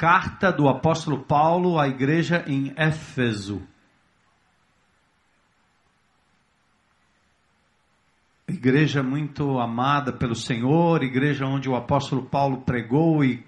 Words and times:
Carta 0.00 0.50
do 0.50 0.66
apóstolo 0.66 1.18
Paulo 1.18 1.78
à 1.78 1.86
igreja 1.86 2.42
em 2.46 2.72
Éfeso. 2.74 3.60
Igreja 8.48 9.02
muito 9.02 9.58
amada 9.58 10.10
pelo 10.10 10.34
Senhor, 10.34 11.02
igreja 11.02 11.44
onde 11.44 11.68
o 11.68 11.76
apóstolo 11.76 12.22
Paulo 12.22 12.62
pregou 12.62 13.22
e 13.22 13.44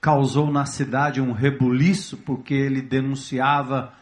causou 0.00 0.50
na 0.50 0.66
cidade 0.66 1.20
um 1.20 1.30
rebuliço, 1.30 2.16
porque 2.16 2.54
ele 2.54 2.82
denunciava 2.82 3.94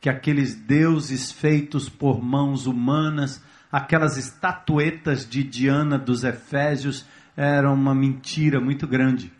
que 0.00 0.10
aqueles 0.10 0.56
deuses 0.56 1.30
feitos 1.30 1.88
por 1.88 2.20
mãos 2.20 2.66
humanas, 2.66 3.40
aquelas 3.70 4.16
estatuetas 4.16 5.24
de 5.24 5.44
Diana 5.44 5.96
dos 5.96 6.24
Efésios, 6.24 7.06
eram 7.36 7.74
uma 7.74 7.94
mentira 7.94 8.60
muito 8.60 8.88
grande 8.88 9.30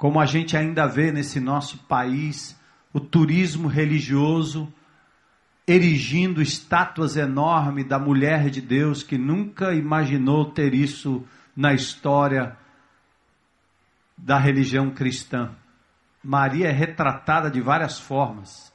como 0.00 0.18
a 0.18 0.24
gente 0.24 0.56
ainda 0.56 0.86
vê 0.86 1.12
nesse 1.12 1.38
nosso 1.38 1.76
país, 1.80 2.58
o 2.90 2.98
turismo 2.98 3.68
religioso 3.68 4.72
erigindo 5.68 6.40
estátuas 6.40 7.18
enormes 7.18 7.86
da 7.86 7.98
mulher 7.98 8.48
de 8.48 8.62
Deus 8.62 9.02
que 9.02 9.18
nunca 9.18 9.74
imaginou 9.74 10.46
ter 10.46 10.72
isso 10.72 11.22
na 11.54 11.74
história 11.74 12.56
da 14.16 14.38
religião 14.38 14.90
cristã. 14.90 15.50
Maria 16.24 16.68
é 16.68 16.72
retratada 16.72 17.50
de 17.50 17.60
várias 17.60 18.00
formas. 18.00 18.72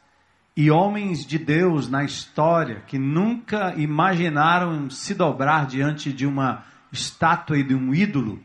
E 0.55 0.69
homens 0.69 1.25
de 1.25 1.39
Deus 1.39 1.89
na 1.89 2.03
história 2.03 2.83
que 2.85 2.99
nunca 2.99 3.73
imaginaram 3.75 4.91
se 4.91 5.15
dobrar 5.15 5.65
diante 5.65 6.13
de 6.13 6.27
uma 6.27 6.63
estátua 6.91 7.57
e 7.57 7.63
de 7.63 7.73
um 7.73 7.95
ídolo 7.95 8.39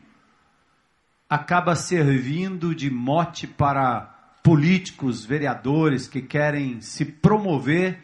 acaba 1.30 1.76
servindo 1.76 2.74
de 2.74 2.90
mote 2.90 3.46
para 3.46 4.12
políticos, 4.42 5.24
vereadores 5.24 6.08
que 6.08 6.20
querem 6.20 6.80
se 6.80 7.04
promover 7.04 8.02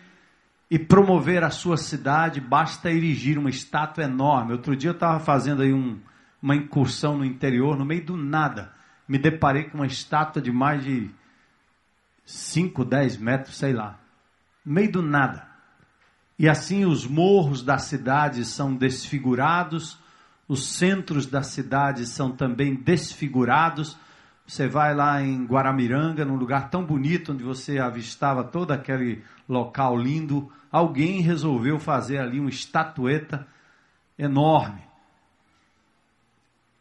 e 0.70 0.78
promover 0.78 1.42
a 1.42 1.50
sua 1.50 1.76
cidade, 1.76 2.40
basta 2.40 2.88
erigir 2.88 3.36
uma 3.36 3.50
estátua 3.50 4.04
enorme. 4.04 4.52
Outro 4.52 4.76
dia 4.76 4.90
eu 4.90 4.94
estava 4.94 5.18
fazendo 5.18 5.62
aí 5.62 5.72
um, 5.72 5.98
uma 6.40 6.54
incursão 6.54 7.18
no 7.18 7.24
interior, 7.24 7.76
no 7.76 7.84
meio 7.84 8.04
do 8.04 8.16
nada, 8.16 8.72
me 9.08 9.18
deparei 9.18 9.64
com 9.64 9.78
uma 9.78 9.86
estátua 9.86 10.40
de 10.40 10.52
mais 10.52 10.84
de 10.84 11.10
5, 12.24 12.84
10 12.84 13.16
metros, 13.16 13.56
sei 13.56 13.72
lá, 13.72 13.98
no 14.64 14.72
meio 14.72 14.92
do 14.92 15.02
nada. 15.02 15.48
E 16.38 16.48
assim 16.48 16.84
os 16.84 17.06
morros 17.06 17.62
da 17.62 17.78
cidade 17.78 18.44
são 18.44 18.74
desfigurados, 18.74 19.98
os 20.48 20.76
centros 20.76 21.26
da 21.26 21.42
cidade 21.42 22.06
são 22.06 22.30
também 22.30 22.74
desfigurados. 22.74 23.96
Você 24.46 24.68
vai 24.68 24.94
lá 24.94 25.20
em 25.20 25.44
Guaramiranga, 25.44 26.24
num 26.24 26.36
lugar 26.36 26.70
tão 26.70 26.84
bonito, 26.84 27.32
onde 27.32 27.42
você 27.42 27.78
avistava 27.78 28.44
todo 28.44 28.70
aquele 28.70 29.24
local 29.48 29.96
lindo. 29.96 30.50
Alguém 30.70 31.20
resolveu 31.20 31.78
fazer 31.80 32.18
ali 32.18 32.38
uma 32.38 32.50
estatueta 32.50 33.46
enorme. 34.16 34.82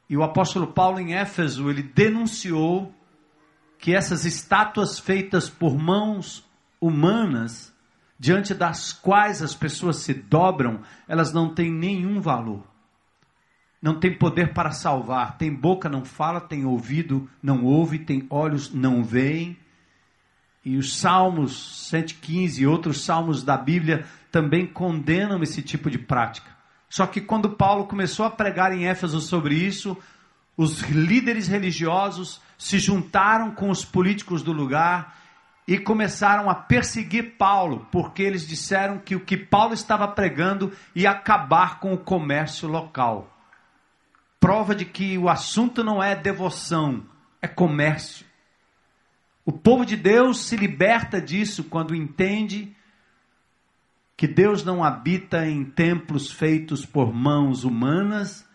E 0.08 0.16
o 0.16 0.22
apóstolo 0.22 0.68
Paulo, 0.68 1.00
em 1.00 1.16
Éfeso, 1.16 1.68
ele 1.68 1.82
denunciou 1.82 2.94
que 3.80 3.96
essas 3.96 4.26
estátuas 4.26 5.00
feitas 5.00 5.50
por 5.50 5.76
mãos 5.76 6.48
humanas, 6.80 7.74
diante 8.20 8.54
das 8.54 8.94
quais 8.94 9.42
as 9.42 9.56
pessoas 9.56 9.98
se 9.98 10.14
dobram, 10.14 10.82
elas 11.08 11.34
não 11.34 11.54
têm 11.54 11.72
nenhum 11.72 12.22
valor 12.22 12.75
não 13.86 14.00
tem 14.00 14.12
poder 14.12 14.52
para 14.52 14.72
salvar. 14.72 15.38
Tem 15.38 15.54
boca, 15.54 15.88
não 15.88 16.04
fala, 16.04 16.42
tem 16.42 16.66
ouvido, 16.66 17.30
não 17.42 17.64
ouve, 17.64 18.00
tem 18.00 18.26
olhos, 18.32 18.74
não 18.74 19.04
veem. 19.04 19.56
E 20.66 20.76
os 20.76 20.98
Salmos 20.98 21.88
115 21.92 22.64
e 22.64 22.66
outros 22.66 23.06
salmos 23.06 23.44
da 23.44 23.56
Bíblia 23.56 24.04
também 24.32 24.66
condenam 24.66 25.44
esse 25.44 25.62
tipo 25.62 25.92
de 25.92 26.00
prática. 26.00 26.50
Só 26.90 27.06
que 27.06 27.22
quando 27.22 27.52
Paulo 27.52 27.86
começou 27.86 28.26
a 28.26 28.32
pregar 28.32 28.76
em 28.76 28.88
Éfeso 28.88 29.22
sobre 29.22 29.54
isso, 29.54 29.96
os 30.58 30.82
líderes 30.82 31.48
religiosos 31.48 32.42
se 32.58 32.80
juntaram 32.80 33.52
com 33.52 33.70
os 33.70 33.86
políticos 33.86 34.42
do 34.42 34.52
lugar 34.52 35.16
e 35.68 35.78
começaram 35.78 36.50
a 36.50 36.56
perseguir 36.56 37.36
Paulo, 37.38 37.88
porque 37.92 38.24
eles 38.24 38.48
disseram 38.48 38.98
que 38.98 39.16
o 39.16 39.20
que 39.20 39.38
Paulo 39.38 39.76
estava 39.76 40.08
pregando 40.08 40.72
ia 40.96 41.12
acabar 41.12 41.80
com 41.80 41.94
o 41.94 42.00
comércio 42.00 42.68
local 42.68 43.35
prova 44.46 44.76
de 44.76 44.86
que 44.86 45.18
o 45.18 45.28
assunto 45.28 45.84
não 45.84 46.04
é 46.04 46.16
devoção, 46.16 47.04
é 47.42 47.48
comércio. 47.48 48.28
O 49.44 49.52
povo 49.52 49.84
de 49.84 49.96
Deus 49.96 50.42
se 50.42 50.56
liberta 50.56 51.20
disso 51.20 51.64
quando 51.64 51.96
entende 51.96 52.72
que 54.16 54.28
Deus 54.28 54.64
não 54.64 54.84
habita 54.84 55.48
em 55.48 55.66
templos 55.66 56.32
feitos 56.32 56.86
por 56.86 57.12
mãos 57.12 57.64
humanas 57.64 58.48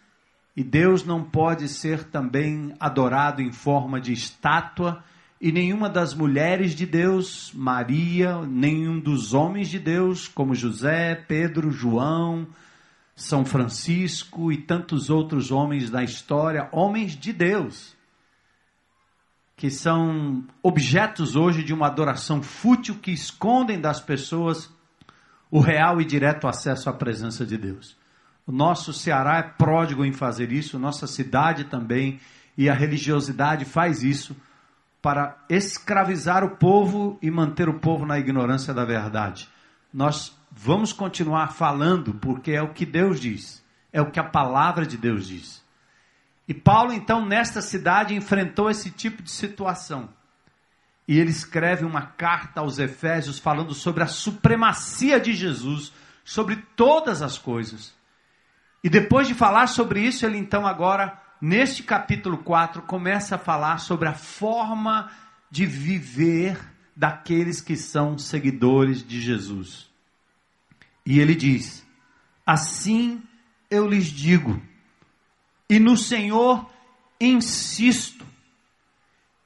e 0.54 0.62
Deus 0.62 1.04
não 1.04 1.24
pode 1.24 1.66
ser 1.68 2.04
também 2.04 2.72
adorado 2.78 3.42
em 3.42 3.50
forma 3.50 4.00
de 4.00 4.12
estátua 4.12 5.02
e 5.40 5.50
nenhuma 5.50 5.88
das 5.88 6.14
mulheres 6.14 6.72
de 6.72 6.86
Deus, 6.86 7.50
Maria, 7.52 8.40
nenhum 8.42 9.00
dos 9.00 9.34
homens 9.34 9.68
de 9.68 9.80
Deus, 9.80 10.28
como 10.28 10.54
José, 10.54 11.16
Pedro, 11.16 11.72
João, 11.72 12.46
são 13.20 13.44
Francisco 13.44 14.50
e 14.50 14.56
tantos 14.56 15.10
outros 15.10 15.50
homens 15.50 15.90
da 15.90 16.02
história, 16.02 16.70
homens 16.72 17.14
de 17.14 17.34
Deus, 17.34 17.94
que 19.54 19.70
são 19.70 20.42
objetos 20.62 21.36
hoje 21.36 21.62
de 21.62 21.74
uma 21.74 21.86
adoração 21.86 22.42
fútil 22.42 22.94
que 22.94 23.10
escondem 23.12 23.78
das 23.78 24.00
pessoas 24.00 24.70
o 25.50 25.60
real 25.60 26.00
e 26.00 26.04
direto 26.04 26.48
acesso 26.48 26.88
à 26.88 26.94
presença 26.94 27.44
de 27.44 27.58
Deus. 27.58 27.94
O 28.46 28.52
nosso 28.52 28.90
Ceará 28.90 29.36
é 29.36 29.42
pródigo 29.42 30.02
em 30.02 30.12
fazer 30.12 30.50
isso, 30.50 30.78
nossa 30.78 31.06
cidade 31.06 31.64
também, 31.64 32.18
e 32.56 32.70
a 32.70 32.74
religiosidade 32.74 33.66
faz 33.66 34.02
isso 34.02 34.34
para 35.02 35.36
escravizar 35.50 36.42
o 36.42 36.56
povo 36.56 37.18
e 37.20 37.30
manter 37.30 37.68
o 37.68 37.78
povo 37.78 38.06
na 38.06 38.18
ignorância 38.18 38.72
da 38.72 38.84
verdade. 38.86 39.46
Nós 39.92 40.34
vamos 40.50 40.92
continuar 40.92 41.52
falando, 41.52 42.14
porque 42.14 42.52
é 42.52 42.62
o 42.62 42.72
que 42.72 42.86
Deus 42.86 43.20
diz, 43.20 43.64
é 43.92 44.00
o 44.00 44.10
que 44.10 44.20
a 44.20 44.24
palavra 44.24 44.84
de 44.86 44.96
Deus 44.96 45.26
diz. 45.26 45.62
E 46.48 46.54
Paulo, 46.54 46.92
então, 46.92 47.24
nesta 47.24 47.62
cidade, 47.62 48.14
enfrentou 48.14 48.68
esse 48.68 48.90
tipo 48.90 49.22
de 49.22 49.30
situação. 49.30 50.08
E 51.06 51.18
ele 51.18 51.30
escreve 51.30 51.84
uma 51.84 52.02
carta 52.02 52.60
aos 52.60 52.78
Efésios 52.78 53.38
falando 53.38 53.74
sobre 53.74 54.02
a 54.02 54.06
supremacia 54.06 55.20
de 55.20 55.32
Jesus 55.32 55.92
sobre 56.24 56.56
todas 56.76 57.22
as 57.22 57.36
coisas. 57.36 57.92
E 58.84 58.88
depois 58.88 59.26
de 59.26 59.34
falar 59.34 59.66
sobre 59.66 60.00
isso, 60.00 60.24
ele 60.24 60.38
então 60.38 60.64
agora, 60.64 61.20
neste 61.40 61.82
capítulo 61.82 62.38
4, 62.38 62.82
começa 62.82 63.34
a 63.34 63.38
falar 63.38 63.78
sobre 63.78 64.08
a 64.08 64.14
forma 64.14 65.10
de 65.50 65.66
viver 65.66 66.56
daqueles 66.96 67.60
que 67.60 67.76
são 67.76 68.16
seguidores 68.16 69.04
de 69.04 69.20
Jesus. 69.20 69.89
E 71.04 71.18
ele 71.18 71.34
diz: 71.34 71.86
Assim 72.44 73.22
eu 73.70 73.88
lhes 73.88 74.06
digo, 74.06 74.60
e 75.68 75.78
no 75.78 75.96
Senhor 75.96 76.68
insisto, 77.20 78.26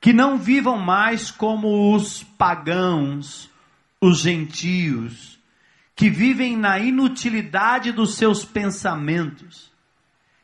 que 0.00 0.12
não 0.12 0.38
vivam 0.38 0.78
mais 0.78 1.30
como 1.30 1.94
os 1.94 2.22
pagãos, 2.22 3.50
os 4.00 4.20
gentios, 4.20 5.38
que 5.94 6.10
vivem 6.10 6.56
na 6.56 6.78
inutilidade 6.78 7.92
dos 7.92 8.16
seus 8.16 8.44
pensamentos. 8.44 9.72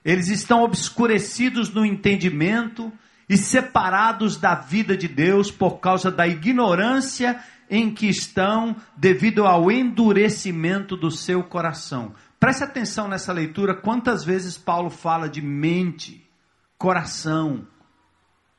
Eles 0.05 0.29
estão 0.29 0.63
obscurecidos 0.63 1.73
no 1.73 1.85
entendimento 1.85 2.93
e 3.29 3.37
separados 3.37 4.37
da 4.37 4.55
vida 4.55 4.97
de 4.97 5.07
Deus 5.07 5.51
por 5.51 5.79
causa 5.79 6.11
da 6.11 6.27
ignorância 6.27 7.43
em 7.71 7.95
que 7.95 8.09
estão 8.09 8.75
devido 8.97 9.47
ao 9.47 9.71
endurecimento 9.71 10.97
do 10.97 11.09
seu 11.09 11.45
coração. 11.45 12.13
Preste 12.41 12.65
atenção 12.65 13.07
nessa 13.07 13.33
leitura, 13.33 13.75
quantas 13.75 14.25
vezes 14.25 14.59
Paulo 14.59 14.91
fala 14.91 15.29
de 15.29 15.41
mente, 15.41 16.29
coração, 16.77 17.69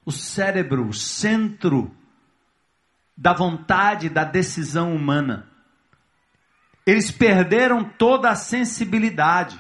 o 0.06 0.12
cérebro, 0.12 0.88
o 0.88 0.94
centro 0.94 1.92
da 3.18 3.34
vontade, 3.34 4.08
da 4.08 4.24
decisão 4.24 4.96
humana. 4.96 5.48
Eles 6.86 7.12
perderam 7.12 7.84
toda 7.84 8.30
a 8.30 8.36
sensibilidade 8.36 9.60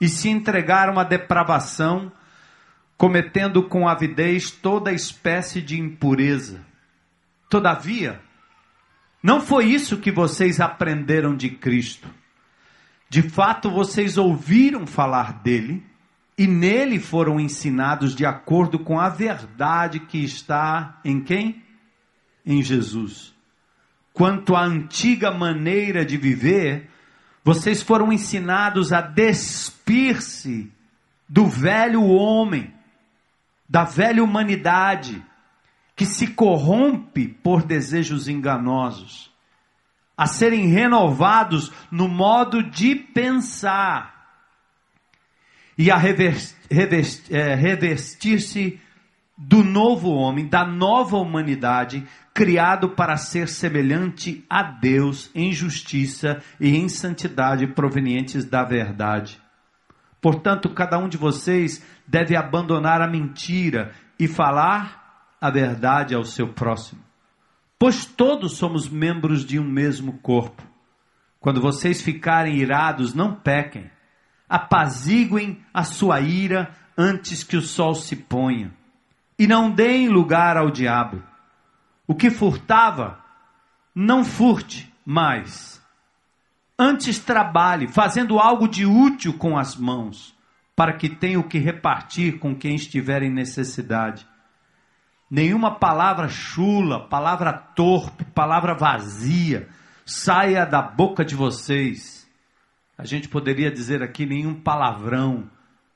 e 0.00 0.08
se 0.08 0.28
entregaram 0.28 0.98
à 0.98 1.04
depravação, 1.04 2.12
cometendo 2.96 3.62
com 3.62 3.88
avidez 3.88 4.50
toda 4.50 4.92
espécie 4.92 5.62
de 5.62 5.80
impureza. 5.80 6.64
Todavia, 7.48 8.20
não 9.22 9.40
foi 9.40 9.66
isso 9.66 9.98
que 9.98 10.12
vocês 10.12 10.60
aprenderam 10.60 11.36
de 11.36 11.50
Cristo. 11.50 12.08
De 13.08 13.22
fato, 13.22 13.70
vocês 13.70 14.16
ouviram 14.16 14.86
falar 14.86 15.42
dele 15.42 15.82
e 16.36 16.46
nele 16.46 17.00
foram 17.00 17.40
ensinados 17.40 18.14
de 18.14 18.24
acordo 18.24 18.78
com 18.78 19.00
a 19.00 19.08
verdade 19.08 20.00
que 20.00 20.22
está 20.22 21.00
em 21.04 21.20
quem? 21.20 21.64
Em 22.46 22.62
Jesus. 22.62 23.34
Quanto 24.12 24.54
à 24.54 24.62
antiga 24.62 25.32
maneira 25.32 26.04
de 26.04 26.16
viver, 26.16 26.88
vocês 27.42 27.82
foram 27.82 28.12
ensinados 28.12 28.92
a 28.92 29.00
despir-se 29.00 30.70
do 31.28 31.46
velho 31.46 32.04
homem, 32.04 32.72
da 33.68 33.84
velha 33.84 34.22
humanidade, 34.22 35.24
que 35.98 36.06
se 36.06 36.28
corrompe 36.28 37.26
por 37.26 37.64
desejos 37.64 38.28
enganosos, 38.28 39.32
a 40.16 40.26
serem 40.26 40.68
renovados 40.68 41.72
no 41.90 42.06
modo 42.06 42.62
de 42.62 42.94
pensar 42.94 44.14
e 45.76 45.90
a 45.90 45.96
é, 45.96 47.54
revestir-se 47.56 48.80
do 49.36 49.64
novo 49.64 50.10
homem, 50.10 50.46
da 50.46 50.64
nova 50.64 51.16
humanidade, 51.16 52.06
criado 52.32 52.90
para 52.90 53.16
ser 53.16 53.48
semelhante 53.48 54.44
a 54.48 54.62
Deus 54.62 55.32
em 55.34 55.52
justiça 55.52 56.40
e 56.60 56.76
em 56.76 56.88
santidade 56.88 57.66
provenientes 57.66 58.44
da 58.44 58.62
verdade. 58.62 59.40
Portanto, 60.20 60.68
cada 60.70 60.96
um 60.96 61.08
de 61.08 61.16
vocês 61.16 61.84
deve 62.06 62.36
abandonar 62.36 63.02
a 63.02 63.08
mentira 63.08 63.92
e 64.16 64.28
falar 64.28 64.97
a 65.40 65.50
verdade 65.50 66.14
ao 66.14 66.24
seu 66.24 66.48
próximo. 66.48 67.02
Pois 67.78 68.04
todos 68.04 68.56
somos 68.56 68.88
membros 68.88 69.44
de 69.44 69.58
um 69.58 69.64
mesmo 69.64 70.14
corpo. 70.18 70.62
Quando 71.38 71.60
vocês 71.60 72.02
ficarem 72.02 72.56
irados, 72.56 73.14
não 73.14 73.34
pequem 73.34 73.90
apaziguem 74.48 75.62
a 75.72 75.84
sua 75.84 76.20
ira 76.20 76.74
antes 76.96 77.44
que 77.44 77.56
o 77.56 77.62
sol 77.62 77.94
se 77.94 78.16
ponha, 78.16 78.72
e 79.38 79.46
não 79.46 79.70
deem 79.70 80.08
lugar 80.08 80.56
ao 80.56 80.70
diabo. 80.70 81.22
O 82.06 82.14
que 82.14 82.30
furtava, 82.30 83.22
não 83.94 84.24
furte 84.24 84.92
mais. 85.04 85.80
Antes 86.78 87.18
trabalhe, 87.18 87.86
fazendo 87.86 88.38
algo 88.38 88.66
de 88.66 88.86
útil 88.86 89.34
com 89.34 89.58
as 89.58 89.76
mãos, 89.76 90.34
para 90.74 90.94
que 90.94 91.08
tenha 91.08 91.38
o 91.38 91.44
que 91.44 91.58
repartir 91.58 92.38
com 92.38 92.54
quem 92.54 92.74
estiver 92.74 93.22
em 93.22 93.30
necessidade. 93.30 94.26
Nenhuma 95.30 95.78
palavra 95.78 96.28
chula, 96.28 97.06
palavra 97.08 97.52
torpe, 97.52 98.24
palavra 98.24 98.74
vazia 98.74 99.68
saia 100.08 100.64
da 100.64 100.80
boca 100.80 101.22
de 101.22 101.34
vocês. 101.34 102.26
A 102.96 103.04
gente 103.04 103.28
poderia 103.28 103.70
dizer 103.70 104.02
aqui 104.02 104.24
nenhum 104.24 104.54
palavrão, 104.54 105.50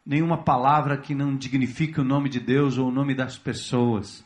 nenhuma 0.05 0.45
palavra 0.45 0.99
que 0.99 1.15
não 1.15 1.35
dignifique 1.35 1.99
o 1.99 2.05
nome 2.05 2.29
de 2.29 2.39
Deus 2.39 2.77
ou 2.77 2.89
o 2.89 2.93
nome 2.93 3.15
das 3.15 3.39
pessoas, 3.39 4.25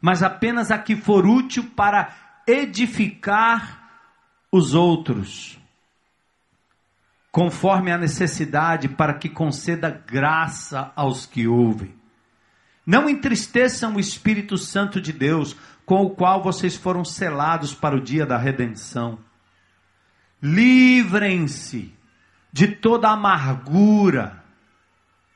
mas 0.00 0.22
apenas 0.22 0.70
a 0.70 0.78
que 0.78 0.96
for 0.96 1.24
útil 1.24 1.70
para 1.76 2.12
edificar 2.46 3.88
os 4.50 4.74
outros, 4.74 5.58
conforme 7.30 7.92
a 7.92 7.98
necessidade, 7.98 8.88
para 8.88 9.14
que 9.14 9.28
conceda 9.28 9.90
graça 9.90 10.92
aos 10.96 11.26
que 11.26 11.46
ouvem. 11.46 11.97
Não 12.88 13.06
entristeçam 13.06 13.96
o 13.96 14.00
Espírito 14.00 14.56
Santo 14.56 14.98
de 14.98 15.12
Deus, 15.12 15.54
com 15.84 16.06
o 16.06 16.08
qual 16.08 16.42
vocês 16.42 16.74
foram 16.74 17.04
selados 17.04 17.74
para 17.74 17.94
o 17.94 18.00
dia 18.00 18.24
da 18.24 18.38
redenção. 18.38 19.18
Livrem-se 20.42 21.94
de 22.50 22.68
toda 22.68 23.10
amargura, 23.10 24.42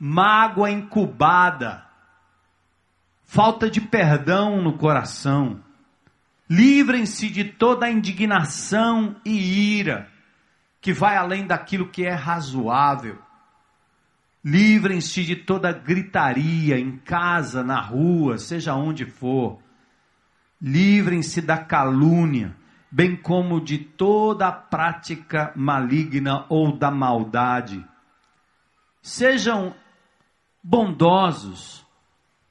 mágoa 0.00 0.70
incubada, 0.70 1.84
falta 3.22 3.69
de 3.69 3.82
perdão 3.82 4.62
no 4.62 4.78
coração. 4.78 5.60
Livrem-se 6.48 7.28
de 7.28 7.44
toda 7.44 7.90
indignação 7.90 9.14
e 9.26 9.78
ira, 9.78 10.08
que 10.81 10.90
vai 10.90 11.19
além 11.19 11.46
daquilo 11.46 11.90
que 11.90 12.02
é 12.02 12.14
razoável. 12.14 13.19
Livrem-se 14.44 15.25
de 15.25 15.37
toda 15.37 15.73
gritaria 15.73 16.79
em 16.79 16.97
casa, 16.99 17.62
na 17.62 17.81
rua, 17.81 18.39
seja 18.39 18.75
onde 18.75 19.05
for. 19.05 19.59
Livrem-se 20.61 21.41
da 21.41 21.59
calúnia 21.59 22.56
bem 22.93 23.17
como 23.17 23.59
de 23.59 23.79
toda 23.79 24.49
a 24.49 24.53
prática 24.53 25.50
maligna 25.56 26.44
ou 26.50 26.77
da 26.77 26.91
maldade. 26.91 27.83
Sejam 29.00 29.75
bondosos, 30.62 31.87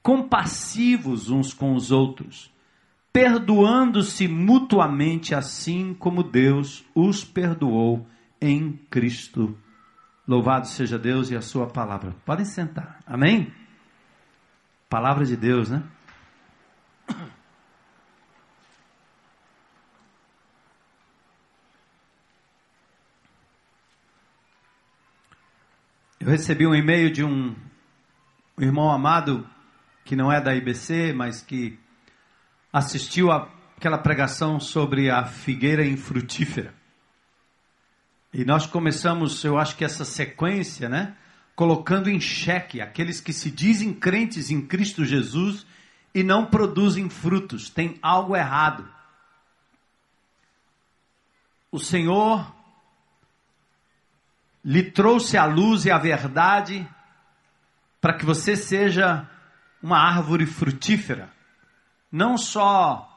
compassivos 0.02 1.30
uns 1.30 1.54
com 1.54 1.76
os 1.76 1.92
outros, 1.92 2.52
perdoando-se 3.14 4.28
mutuamente, 4.28 5.36
assim 5.36 5.94
como 5.94 6.24
Deus 6.24 6.84
os 6.96 7.24
perdoou 7.24 8.08
em 8.42 8.72
Cristo. 8.90 9.56
Louvado 10.28 10.68
seja 10.68 11.00
Deus 11.00 11.30
e 11.32 11.36
a 11.36 11.42
Sua 11.42 11.68
palavra. 11.68 12.16
Podem 12.26 12.46
sentar. 12.46 13.00
Amém? 13.06 13.54
Palavra 14.90 15.26
de 15.26 15.36
Deus, 15.36 15.70
né? 15.70 15.84
Eu 26.20 26.28
recebi 26.28 26.68
um 26.68 26.76
e-mail 26.76 27.12
de 27.12 27.24
um, 27.24 27.56
irmão 28.60 28.92
amado 28.92 29.48
que 30.06 30.16
não 30.16 30.32
é 30.32 30.40
da 30.40 30.56
IBC, 30.56 31.14
mas 31.14 31.42
que 31.42 31.80
assistiu 32.72 33.32
aquela 33.32 33.98
pregação 33.98 34.60
sobre 34.60 35.10
a 35.10 35.26
figueira 35.26 35.84
infrutífera. 35.84 36.81
E 38.34 38.46
nós 38.46 38.66
começamos, 38.66 39.44
eu 39.44 39.58
acho 39.58 39.76
que 39.76 39.84
essa 39.84 40.06
sequência, 40.06 40.88
né, 40.88 41.16
colocando 41.56 42.10
em 42.10 42.20
xeque 42.20 42.80
aqueles 42.80 43.20
que 43.20 43.34
se 43.34 43.52
dizem 43.52 43.94
crentes 43.94 44.50
em 44.50 44.66
Cristo 44.66 45.04
Jesus 45.04 45.66
e 46.14 46.24
não 46.24 46.46
produzem 46.46 47.10
frutos, 47.10 47.70
tem 47.70 48.00
algo 48.02 48.36
errado. 48.36 48.88
O 51.72 51.80
Senhor 51.80 52.54
lhe 54.64 54.84
trouxe 54.84 55.38
a 55.38 55.46
luz 55.46 55.86
e 55.86 55.92
a 55.92 55.98
verdade 55.98 56.88
para 58.00 58.14
que 58.14 58.26
você 58.26 58.56
seja 58.56 59.30
uma 59.82 59.98
árvore 59.98 60.46
frutífera, 60.46 61.30
não 62.12 62.38
só 62.38 63.11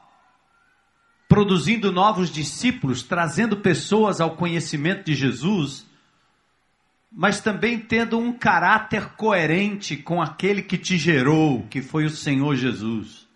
produzindo 1.27 1.91
novos 1.91 2.29
discípulos, 2.29 3.03
trazendo 3.03 3.57
pessoas 3.57 4.21
ao 4.21 4.35
conhecimento 4.35 5.05
de 5.05 5.15
Jesus, 5.15 5.85
mas 7.11 7.39
também 7.39 7.79
tendo 7.79 8.17
um 8.17 8.33
caráter 8.33 9.09
coerente 9.15 9.97
com 9.97 10.21
aquele 10.21 10.61
que 10.61 10.77
te 10.77 10.97
gerou, 10.97 11.65
que 11.67 11.81
foi 11.81 12.05
o 12.05 12.09
Senhor 12.09 12.55
Jesus. 12.55 13.27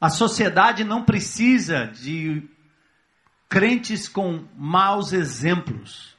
A 0.00 0.10
sociedade 0.10 0.84
não 0.84 1.02
precisa 1.02 1.86
de 1.86 2.42
crentes 3.48 4.08
com 4.08 4.44
maus 4.56 5.12
exemplos 5.12 6.14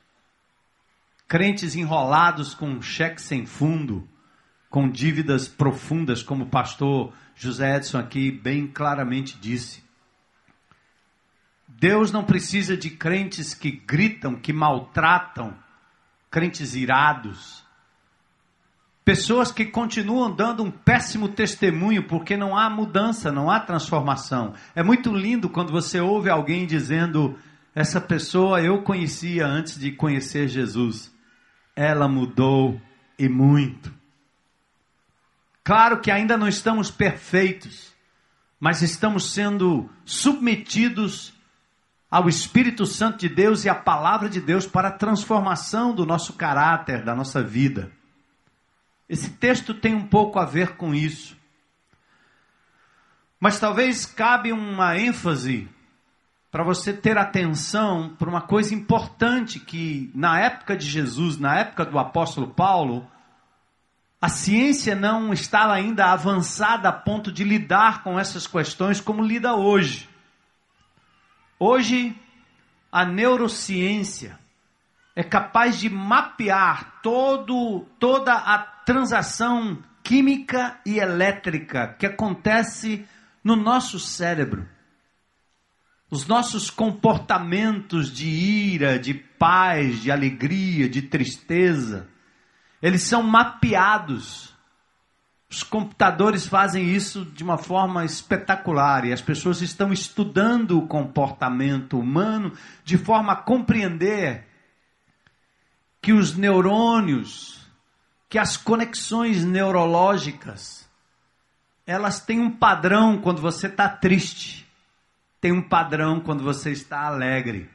crentes 1.27 1.75
enrolados 1.75 2.53
com 2.53 2.81
cheque 2.81 3.21
sem 3.21 3.45
fundo, 3.45 4.07
com 4.69 4.89
dívidas 4.89 5.47
profundas, 5.47 6.21
como 6.21 6.45
o 6.45 6.49
pastor 6.49 7.13
José 7.35 7.77
Edson 7.77 7.97
aqui 7.97 8.31
bem 8.31 8.67
claramente 8.67 9.37
disse. 9.39 9.83
Deus 11.79 12.11
não 12.11 12.23
precisa 12.23 12.75
de 12.75 12.89
crentes 12.89 13.53
que 13.53 13.71
gritam, 13.71 14.35
que 14.35 14.53
maltratam, 14.53 15.53
crentes 16.29 16.75
irados. 16.75 17.63
Pessoas 19.03 19.51
que 19.51 19.65
continuam 19.65 20.33
dando 20.33 20.63
um 20.63 20.71
péssimo 20.71 21.29
testemunho 21.29 22.07
porque 22.07 22.35
não 22.35 22.57
há 22.57 22.69
mudança, 22.69 23.31
não 23.31 23.49
há 23.49 23.59
transformação. 23.59 24.53
É 24.73 24.81
muito 24.81 25.13
lindo 25.13 25.49
quando 25.49 25.71
você 25.71 25.99
ouve 25.99 26.29
alguém 26.29 26.65
dizendo: 26.65 27.37
Essa 27.73 28.01
pessoa 28.01 28.61
eu 28.61 28.81
conhecia 28.81 29.45
antes 29.45 29.79
de 29.79 29.91
conhecer 29.91 30.47
Jesus 30.47 31.13
ela 31.75 32.07
mudou 32.07 32.81
e 33.19 33.27
muito. 33.27 33.93
Claro 35.63 35.99
que 35.99 36.09
ainda 36.09 36.37
não 36.37 36.47
estamos 36.47 36.89
perfeitos, 36.89 37.93
mas 38.59 38.81
estamos 38.81 39.31
sendo 39.33 39.89
submetidos 40.05 41.33
ao 42.15 42.29
Espírito 42.29 42.85
Santo 42.85 43.17
de 43.17 43.27
Deus 43.27 43.65
e 43.65 43.69
à 43.69 43.75
palavra 43.75 44.29
de 44.29 44.39
Deus 44.39 44.65
para 44.65 44.87
a 44.87 44.91
transformação 44.93 45.93
do 45.93 46.05
nosso 46.05 46.31
caráter, 46.31 47.03
da 47.03 47.13
nossa 47.13 47.43
vida. 47.43 47.91
Esse 49.09 49.31
texto 49.31 49.73
tem 49.73 49.93
um 49.93 50.07
pouco 50.07 50.39
a 50.39 50.45
ver 50.45 50.77
com 50.77 50.95
isso. 50.95 51.35
Mas 53.37 53.59
talvez 53.59 54.05
cabe 54.05 54.53
uma 54.53 54.97
ênfase 54.97 55.67
para 56.49 56.63
você 56.63 56.93
ter 56.93 57.17
atenção 57.17 58.15
para 58.17 58.29
uma 58.29 58.39
coisa 58.39 58.73
importante 58.73 59.59
que 59.59 60.09
na 60.15 60.39
época 60.39 60.77
de 60.77 60.87
Jesus, 60.87 61.37
na 61.37 61.59
época 61.59 61.83
do 61.83 61.99
apóstolo 61.99 62.47
Paulo, 62.47 63.05
A 64.25 64.29
ciência 64.29 64.95
não 64.95 65.31
estava 65.31 65.73
ainda 65.73 66.11
avançada 66.11 66.89
a 66.89 66.91
ponto 66.91 67.31
de 67.31 67.43
lidar 67.43 68.01
com 68.01 68.19
essas 68.19 68.47
questões 68.47 68.99
como 68.99 69.21
lida 69.21 69.53
hoje. 69.53 70.09
Hoje, 71.59 72.15
a 72.91 73.05
neurociência 73.05 74.39
é 75.15 75.23
capaz 75.23 75.79
de 75.79 75.89
mapear 75.89 77.01
todo, 77.01 77.85
toda 77.99 78.33
a 78.33 78.57
transação 78.57 79.81
química 80.03 80.79
e 80.85 80.99
elétrica 80.99 81.95
que 81.99 82.05
acontece 82.05 83.05
no 83.43 83.55
nosso 83.55 83.99
cérebro. 83.99 84.67
Os 86.09 86.25
nossos 86.25 86.69
comportamentos 86.69 88.11
de 88.11 88.27
ira, 88.27 88.97
de 88.97 89.13
paz, 89.13 90.01
de 90.01 90.11
alegria, 90.11 90.87
de 90.87 91.01
tristeza, 91.01 92.07
eles 92.81 93.03
são 93.03 93.21
mapeados. 93.21 94.54
Os 95.49 95.63
computadores 95.63 96.47
fazem 96.47 96.85
isso 96.85 97.23
de 97.23 97.43
uma 97.43 97.57
forma 97.57 98.03
espetacular 98.03 99.05
e 99.05 99.13
as 99.13 99.21
pessoas 99.21 99.61
estão 99.61 99.93
estudando 99.93 100.77
o 100.77 100.87
comportamento 100.87 101.99
humano 101.99 102.51
de 102.83 102.97
forma 102.97 103.33
a 103.33 103.37
compreender 103.37 104.47
que 106.01 106.11
os 106.11 106.35
neurônios, 106.35 107.65
que 108.29 108.37
as 108.37 108.57
conexões 108.57 109.43
neurológicas, 109.43 110.89
elas 111.85 112.19
têm 112.19 112.39
um 112.39 112.51
padrão 112.51 113.19
quando 113.19 113.41
você 113.41 113.67
está 113.67 113.87
triste, 113.87 114.67
tem 115.39 115.51
um 115.51 115.61
padrão 115.61 116.19
quando 116.19 116.43
você 116.43 116.71
está 116.71 117.01
alegre. 117.01 117.69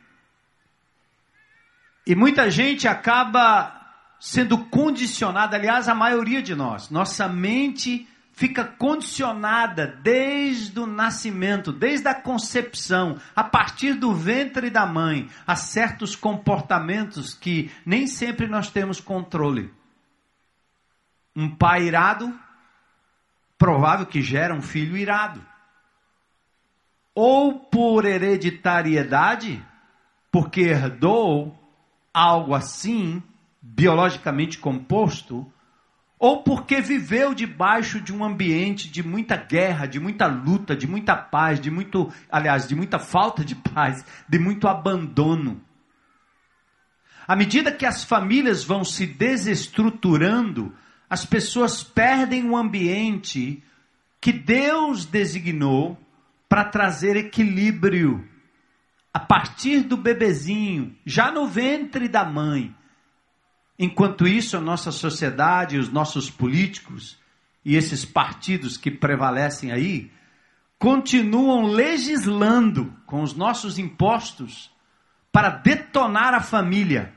E 2.06 2.14
muita 2.14 2.50
gente 2.50 2.88
acaba 2.88 3.79
sendo 4.20 4.66
condicionada, 4.66 5.56
aliás, 5.56 5.88
a 5.88 5.94
maioria 5.94 6.42
de 6.42 6.54
nós, 6.54 6.90
nossa 6.90 7.26
mente 7.26 8.06
fica 8.32 8.64
condicionada 8.64 9.86
desde 9.86 10.78
o 10.78 10.86
nascimento, 10.86 11.72
desde 11.72 12.06
a 12.08 12.14
concepção, 12.14 13.18
a 13.34 13.42
partir 13.42 13.94
do 13.94 14.14
ventre 14.14 14.70
da 14.70 14.86
mãe, 14.86 15.28
a 15.46 15.56
certos 15.56 16.14
comportamentos 16.14 17.34
que 17.34 17.70
nem 17.84 18.06
sempre 18.06 18.46
nós 18.46 18.70
temos 18.70 19.00
controle. 19.00 19.72
Um 21.34 21.54
pai 21.54 21.84
irado, 21.84 22.38
provável 23.58 24.06
que 24.06 24.22
gera 24.22 24.54
um 24.54 24.62
filho 24.62 24.96
irado. 24.96 25.44
Ou 27.14 27.58
por 27.58 28.04
hereditariedade, 28.04 29.64
porque 30.30 30.62
herdou 30.62 31.58
algo 32.12 32.54
assim, 32.54 33.22
biologicamente 33.62 34.58
composto, 34.58 35.50
ou 36.18 36.42
porque 36.42 36.80
viveu 36.80 37.34
debaixo 37.34 38.00
de 38.00 38.12
um 38.12 38.22
ambiente 38.22 38.90
de 38.90 39.02
muita 39.02 39.36
guerra, 39.36 39.86
de 39.86 39.98
muita 39.98 40.26
luta, 40.26 40.76
de 40.76 40.86
muita 40.86 41.16
paz, 41.16 41.58
de 41.58 41.70
muito, 41.70 42.12
aliás, 42.30 42.68
de 42.68 42.74
muita 42.74 42.98
falta 42.98 43.42
de 43.42 43.54
paz, 43.54 44.04
de 44.28 44.38
muito 44.38 44.68
abandono. 44.68 45.62
À 47.26 47.34
medida 47.34 47.72
que 47.72 47.86
as 47.86 48.04
famílias 48.04 48.62
vão 48.64 48.84
se 48.84 49.06
desestruturando, 49.06 50.74
as 51.08 51.24
pessoas 51.24 51.82
perdem 51.82 52.48
o 52.50 52.56
ambiente 52.56 53.62
que 54.20 54.32
Deus 54.32 55.06
designou 55.06 55.98
para 56.48 56.64
trazer 56.64 57.16
equilíbrio. 57.16 58.28
A 59.12 59.20
partir 59.20 59.80
do 59.80 59.96
bebezinho, 59.96 60.94
já 61.06 61.32
no 61.32 61.46
ventre 61.46 62.08
da 62.08 62.24
mãe, 62.24 62.74
Enquanto 63.82 64.28
isso, 64.28 64.58
a 64.58 64.60
nossa 64.60 64.92
sociedade, 64.92 65.78
os 65.78 65.88
nossos 65.88 66.28
políticos 66.28 67.18
e 67.64 67.76
esses 67.76 68.04
partidos 68.04 68.76
que 68.76 68.90
prevalecem 68.90 69.72
aí 69.72 70.12
continuam 70.78 71.62
legislando 71.62 72.94
com 73.06 73.22
os 73.22 73.32
nossos 73.32 73.78
impostos 73.78 74.70
para 75.32 75.48
detonar 75.48 76.34
a 76.34 76.42
família, 76.42 77.14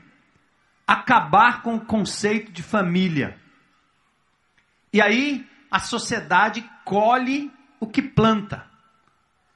acabar 0.86 1.60
com 1.60 1.74
o 1.74 1.84
conceito 1.84 2.50
de 2.50 2.62
família. 2.62 3.38
E 4.90 5.02
aí 5.02 5.46
a 5.70 5.80
sociedade 5.80 6.64
colhe 6.82 7.52
o 7.78 7.86
que 7.86 8.00
planta, 8.00 8.64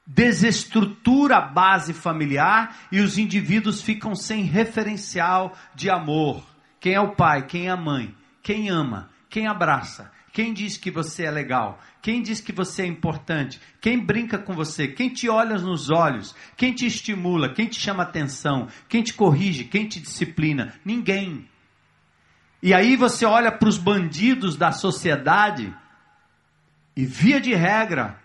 desestrutura 0.05 1.37
a 1.37 1.41
base 1.41 1.91
familiar 1.91 2.77
e 2.91 2.99
os 2.99 3.17
indivíduos 3.17 3.81
ficam 3.81 4.13
sem 4.13 4.43
referencial 4.43 5.57
de 5.73 5.89
amor 5.89 6.43
quem 6.79 6.93
é 6.93 7.01
o 7.01 7.15
pai? 7.15 7.45
Quem 7.45 7.67
é 7.67 7.71
a 7.71 7.77
mãe? 7.77 8.15
Quem 8.41 8.69
ama? 8.69 9.09
Quem 9.29 9.47
abraça? 9.47 10.11
Quem 10.31 10.53
diz 10.53 10.77
que 10.77 10.89
você 10.89 11.25
é 11.25 11.31
legal? 11.31 11.79
Quem 12.01 12.21
diz 12.21 12.39
que 12.39 12.53
você 12.53 12.83
é 12.83 12.85
importante? 12.85 13.59
Quem 13.81 13.99
brinca 13.99 14.37
com 14.37 14.53
você? 14.53 14.87
Quem 14.87 15.09
te 15.09 15.27
olha 15.27 15.57
nos 15.57 15.89
olhos? 15.89 16.35
Quem 16.55 16.73
te 16.73 16.85
estimula? 16.85 17.53
Quem 17.53 17.67
te 17.67 17.79
chama 17.79 18.03
atenção? 18.03 18.67
Quem 18.87 19.03
te 19.03 19.13
corrige? 19.13 19.65
Quem 19.65 19.87
te 19.87 19.99
disciplina? 19.99 20.73
Ninguém. 20.85 21.49
E 22.61 22.73
aí 22.73 22.95
você 22.95 23.25
olha 23.25 23.51
para 23.51 23.67
os 23.67 23.77
bandidos 23.77 24.55
da 24.55 24.71
sociedade 24.71 25.73
e, 26.95 27.05
via 27.05 27.41
de 27.41 27.53
regra, 27.53 28.19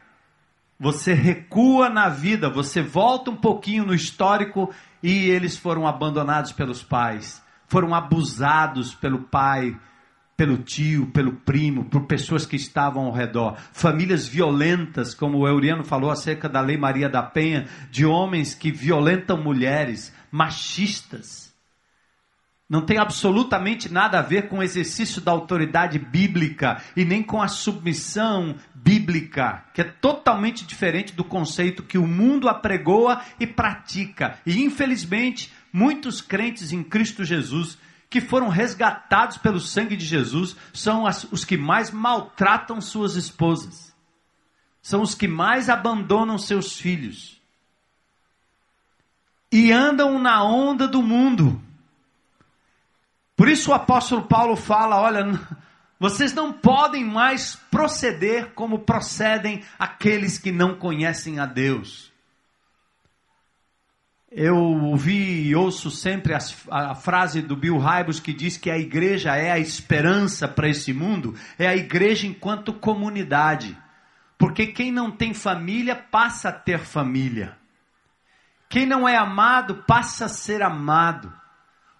você 0.79 1.15
recua 1.15 1.89
na 1.89 2.09
vida, 2.09 2.51
você 2.51 2.83
volta 2.83 3.31
um 3.31 3.37
pouquinho 3.37 3.85
no 3.85 3.95
histórico 3.95 4.73
e 5.03 5.31
eles 5.31 5.57
foram 5.57 5.87
abandonados 5.87 6.53
pelos 6.53 6.83
pais 6.83 7.44
foram 7.67 7.95
abusados 7.95 8.95
pelo 8.95 9.21
pai, 9.21 9.77
pelo 10.37 10.59
tio, 10.59 11.07
pelo 11.07 11.33
primo, 11.33 11.85
por 11.85 12.07
pessoas 12.07 12.45
que 12.45 12.57
estavam 12.57 13.07
ao 13.07 13.13
redor. 13.13 13.57
Famílias 13.73 14.27
violentas, 14.27 15.15
como 15.15 15.39
o 15.39 15.49
Euriano 15.49 15.85
falou 15.85 16.11
acerca 16.11 16.49
da 16.49 16.61
Lei 16.61 16.77
Maria 16.77 17.09
da 17.09 17.23
Penha, 17.23 17.67
de 17.91 18.05
homens 18.05 18.55
que 18.55 18.73
violentam 18.73 19.43
mulheres, 19.43 20.13
machistas. 20.31 21.55
Não 22.69 22.81
tem 22.81 22.99
absolutamente 22.99 23.93
nada 23.93 24.19
a 24.19 24.23
ver 24.23 24.49
com 24.49 24.59
o 24.59 24.63
exercício 24.63 25.21
da 25.21 25.31
autoridade 25.31 25.99
bíblica 25.99 26.83
e 26.97 27.05
nem 27.05 27.23
com 27.23 27.43
a 27.43 27.47
submissão 27.47 28.57
bíblica, 28.75 29.65
que 29.75 29.83
é 29.83 29.85
totalmente 29.85 30.67
diferente 30.67 31.13
do 31.13 31.23
conceito 31.23 31.83
que 31.83 31.99
o 31.99 32.07
mundo 32.07 32.49
apregoa 32.49 33.21
e 33.39 33.47
pratica. 33.47 34.39
E 34.47 34.63
infelizmente, 34.65 35.53
muitos 35.75 36.21
crentes 36.21 36.71
em 36.71 36.85
Cristo 36.85 37.25
Jesus 37.25 37.77
que 38.09 38.21
foram 38.21 38.47
resgatados 38.49 39.37
pelo 39.37 39.59
sangue 39.59 39.97
de 39.97 40.07
Jesus 40.07 40.55
são 40.73 41.05
as, 41.05 41.25
os 41.33 41.45
que 41.45 41.57
mais 41.57 41.91
maltratam 41.91 42.81
suas 42.81 43.17
esposas, 43.17 43.93
são 44.81 45.03
os 45.03 45.17
que 45.17 45.27
mais 45.27 45.69
abandonam 45.69 46.39
seus 46.39 46.79
filhos 46.79 47.43
e 49.51 49.73
andam 49.73 50.17
na 50.17 50.45
onda 50.45 50.87
do 50.87 51.03
mundo. 51.03 51.61
Por 53.37 53.49
isso 53.49 53.73
o 53.73 53.75
apóstolo 53.75 54.23
Paulo 54.23 54.55
fala: 54.55 55.01
olha, 55.01 55.41
vocês 55.99 56.33
não 56.33 56.53
podem 56.53 57.05
mais 57.05 57.57
proceder 57.69 58.53
como 58.55 58.79
procedem 58.79 59.65
aqueles 59.77 60.39
que 60.39 60.53
não 60.53 60.77
conhecem 60.77 61.41
a 61.41 61.47
Deus. 61.47 62.14
Eu 64.37 64.57
ouvi 64.57 65.47
e 65.47 65.55
ouço 65.55 65.93
sempre 65.93 66.35
a 66.69 66.95
frase 66.97 67.41
do 67.41 67.55
Bill 67.55 67.79
Hybels 67.79 68.19
que 68.19 68.33
diz 68.33 68.57
que 68.57 68.69
a 68.69 68.77
igreja 68.77 69.37
é 69.37 69.53
a 69.53 69.61
esperança 69.61 70.49
para 70.49 70.69
esse 70.69 70.93
mundo, 70.93 71.37
é 71.57 71.69
a 71.69 71.77
igreja 71.77 72.27
enquanto 72.27 72.73
comunidade. 72.73 73.79
Porque 74.37 74.67
quem 74.67 74.91
não 74.91 75.13
tem 75.13 75.33
família 75.33 75.95
passa 75.95 76.49
a 76.49 76.53
ter 76.53 76.81
família. 76.81 77.57
Quem 78.69 78.85
não 78.85 79.09
é 79.09 79.17
amado 79.17 79.85
passa 79.87 80.25
a 80.25 80.29
ser 80.29 80.63
amado. 80.63 81.33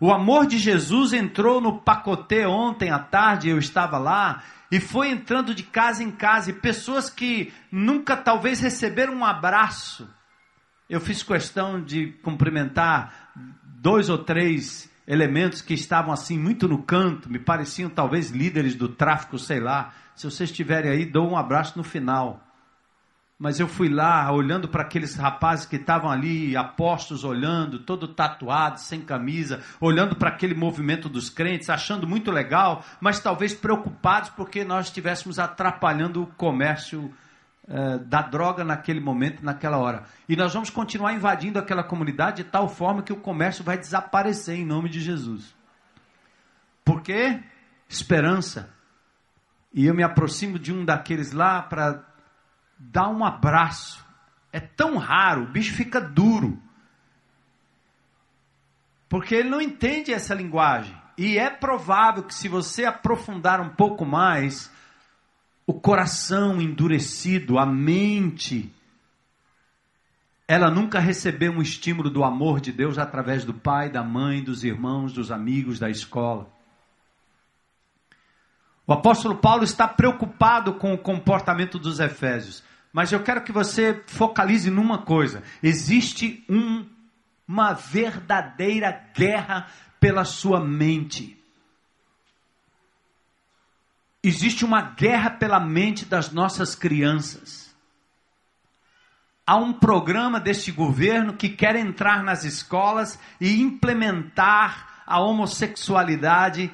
O 0.01 0.13
amor 0.13 0.45
de 0.45 0.59
Jesus 0.59 1.13
entrou 1.13 1.61
no 1.61 1.83
pacotê 1.83 2.45
ontem 2.45 2.91
à 2.91 2.99
tarde, 2.99 3.49
eu 3.49 3.59
estava 3.59 3.97
lá, 3.97 4.43
e 4.73 4.81
foi 4.81 5.09
entrando 5.09 5.55
de 5.55 5.63
casa 5.63 6.03
em 6.03 6.11
casa, 6.11 6.51
e 6.51 6.55
pessoas 6.55 7.09
que 7.09 7.55
nunca 7.71 8.17
talvez 8.17 8.59
receberam 8.59 9.15
um 9.15 9.25
abraço 9.25 10.13
eu 10.89 11.01
fiz 11.01 11.23
questão 11.23 11.83
de 11.83 12.09
cumprimentar 12.23 13.33
dois 13.65 14.09
ou 14.09 14.19
três 14.19 14.91
elementos 15.07 15.61
que 15.61 15.75
estavam 15.75 16.13
assim 16.13 16.39
muito 16.39 16.67
no 16.69 16.83
canto, 16.83 17.31
me 17.31 17.39
pareciam 17.39 17.91
talvez 17.91 18.31
líderes 18.31 18.75
do 18.75 18.89
tráfico, 18.89 19.39
sei 19.39 19.61
lá. 19.61 19.93
Se 20.15 20.25
vocês 20.25 20.51
estiverem 20.51 20.91
aí, 20.91 21.05
dou 21.05 21.29
um 21.29 21.37
abraço 21.37 21.77
no 21.77 21.85
final. 21.85 22.41
Mas 23.39 23.59
eu 23.59 23.67
fui 23.67 23.89
lá 23.89 24.31
olhando 24.31 24.69
para 24.69 24.83
aqueles 24.83 25.17
rapazes 25.17 25.67
que 25.67 25.77
estavam 25.77 26.11
ali, 26.11 26.57
apostos, 26.57 27.25
olhando, 27.25 27.81
todo 27.81 28.09
tatuado, 28.09 28.79
sem 28.79 29.01
camisa, 29.01 29.61
olhando 29.81 30.15
para 30.15 30.29
aquele 30.29 30.55
movimento 30.55 31.09
dos 31.09 31.29
crentes, 31.29 31.69
achando 31.69 32.07
muito 32.07 32.31
legal, 32.31 32.85
mas 33.01 33.19
talvez 33.19 33.53
preocupados 33.53 34.31
porque 34.31 34.65
nós 34.65 34.87
estivéssemos 34.87 35.39
atrapalhando 35.39 36.23
o 36.23 36.27
comércio 36.27 37.13
é, 37.67 37.99
da 37.99 38.21
droga 38.21 38.63
naquele 38.63 39.01
momento, 39.01 39.43
naquela 39.43 39.79
hora. 39.79 40.05
E 40.29 40.37
nós 40.37 40.53
vamos 40.53 40.71
continuar 40.71 41.15
invadindo 41.15 41.59
aquela 41.59 41.83
comunidade 41.83 42.43
de 42.43 42.51
tal 42.51 42.69
forma 42.69 43.03
que 43.03 43.13
o 43.13 43.21
comércio 43.21 43.65
vai 43.65 43.79
desaparecer 43.79 44.57
em 44.57 44.67
nome 44.67 44.89
de 44.89 45.01
Jesus. 45.01 45.55
Por 46.85 47.01
quê? 47.03 47.43
Esperança. 47.89 48.71
e 49.73 49.87
eu 49.87 49.95
me 49.95 50.03
aproximo 50.03 50.59
de 50.59 50.73
um 50.73 50.85
daqueles 50.85 51.33
lá 51.33 51.63
para 51.63 52.05
dar 52.79 53.09
um 53.09 53.25
abraço. 53.25 54.05
É 54.53 54.61
tão 54.61 54.99
raro, 54.99 55.45
o 55.45 55.49
bicho 55.49 55.75
fica 55.75 56.01
duro. 56.01 56.63
Porque 59.09 59.35
ele 59.35 59.49
não 59.49 59.61
entende 59.61 60.13
essa 60.13 60.35
linguagem. 60.35 60.95
E 61.17 61.39
é 61.39 61.49
provável 61.49 62.25
que 62.25 62.35
se 62.35 62.49
você 62.49 62.85
aprofundar 62.85 63.61
um 63.61 63.71
pouco 63.71 64.05
mais, 64.05 64.71
o 65.67 65.73
coração 65.73 66.61
endurecido, 66.61 67.59
a 67.59 67.65
mente, 67.65 68.71
ela 70.47 70.71
nunca 70.71 70.99
recebeu 70.99 71.53
um 71.53 71.63
estímulo 71.63 72.11
do 72.11 72.23
amor 72.23 72.61
de 72.61 72.71
Deus 72.71 72.99
através 72.99 73.45
do 73.45 73.55
pai, 73.55 73.89
da 73.89 74.03
mãe, 74.03 74.43
dos 74.43 74.63
irmãos, 74.63 75.13
dos 75.13 75.33
amigos, 75.33 75.79
da 75.79 75.89
escola. 75.89 76.53
O 78.87 78.93
apóstolo 78.93 79.37
Paulo 79.37 79.65
está 79.65 79.89
preocupado 79.89 80.75
com 80.75 80.93
o 80.93 80.99
comportamento 80.99 81.79
dos 81.79 81.99
efésios, 81.99 82.63
mas 82.93 83.11
eu 83.11 83.23
quero 83.23 83.43
que 83.43 83.51
você 83.51 84.03
focalize 84.07 84.71
numa 84.71 84.99
coisa: 84.99 85.43
existe 85.63 86.45
um, 86.51 86.85
uma 87.49 87.73
verdadeira 87.73 88.93
guerra 89.17 89.69
pela 89.99 90.27
sua 90.27 90.61
mente. 90.61 91.43
Existe 94.27 94.65
uma 94.65 94.81
guerra 94.81 95.29
pela 95.29 95.61
mente 95.61 96.07
das 96.07 96.33
nossas 96.33 96.75
crianças. 96.75 97.77
Há 99.47 99.57
um 99.57 99.75
programa 99.75 100.41
deste 100.41 100.73
governo 100.73 101.35
que 101.35 101.51
quer 101.51 101.77
entrar 101.77 102.23
nas 102.23 102.43
escolas 102.43 103.19
e 103.39 103.61
implementar 103.61 105.03
a 105.07 105.21
homossexualidade 105.21 106.73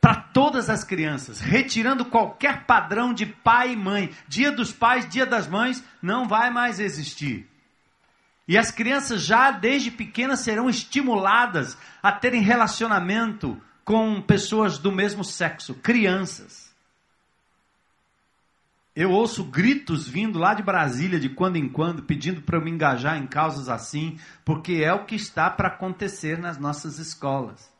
para 0.00 0.14
todas 0.14 0.70
as 0.70 0.84
crianças, 0.84 1.40
retirando 1.40 2.04
qualquer 2.04 2.66
padrão 2.66 3.12
de 3.12 3.26
pai 3.26 3.72
e 3.72 3.76
mãe. 3.76 4.14
Dia 4.28 4.52
dos 4.52 4.72
pais, 4.72 5.08
dia 5.08 5.26
das 5.26 5.48
mães, 5.48 5.82
não 6.00 6.28
vai 6.28 6.50
mais 6.50 6.78
existir. 6.78 7.50
E 8.46 8.56
as 8.56 8.70
crianças 8.70 9.22
já 9.22 9.50
desde 9.50 9.90
pequenas 9.90 10.38
serão 10.38 10.70
estimuladas 10.70 11.76
a 12.00 12.12
terem 12.12 12.42
relacionamento 12.42 13.60
com 13.84 14.22
pessoas 14.22 14.78
do 14.78 14.92
mesmo 14.92 15.24
sexo, 15.24 15.74
crianças. 15.74 16.61
Eu 18.94 19.10
ouço 19.10 19.44
gritos 19.44 20.06
vindo 20.06 20.38
lá 20.38 20.52
de 20.52 20.62
Brasília 20.62 21.18
de 21.18 21.30
quando 21.30 21.56
em 21.56 21.66
quando, 21.66 22.02
pedindo 22.02 22.42
para 22.42 22.58
eu 22.58 22.62
me 22.62 22.70
engajar 22.70 23.16
em 23.16 23.26
causas 23.26 23.70
assim, 23.70 24.18
porque 24.44 24.82
é 24.84 24.92
o 24.92 25.06
que 25.06 25.14
está 25.14 25.48
para 25.48 25.68
acontecer 25.68 26.38
nas 26.38 26.58
nossas 26.58 26.98
escolas. 26.98 27.72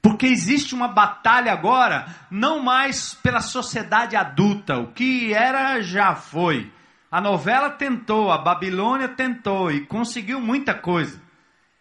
Porque 0.00 0.26
existe 0.26 0.74
uma 0.74 0.88
batalha 0.88 1.52
agora, 1.52 2.06
não 2.30 2.62
mais 2.62 3.12
pela 3.14 3.40
sociedade 3.40 4.16
adulta, 4.16 4.78
o 4.78 4.92
que 4.92 5.34
era 5.34 5.82
já 5.82 6.14
foi. 6.14 6.72
A 7.10 7.20
novela 7.20 7.70
tentou, 7.70 8.30
a 8.30 8.38
Babilônia 8.38 9.08
tentou 9.08 9.70
e 9.70 9.84
conseguiu 9.84 10.40
muita 10.40 10.74
coisa. 10.74 11.20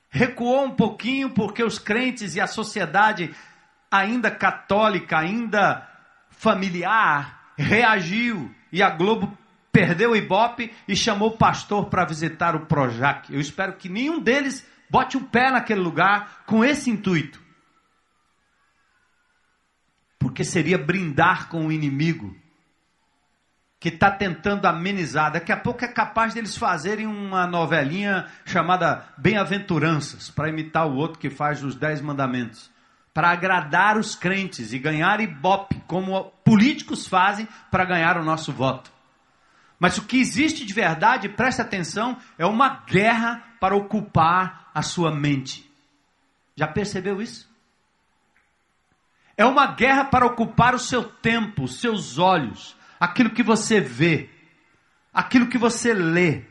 Recuou 0.10 0.66
um 0.66 0.72
pouquinho 0.72 1.30
porque 1.30 1.64
os 1.64 1.80
crentes 1.80 2.36
e 2.36 2.42
a 2.42 2.48
sociedade 2.48 3.34
ainda 3.92 4.32
católica, 4.32 5.18
ainda 5.18 5.88
familiar, 6.30 7.35
reagiu 7.58 8.54
e 8.72 8.82
a 8.82 8.90
Globo 8.90 9.38
perdeu 9.72 10.12
o 10.12 10.16
Ibope 10.16 10.74
e 10.88 10.96
chamou 10.96 11.30
o 11.30 11.38
pastor 11.38 11.90
para 11.90 12.06
visitar 12.06 12.56
o 12.56 12.66
Projac. 12.66 13.34
Eu 13.34 13.40
espero 13.40 13.74
que 13.74 13.90
nenhum 13.90 14.20
deles 14.20 14.66
bote 14.90 15.18
o 15.18 15.26
pé 15.26 15.52
naquele 15.52 15.82
lugar 15.82 16.44
com 16.46 16.64
esse 16.64 16.90
intuito. 16.90 17.44
Porque 20.20 20.44
seria 20.44 20.78
brindar 20.78 21.50
com 21.50 21.68
o 21.68 21.72
inimigo 21.72 22.36
que 23.80 23.90
está 23.90 24.10
tentando 24.10 24.66
amenizar. 24.66 25.32
Daqui 25.34 25.52
a 25.52 25.58
pouco 25.58 25.86
é 25.86 25.88
capaz 25.88 26.34
deles 26.34 26.58
fazerem 26.58 27.06
uma 27.06 27.46
novelinha 27.46 28.26
chamada 28.46 29.08
Bem-aventuranças, 29.18 30.30
para 30.30 30.50
imitar 30.50 30.88
o 30.88 30.96
outro 30.96 31.20
que 31.20 31.30
faz 31.30 31.64
os 31.64 31.76
Dez 31.76 32.02
Mandamentos 32.02 32.74
para 33.16 33.32
agradar 33.32 33.98
os 33.98 34.14
crentes 34.14 34.74
e 34.74 34.78
ganhar 34.78 35.22
ibope, 35.22 35.82
como 35.88 36.26
políticos 36.44 37.08
fazem 37.08 37.48
para 37.72 37.86
ganhar 37.86 38.18
o 38.18 38.26
nosso 38.26 38.52
voto. 38.52 38.92
Mas 39.80 39.98
o 39.98 40.04
que 40.04 40.18
existe 40.20 40.66
de 40.66 40.74
verdade, 40.74 41.30
preste 41.30 41.62
atenção, 41.62 42.18
é 42.38 42.46
uma 42.46 42.84
guerra 42.86 43.42
para 43.58 43.74
ocupar 43.74 44.70
a 44.74 44.82
sua 44.82 45.16
mente. 45.16 45.66
Já 46.58 46.68
percebeu 46.68 47.22
isso? 47.22 47.50
É 49.38 49.46
uma 49.46 49.68
guerra 49.68 50.04
para 50.04 50.26
ocupar 50.26 50.76
o 50.76 50.80
seu 50.80 51.02
tempo, 51.02 51.64
os 51.64 51.80
seus 51.80 52.18
olhos, 52.18 52.76
aquilo 53.00 53.30
que 53.30 53.44
você 53.44 53.80
vê, 53.80 54.30
aquilo 55.14 55.48
que 55.48 55.58
você 55.58 55.94
lê. 55.94 56.44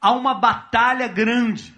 Há 0.00 0.10
uma 0.10 0.34
batalha 0.34 1.06
grande 1.06 1.72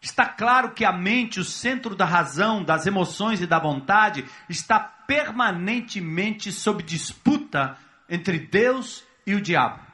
Está 0.00 0.26
claro 0.26 0.72
que 0.72 0.84
a 0.84 0.92
mente, 0.92 1.40
o 1.40 1.44
centro 1.44 1.96
da 1.96 2.04
razão, 2.04 2.62
das 2.62 2.86
emoções 2.86 3.40
e 3.40 3.46
da 3.46 3.58
vontade, 3.58 4.24
está 4.48 4.78
permanentemente 4.78 6.52
sob 6.52 6.82
disputa 6.82 7.76
entre 8.08 8.38
Deus 8.38 9.04
e 9.26 9.34
o 9.34 9.40
diabo. 9.40 9.84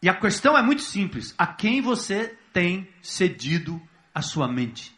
E 0.00 0.08
a 0.08 0.14
questão 0.14 0.56
é 0.56 0.62
muito 0.62 0.82
simples: 0.82 1.34
a 1.36 1.46
quem 1.46 1.80
você 1.80 2.36
tem 2.52 2.88
cedido 3.02 3.80
a 4.14 4.22
sua 4.22 4.48
mente? 4.48 4.96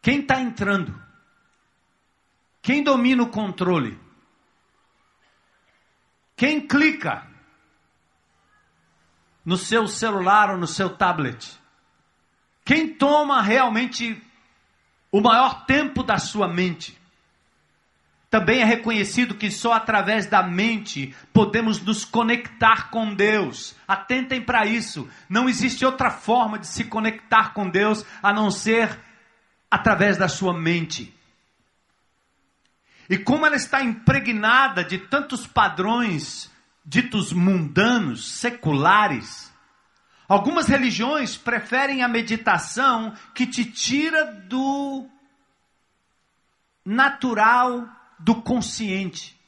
Quem 0.00 0.20
está 0.20 0.40
entrando? 0.40 1.02
Quem 2.62 2.82
domina 2.82 3.22
o 3.22 3.30
controle? 3.30 3.98
Quem 6.36 6.66
clica? 6.66 7.33
No 9.44 9.56
seu 9.56 9.86
celular 9.86 10.50
ou 10.50 10.56
no 10.56 10.66
seu 10.66 10.90
tablet? 10.90 11.58
Quem 12.64 12.88
toma 12.94 13.42
realmente 13.42 14.20
o 15.12 15.20
maior 15.20 15.66
tempo 15.66 16.02
da 16.02 16.18
sua 16.18 16.48
mente? 16.48 16.98
Também 18.30 18.62
é 18.62 18.64
reconhecido 18.64 19.36
que 19.36 19.48
só 19.48 19.74
através 19.74 20.26
da 20.26 20.42
mente 20.42 21.14
podemos 21.32 21.80
nos 21.80 22.04
conectar 22.04 22.90
com 22.90 23.14
Deus. 23.14 23.76
Atentem 23.86 24.42
para 24.42 24.66
isso. 24.66 25.08
Não 25.28 25.48
existe 25.48 25.84
outra 25.84 26.10
forma 26.10 26.58
de 26.58 26.66
se 26.66 26.82
conectar 26.82 27.52
com 27.52 27.70
Deus 27.70 28.04
a 28.20 28.32
não 28.32 28.50
ser 28.50 28.98
através 29.70 30.16
da 30.16 30.26
sua 30.26 30.52
mente. 30.52 31.14
E 33.08 33.18
como 33.18 33.46
ela 33.46 33.54
está 33.54 33.82
impregnada 33.82 34.82
de 34.82 34.98
tantos 34.98 35.46
padrões 35.46 36.50
ditos 36.84 37.32
mundanos, 37.32 38.30
seculares. 38.32 39.52
Algumas 40.28 40.66
religiões 40.66 41.36
preferem 41.36 42.02
a 42.02 42.08
meditação 42.08 43.14
que 43.34 43.46
te 43.46 43.64
tira 43.64 44.24
do 44.26 45.08
natural, 46.84 47.88
do 48.18 48.42
consciente. 48.42 49.38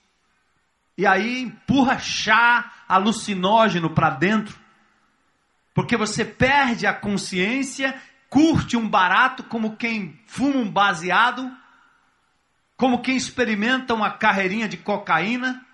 E 0.97 1.07
aí 1.07 1.43
empurra 1.43 1.99
chá 1.99 2.73
alucinógeno 2.89 3.91
para 3.91 4.11
dentro, 4.11 4.59
porque 5.75 5.97
você 5.97 6.25
perde 6.25 6.87
a 6.87 6.95
consciência, 6.95 8.01
curte 8.31 8.79
um 8.79 8.89
barato 8.89 9.43
como 9.45 9.77
quem 9.77 10.19
fuma 10.27 10.57
um 10.57 10.71
baseado, 10.71 11.55
como 12.79 13.03
quem 13.03 13.17
experimenta 13.17 13.93
uma 13.93 14.11
carreirinha 14.11 14.67
de 14.69 14.79
cocaína 14.79 15.66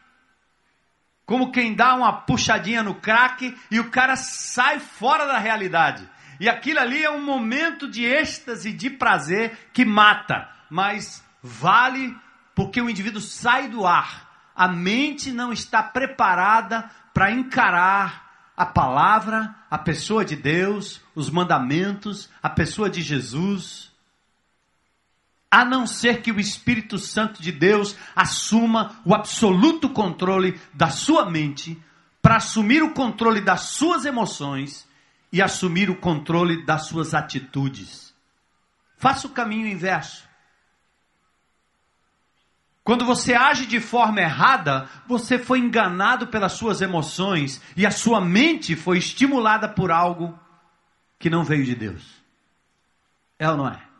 como 1.25 1.53
quem 1.53 1.75
dá 1.75 1.95
uma 1.95 2.13
puxadinha 2.13 2.83
no 2.83 2.95
crack 2.95 3.57
e 3.71 3.79
o 3.79 3.91
cara 3.91 4.17
sai 4.17 4.81
fora 4.81 5.27
da 5.27 5.39
realidade. 5.39 6.09
E 6.41 6.49
aquilo 6.49 6.81
ali 6.81 7.05
é 7.05 7.11
um 7.11 7.23
momento 7.23 7.89
de 7.89 8.05
êxtase, 8.05 8.73
de 8.73 8.91
prazer 8.91 9.71
que 9.73 9.85
mata, 9.85 10.49
mas 10.69 11.25
vale 11.43 12.17
porque 12.55 12.81
o 12.81 12.91
indivíduo 12.91 13.21
sai 13.21 13.69
do 13.69 13.87
ar. 13.87 14.29
A 14.55 14.67
mente 14.69 15.31
não 15.31 15.53
está 15.53 15.83
preparada 15.83 16.91
para 17.15 17.31
encarar 17.31 18.51
a 18.57 18.67
palavra, 18.67 19.55
a 19.71 19.79
pessoa 19.79 20.25
de 20.25 20.37
Deus, 20.37 21.01
os 21.15 21.31
mandamentos, 21.31 22.29
a 22.43 22.51
pessoa 22.51 22.91
de 22.91 23.01
Jesus 23.01 23.92
a 25.53 25.67
não 25.67 25.87
ser 25.87 26.23
que 26.23 26.33
o 26.33 26.41
Espírito 26.41 26.97
Santo 26.97 27.43
de 27.43 27.53
Deus 27.53 27.95
assuma 28.17 28.99
o 29.05 29.15
absoluto 29.15 29.91
controle 29.91 30.59
da 30.73 30.89
sua 30.89 31.29
mente, 31.29 31.79
para 32.23 32.37
assumir 32.37 32.83
o 32.83 32.95
controle 32.95 33.43
das 33.43 33.61
suas 33.63 34.07
emoções 34.07 34.89
e 35.31 35.43
assumir 35.43 35.91
o 35.91 35.97
controle 35.97 36.65
das 36.65 36.87
suas 36.87 37.13
atitudes. 37.13 38.15
Faça 38.97 39.27
o 39.27 39.31
caminho 39.31 39.67
inverso. 39.67 40.27
Quando 42.83 43.05
você 43.05 43.35
age 43.35 43.67
de 43.67 43.79
forma 43.79 44.23
errada, 44.23 44.89
você 45.07 45.39
foi 45.39 45.59
enganado 45.59 46.29
pelas 46.29 46.53
suas 46.53 46.81
emoções 46.81 47.61
e 47.77 47.85
a 47.85 47.91
sua 47.91 48.23
mente 48.23 48.75
foi 48.75 48.97
estimulada 48.97 49.69
por 49.69 49.91
algo 49.91 50.39
que 51.19 51.29
não 51.29 51.45
veio 51.45 51.65
de 51.65 51.75
Deus. 51.75 52.03
É 53.39 53.51
ou 53.51 53.57
não 53.57 53.69
é? 53.69 53.92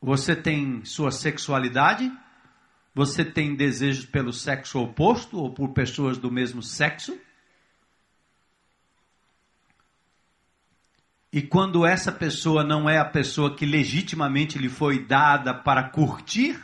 Você 0.00 0.34
tem 0.34 0.84
sua 0.84 1.10
sexualidade? 1.10 2.10
Você 2.94 3.24
tem 3.24 3.54
desejos 3.54 4.06
pelo 4.06 4.32
sexo 4.32 4.80
oposto 4.80 5.38
ou 5.38 5.52
por 5.52 5.70
pessoas 5.70 6.16
do 6.16 6.30
mesmo 6.30 6.62
sexo? 6.62 7.18
E 11.32 11.42
quando 11.42 11.86
essa 11.86 12.10
pessoa 12.10 12.64
não 12.64 12.90
é 12.90 12.98
a 12.98 13.04
pessoa 13.04 13.54
que 13.54 13.64
legitimamente 13.64 14.58
lhe 14.58 14.68
foi 14.68 15.04
dada 15.04 15.54
para 15.54 15.90
curtir, 15.90 16.60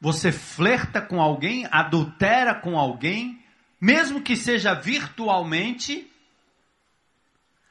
você 0.00 0.32
flerta 0.32 1.02
com 1.02 1.20
alguém, 1.20 1.66
adultera 1.70 2.54
com 2.54 2.78
alguém, 2.78 3.42
mesmo 3.78 4.22
que 4.22 4.36
seja 4.36 4.72
virtualmente, 4.72 6.10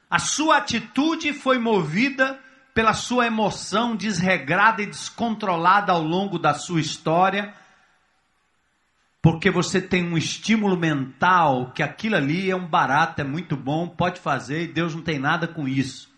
a 0.10 0.20
sua 0.20 0.58
atitude 0.58 1.34
foi 1.34 1.58
movida 1.58 2.40
pela 2.74 2.94
sua 2.94 3.28
emoção 3.28 3.96
desregrada 3.96 4.82
e 4.82 4.88
descontrolada 4.88 5.92
ao 5.92 6.02
longo 6.02 6.40
da 6.40 6.54
sua 6.54 6.82
história, 6.82 7.54
porque 9.22 9.50
você 9.52 9.80
tem 9.80 10.04
um 10.04 10.18
estímulo 10.18 10.76
mental 10.76 11.72
que 11.72 11.84
aquilo 11.84 12.16
ali 12.16 12.50
é 12.50 12.56
um 12.56 12.68
barato, 12.68 13.22
é 13.22 13.24
muito 13.24 13.56
bom, 13.56 13.88
pode 13.88 14.20
fazer 14.20 14.64
e 14.64 14.68
Deus 14.68 14.96
não 14.96 15.02
tem 15.02 15.20
nada 15.20 15.48
com 15.48 15.68
isso. 15.68 16.12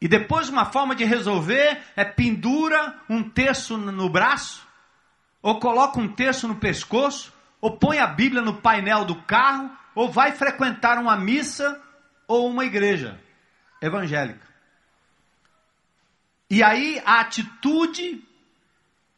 E 0.00 0.08
depois 0.08 0.48
uma 0.48 0.64
forma 0.64 0.94
de 0.94 1.04
resolver 1.04 1.78
é 1.94 2.04
pendura 2.04 2.94
um 3.08 3.22
terço 3.22 3.76
no 3.76 4.08
braço, 4.08 4.66
ou 5.42 5.58
coloca 5.58 6.00
um 6.00 6.08
terço 6.08 6.48
no 6.48 6.56
pescoço, 6.56 7.32
ou 7.60 7.76
põe 7.76 7.98
a 7.98 8.06
Bíblia 8.06 8.40
no 8.40 8.54
painel 8.54 9.04
do 9.04 9.16
carro, 9.16 9.70
ou 9.94 10.10
vai 10.10 10.32
frequentar 10.32 10.96
uma 10.96 11.16
missa 11.16 11.78
ou 12.26 12.48
uma 12.48 12.64
igreja 12.64 13.20
evangélica. 13.82 14.49
E 16.50 16.62
aí 16.64 17.00
a 17.06 17.20
atitude 17.20 18.22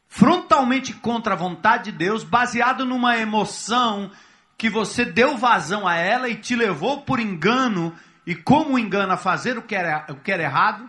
frontalmente 0.07 0.93
contra 0.93 1.33
a 1.33 1.37
vontade 1.37 1.91
de 1.91 1.97
Deus, 1.97 2.23
baseado 2.23 2.85
numa 2.85 3.17
emoção 3.17 4.11
que 4.55 4.69
você 4.69 5.03
deu 5.03 5.35
vazão 5.35 5.87
a 5.87 5.95
ela 5.95 6.29
e 6.29 6.35
te 6.35 6.55
levou 6.55 7.01
por 7.01 7.19
engano, 7.19 7.97
e 8.25 8.35
como 8.35 8.77
engana 8.77 9.17
fazer 9.17 9.57
o 9.57 9.63
que 9.63 9.73
era, 9.73 10.05
o 10.09 10.15
que 10.15 10.31
era 10.31 10.43
errado, 10.43 10.87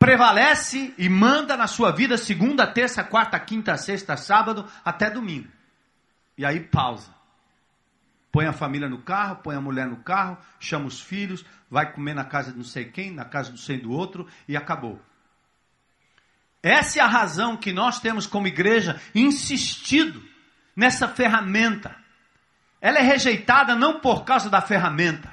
prevalece 0.00 0.92
e 0.98 1.08
manda 1.08 1.56
na 1.56 1.68
sua 1.68 1.92
vida 1.92 2.18
segunda, 2.18 2.66
terça, 2.66 3.04
quarta, 3.04 3.38
quinta, 3.38 3.76
sexta, 3.76 4.16
sábado, 4.16 4.68
até 4.84 5.08
domingo. 5.08 5.48
E 6.36 6.44
aí 6.44 6.58
pausa. 6.58 7.14
Põe 8.34 8.46
a 8.46 8.52
família 8.52 8.88
no 8.88 8.98
carro, 8.98 9.36
põe 9.36 9.54
a 9.54 9.60
mulher 9.60 9.86
no 9.86 9.98
carro, 9.98 10.36
chama 10.58 10.86
os 10.86 11.00
filhos, 11.00 11.44
vai 11.70 11.92
comer 11.92 12.14
na 12.14 12.24
casa 12.24 12.50
de 12.50 12.56
não 12.56 12.64
sei 12.64 12.86
quem, 12.86 13.12
na 13.12 13.24
casa 13.24 13.52
do 13.52 13.56
sei 13.56 13.78
do 13.78 13.92
outro 13.92 14.26
e 14.48 14.56
acabou. 14.56 15.00
Essa 16.60 16.98
é 16.98 17.02
a 17.02 17.06
razão 17.06 17.56
que 17.56 17.72
nós 17.72 18.00
temos 18.00 18.26
como 18.26 18.48
igreja 18.48 19.00
insistido 19.14 20.20
nessa 20.74 21.06
ferramenta. 21.06 21.94
Ela 22.80 22.98
é 22.98 23.02
rejeitada 23.02 23.76
não 23.76 24.00
por 24.00 24.24
causa 24.24 24.50
da 24.50 24.60
ferramenta, 24.60 25.30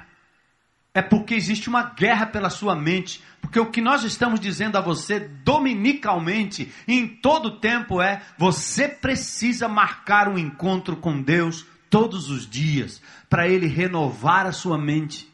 é 0.94 1.02
porque 1.02 1.34
existe 1.34 1.68
uma 1.68 1.82
guerra 1.82 2.26
pela 2.26 2.50
sua 2.50 2.76
mente. 2.76 3.20
Porque 3.40 3.58
o 3.58 3.68
que 3.72 3.80
nós 3.80 4.04
estamos 4.04 4.38
dizendo 4.38 4.78
a 4.78 4.80
você 4.80 5.18
dominicalmente, 5.18 6.72
em 6.86 7.08
todo 7.08 7.58
tempo, 7.58 8.00
é: 8.00 8.22
você 8.38 8.86
precisa 8.86 9.66
marcar 9.66 10.28
um 10.28 10.38
encontro 10.38 10.96
com 10.98 11.20
Deus 11.20 11.66
todos 11.92 12.30
os 12.30 12.48
dias, 12.48 13.00
para 13.28 13.46
Ele 13.46 13.66
renovar 13.66 14.46
a 14.46 14.52
sua 14.52 14.78
mente, 14.78 15.32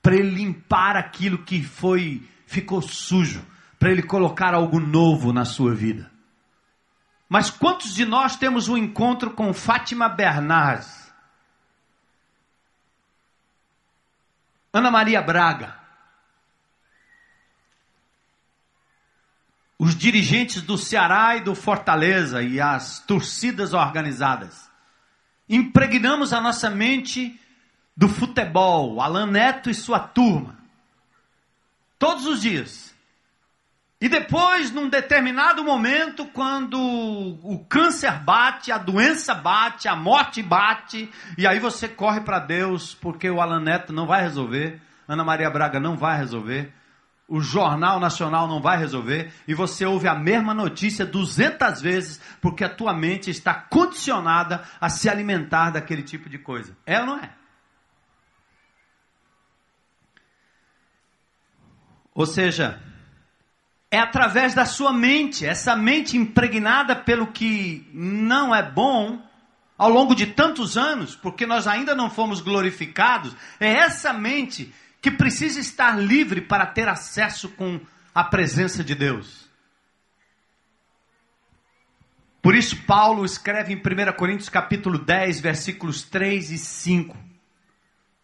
para 0.00 0.14
Ele 0.14 0.30
limpar 0.30 0.96
aquilo 0.96 1.44
que 1.44 1.62
foi 1.62 2.26
ficou 2.46 2.80
sujo 2.80 3.44
para 3.78 3.90
Ele 3.90 4.02
colocar 4.02 4.54
algo 4.54 4.80
novo 4.80 5.32
na 5.32 5.44
sua 5.44 5.74
vida. 5.74 6.10
Mas 7.28 7.50
quantos 7.50 7.94
de 7.94 8.04
nós 8.04 8.36
temos 8.36 8.68
um 8.68 8.76
encontro 8.76 9.32
com 9.32 9.52
Fátima 9.52 10.08
Bernardes? 10.08 11.12
Ana 14.72 14.90
Maria 14.90 15.20
Braga. 15.20 15.76
Os 19.78 19.94
dirigentes 19.94 20.62
do 20.62 20.76
Ceará 20.76 21.36
e 21.36 21.40
do 21.40 21.54
Fortaleza 21.54 22.42
e 22.42 22.60
as 22.60 22.98
torcidas 23.00 23.74
organizadas. 23.74 24.67
Impregnamos 25.48 26.32
a 26.32 26.40
nossa 26.40 26.68
mente 26.68 27.40
do 27.96 28.08
futebol, 28.08 29.00
Alan 29.00 29.26
Neto 29.26 29.70
e 29.70 29.74
sua 29.74 29.98
turma. 29.98 30.56
Todos 31.98 32.26
os 32.26 32.40
dias. 32.40 32.94
E 34.00 34.08
depois, 34.08 34.70
num 34.70 34.88
determinado 34.88 35.64
momento, 35.64 36.24
quando 36.26 36.78
o 36.78 37.64
câncer 37.68 38.12
bate, 38.20 38.70
a 38.70 38.78
doença 38.78 39.34
bate, 39.34 39.88
a 39.88 39.96
morte 39.96 40.40
bate, 40.40 41.10
e 41.36 41.44
aí 41.44 41.58
você 41.58 41.88
corre 41.88 42.20
para 42.20 42.38
Deus, 42.38 42.94
porque 42.94 43.28
o 43.28 43.40
Alan 43.40 43.60
Neto 43.60 43.92
não 43.92 44.06
vai 44.06 44.22
resolver, 44.22 44.80
Ana 45.08 45.24
Maria 45.24 45.50
Braga 45.50 45.80
não 45.80 45.96
vai 45.96 46.16
resolver, 46.16 46.72
o 47.28 47.42
Jornal 47.42 48.00
Nacional 48.00 48.48
não 48.48 48.60
vai 48.60 48.78
resolver, 48.78 49.30
e 49.46 49.52
você 49.52 49.84
ouve 49.84 50.08
a 50.08 50.14
mesma 50.14 50.54
notícia 50.54 51.04
200 51.04 51.82
vezes, 51.82 52.20
porque 52.40 52.64
a 52.64 52.74
tua 52.74 52.94
mente 52.94 53.30
está 53.30 53.52
condicionada 53.52 54.64
a 54.80 54.88
se 54.88 55.10
alimentar 55.10 55.70
daquele 55.70 56.02
tipo 56.02 56.28
de 56.30 56.38
coisa. 56.38 56.74
É 56.86 56.98
ou 57.00 57.06
não 57.06 57.18
é? 57.18 57.30
Ou 62.14 62.24
seja, 62.24 62.82
é 63.90 63.98
através 63.98 64.54
da 64.54 64.64
sua 64.64 64.92
mente, 64.92 65.44
essa 65.44 65.76
mente 65.76 66.16
impregnada 66.16 66.96
pelo 66.96 67.26
que 67.28 67.88
não 67.92 68.54
é 68.54 68.62
bom 68.62 69.22
ao 69.76 69.90
longo 69.90 70.14
de 70.14 70.26
tantos 70.26 70.76
anos, 70.76 71.14
porque 71.14 71.46
nós 71.46 71.66
ainda 71.66 71.94
não 71.94 72.10
fomos 72.10 72.40
glorificados, 72.40 73.36
é 73.60 73.68
essa 73.68 74.12
mente 74.12 74.74
que 75.00 75.10
precisa 75.10 75.60
estar 75.60 75.98
livre 75.98 76.40
para 76.40 76.66
ter 76.66 76.88
acesso 76.88 77.48
com 77.50 77.80
a 78.14 78.24
presença 78.24 78.82
de 78.82 78.94
Deus. 78.94 79.48
Por 82.42 82.54
isso 82.54 82.82
Paulo 82.84 83.24
escreve 83.24 83.72
em 83.72 83.76
1 83.76 84.12
Coríntios 84.16 84.48
capítulo 84.48 84.98
10, 84.98 85.40
versículos 85.40 86.02
3 86.02 86.50
e 86.50 86.58
5. 86.58 87.16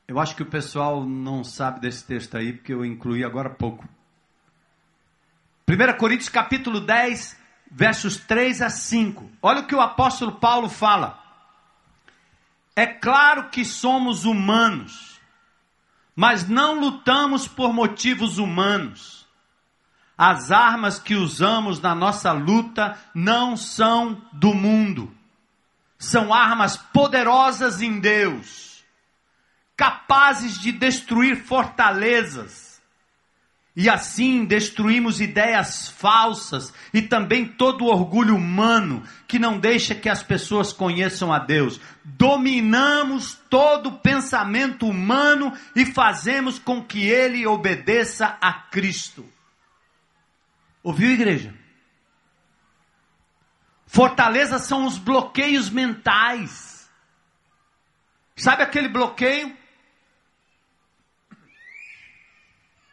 Eu 0.07 0.19
acho 0.21 0.37
que 0.37 0.43
o 0.43 0.47
pessoal 0.47 1.05
não 1.05 1.43
sabe 1.43 1.81
desse 1.81 2.05
texto 2.05 2.37
aí, 2.37 2.53
porque 2.53 2.73
eu 2.73 2.85
incluí 2.85 3.25
agora 3.25 3.49
há 3.49 3.55
pouco. 3.55 3.89
1 5.69 5.97
Coríntios 5.99 6.29
capítulo 6.29 6.81
10, 6.81 7.37
versos 7.71 8.19
3 8.19 8.63
a 8.63 8.71
5. 8.71 9.31
Olha 9.43 9.61
o 9.61 9.67
que 9.67 9.75
o 9.75 9.81
apóstolo 9.81 10.33
Paulo 10.33 10.69
fala. 10.69 11.23
É 12.77 12.87
claro 12.87 13.49
que 13.51 13.65
somos 13.65 14.25
humanos, 14.25 15.14
mas 16.15 16.49
não 16.49 16.81
lutamos 16.81 17.49
por 17.49 17.73
motivos 17.73 18.39
humanos. 18.39 19.27
As 20.17 20.53
armas 20.53 20.99
que 20.99 21.15
usamos 21.15 21.81
na 21.81 21.95
nossa 21.95 22.33
luta 22.33 22.97
não 23.15 23.57
são 23.57 24.23
do 24.33 24.55
mundo. 24.55 25.13
São 25.99 26.33
armas 26.33 26.77
poderosas 26.77 27.81
em 27.81 27.99
Deus, 27.99 28.85
capazes 29.77 30.59
de 30.59 30.71
destruir 30.71 31.45
fortalezas 31.45 32.64
e 33.77 33.89
assim 33.89 34.45
destruímos 34.45 35.21
ideias 35.21 35.89
falsas 35.89 36.73
e 36.93 37.03
também 37.03 37.45
todo 37.45 37.87
orgulho 37.87 38.37
humano 38.37 39.03
que 39.27 39.37
não 39.37 39.59
deixa 39.59 39.97
que 39.97 40.09
as 40.09 40.23
pessoas 40.23 40.73
conheçam 40.73 41.33
a 41.33 41.41
Deus. 41.41 41.81
Dominamos 42.05 43.37
todo 43.51 43.99
pensamento 43.99 44.87
humano 44.87 45.53
e 45.75 45.85
fazemos 45.85 46.57
com 46.59 46.85
que 46.85 47.05
ele 47.05 47.45
obedeça 47.47 48.39
a 48.41 48.53
Cristo. 48.53 49.27
Ouviu, 50.81 51.11
igreja? 51.11 51.53
Fortaleza 53.89 54.59
são 54.61 54.87
os 54.87 54.99
bloqueios 54.99 55.69
mentais. 55.69 56.89
Sabe 58.37 58.63
aquele 58.63 58.89
bloqueio? 58.89 59.57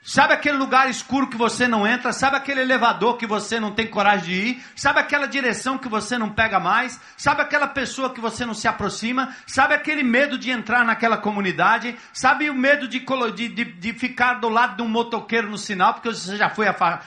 Sabe 0.03 0.33
aquele 0.33 0.57
lugar 0.57 0.89
escuro 0.89 1.29
que 1.29 1.37
você 1.37 1.67
não 1.67 1.85
entra? 1.85 2.11
Sabe 2.11 2.35
aquele 2.35 2.61
elevador 2.61 3.17
que 3.17 3.27
você 3.27 3.59
não 3.59 3.71
tem 3.71 3.85
coragem 3.85 4.25
de 4.25 4.33
ir? 4.33 4.65
Sabe 4.75 4.99
aquela 4.99 5.27
direção 5.27 5.77
que 5.77 5.87
você 5.87 6.17
não 6.17 6.31
pega 6.31 6.59
mais? 6.59 6.99
Sabe 7.15 7.41
aquela 7.41 7.67
pessoa 7.67 8.11
que 8.11 8.19
você 8.19 8.43
não 8.43 8.55
se 8.55 8.67
aproxima? 8.67 9.35
Sabe 9.45 9.75
aquele 9.75 10.01
medo 10.01 10.39
de 10.39 10.49
entrar 10.49 10.83
naquela 10.83 11.17
comunidade? 11.17 11.95
Sabe 12.11 12.49
o 12.49 12.55
medo 12.55 12.87
de, 12.87 12.99
de, 12.99 13.63
de 13.63 13.93
ficar 13.93 14.35
do 14.35 14.49
lado 14.49 14.77
de 14.77 14.81
um 14.81 14.89
motoqueiro 14.89 15.51
no 15.51 15.57
sinal 15.57 15.93
porque 15.93 16.09
você 16.09 16.35
já 16.35 16.49
foi 16.49 16.65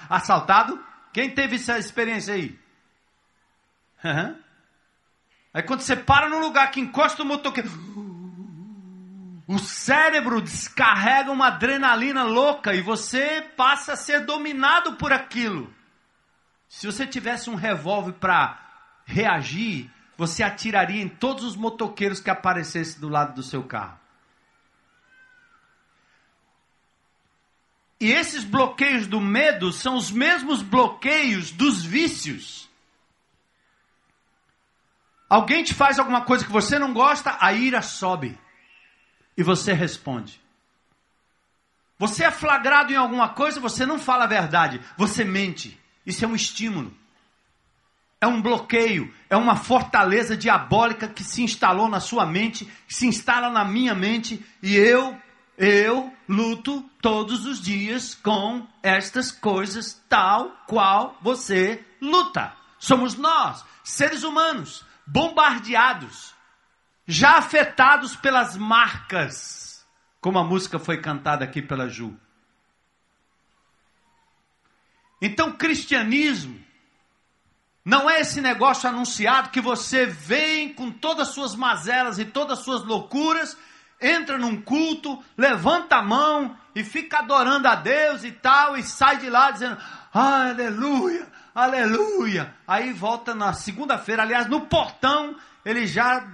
assaltado? 0.09 0.81
Quem 1.13 1.31
teve 1.31 1.57
essa 1.57 1.77
experiência 1.77 2.35
aí? 2.35 2.57
Uhum. 4.05 4.37
Aí 5.53 5.63
quando 5.65 5.81
você 5.81 5.97
para 5.97 6.29
num 6.29 6.39
lugar 6.39 6.71
que 6.71 6.81
encosta 6.81 7.25
o 7.25 7.27
motoqueiro. 7.27 7.71
O 9.47 9.59
cérebro 9.59 10.41
descarrega 10.41 11.31
uma 11.31 11.49
adrenalina 11.49 12.23
louca 12.25 12.75
e 12.75 12.81
você 12.81 13.43
passa 13.57 13.93
a 13.93 13.97
ser 13.97 14.21
dominado 14.21 14.97
por 14.97 15.13
aquilo. 15.13 15.73
Se 16.69 16.87
você 16.87 17.07
tivesse 17.07 17.51
um 17.51 17.55
revólver 17.55 18.15
para 18.15 18.59
reagir, 19.05 19.91
você 20.17 20.43
atiraria 20.43 21.03
em 21.03 21.09
todos 21.09 21.45
os 21.45 21.57
motoqueiros 21.57 22.21
que 22.21 22.31
aparecessem 22.31 23.01
do 23.01 23.09
lado 23.09 23.35
do 23.35 23.43
seu 23.43 23.63
carro. 23.63 23.99
E 28.01 28.11
esses 28.11 28.45
bloqueios 28.45 29.07
do 29.07 29.21
medo 29.21 29.73
são 29.73 29.95
os 29.95 30.11
mesmos 30.11 30.63
bloqueios 30.63 31.51
dos 31.51 31.85
vícios. 31.85 32.69
Alguém 35.29 35.65
te 35.65 35.75
faz 35.75 35.99
alguma 35.99 36.23
coisa 36.23 36.45
que 36.45 36.53
você 36.53 36.79
não 36.79 36.93
gosta, 36.93 37.37
a 37.41 37.53
ira 37.53 37.83
sobe. 37.83 38.39
E 39.37 39.43
você 39.43 39.73
responde. 39.73 40.41
Você 41.99 42.25
é 42.25 42.31
flagrado 42.31 42.93
em 42.93 42.97
alguma 42.97 43.29
coisa, 43.31 43.61
você 43.61 43.87
não 43.87 43.99
fala 43.99 44.25
a 44.25 44.29
verdade, 44.29 44.81
você 44.97 45.25
mente. 45.25 45.79
Isso 46.05 46.25
é 46.25 46.29
um 46.29 46.35
estímulo. 46.35 46.93
É 48.21 48.27
um 48.27 48.41
bloqueio, 48.41 49.13
é 49.29 49.37
uma 49.37 49.55
fortaleza 49.55 50.37
diabólica 50.37 51.07
que 51.07 51.23
se 51.23 51.43
instalou 51.43 51.89
na 51.89 52.01
sua 52.01 52.25
mente, 52.25 52.65
que 52.87 52.95
se 52.95 53.07
instala 53.07 53.51
na 53.51 53.65
minha 53.65 53.95
mente, 53.95 54.45
e 54.63 54.75
eu, 54.77 55.15
eu 55.59 56.13
luto 56.27 56.83
todos 57.03 57.45
os 57.45 57.61
dias 57.61 58.15
com 58.15 58.67
estas 58.83 59.31
coisas, 59.31 60.03
tal 60.09 60.51
qual 60.67 61.19
você 61.21 61.85
luta. 62.01 62.55
Somos 62.79 63.15
nós, 63.15 63.65
seres 63.83 64.23
humanos, 64.23 64.85
bombardeados, 65.07 66.34
já 67.07 67.39
afetados 67.39 68.17
pelas 68.17 68.57
marcas, 68.57 69.87
como 70.21 70.39
a 70.39 70.45
música 70.45 70.79
foi 70.79 71.01
cantada 71.01 71.45
aqui 71.45 71.61
pela 71.61 71.89
Ju. 71.89 72.19
Então, 75.21 75.53
cristianismo 75.53 76.65
não 77.85 78.09
é 78.09 78.21
esse 78.21 78.41
negócio 78.41 78.89
anunciado 78.89 79.51
que 79.51 79.61
você 79.61 80.07
vem 80.07 80.73
com 80.73 80.91
todas 80.91 81.29
as 81.29 81.35
suas 81.35 81.55
mazelas 81.55 82.19
e 82.19 82.25
todas 82.25 82.59
as 82.59 82.65
suas 82.65 82.83
loucuras, 82.83 83.57
entra 84.01 84.39
num 84.39 84.61
culto, 84.61 85.23
levanta 85.37 85.97
a 85.97 86.03
mão 86.03 86.57
e 86.75 86.83
fica 86.83 87.19
adorando 87.19 87.69
a 87.69 87.75
Deus 87.75 88.25
e 88.25 88.33
tal, 88.33 88.77
e 88.77 88.83
sai 88.83 89.19
de 89.19 89.29
lá 89.29 89.51
dizendo: 89.51 89.77
Aleluia, 90.13 91.27
aleluia. 91.55 92.55
Aí 92.67 92.93
volta 92.93 93.35
na 93.35 93.53
segunda-feira, 93.53 94.23
aliás, 94.23 94.49
no 94.49 94.63
portão, 94.63 95.37
ele 95.65 95.87
já 95.87 96.27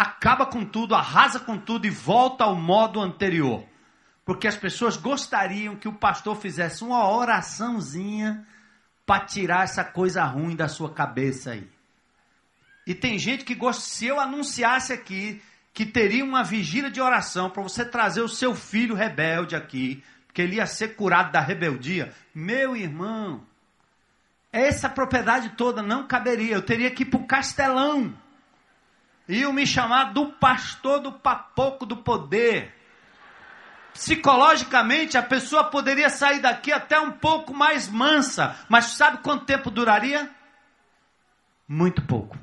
acaba 0.00 0.46
com 0.46 0.64
tudo, 0.64 0.94
arrasa 0.94 1.40
com 1.40 1.58
tudo 1.58 1.84
e 1.84 1.90
volta 1.90 2.44
ao 2.44 2.54
modo 2.54 3.00
anterior. 3.00 3.64
Porque 4.24 4.46
as 4.46 4.56
pessoas 4.56 4.96
gostariam 4.96 5.74
que 5.74 5.88
o 5.88 5.92
pastor 5.92 6.36
fizesse 6.36 6.84
uma 6.84 7.10
oraçãozinha 7.10 8.46
para 9.04 9.24
tirar 9.24 9.64
essa 9.64 9.82
coisa 9.82 10.22
ruim 10.22 10.54
da 10.54 10.68
sua 10.68 10.92
cabeça 10.92 11.50
aí. 11.50 11.68
E 12.86 12.94
tem 12.94 13.18
gente 13.18 13.44
que 13.44 13.56
gosta, 13.56 13.82
se 13.82 14.06
eu 14.06 14.20
anunciasse 14.20 14.92
aqui 14.92 15.42
que 15.74 15.84
teria 15.84 16.24
uma 16.24 16.44
vigília 16.44 16.90
de 16.90 17.00
oração 17.00 17.50
para 17.50 17.62
você 17.62 17.84
trazer 17.84 18.20
o 18.20 18.28
seu 18.28 18.54
filho 18.54 18.94
rebelde 18.94 19.56
aqui, 19.56 20.04
porque 20.26 20.42
ele 20.42 20.56
ia 20.56 20.66
ser 20.66 20.94
curado 20.94 21.32
da 21.32 21.40
rebeldia, 21.40 22.14
meu 22.32 22.76
irmão, 22.76 23.42
essa 24.52 24.88
propriedade 24.88 25.50
toda 25.50 25.82
não 25.82 26.06
caberia, 26.06 26.54
eu 26.54 26.62
teria 26.62 26.90
que 26.90 27.02
ir 27.02 27.06
para 27.06 27.20
o 27.20 27.26
castelão. 27.26 28.14
Iam 29.28 29.52
me 29.52 29.66
chamar 29.66 30.12
do 30.14 30.32
pastor 30.32 31.00
do 31.00 31.12
papoco 31.12 31.84
do 31.84 31.98
poder. 31.98 32.74
Psicologicamente, 33.92 35.18
a 35.18 35.22
pessoa 35.22 35.64
poderia 35.64 36.08
sair 36.08 36.40
daqui 36.40 36.72
até 36.72 36.98
um 36.98 37.10
pouco 37.10 37.52
mais 37.52 37.88
mansa, 37.88 38.56
mas 38.68 38.86
sabe 38.86 39.18
quanto 39.18 39.44
tempo 39.44 39.70
duraria? 39.70 40.30
Muito 41.66 42.00
pouco. 42.02 42.38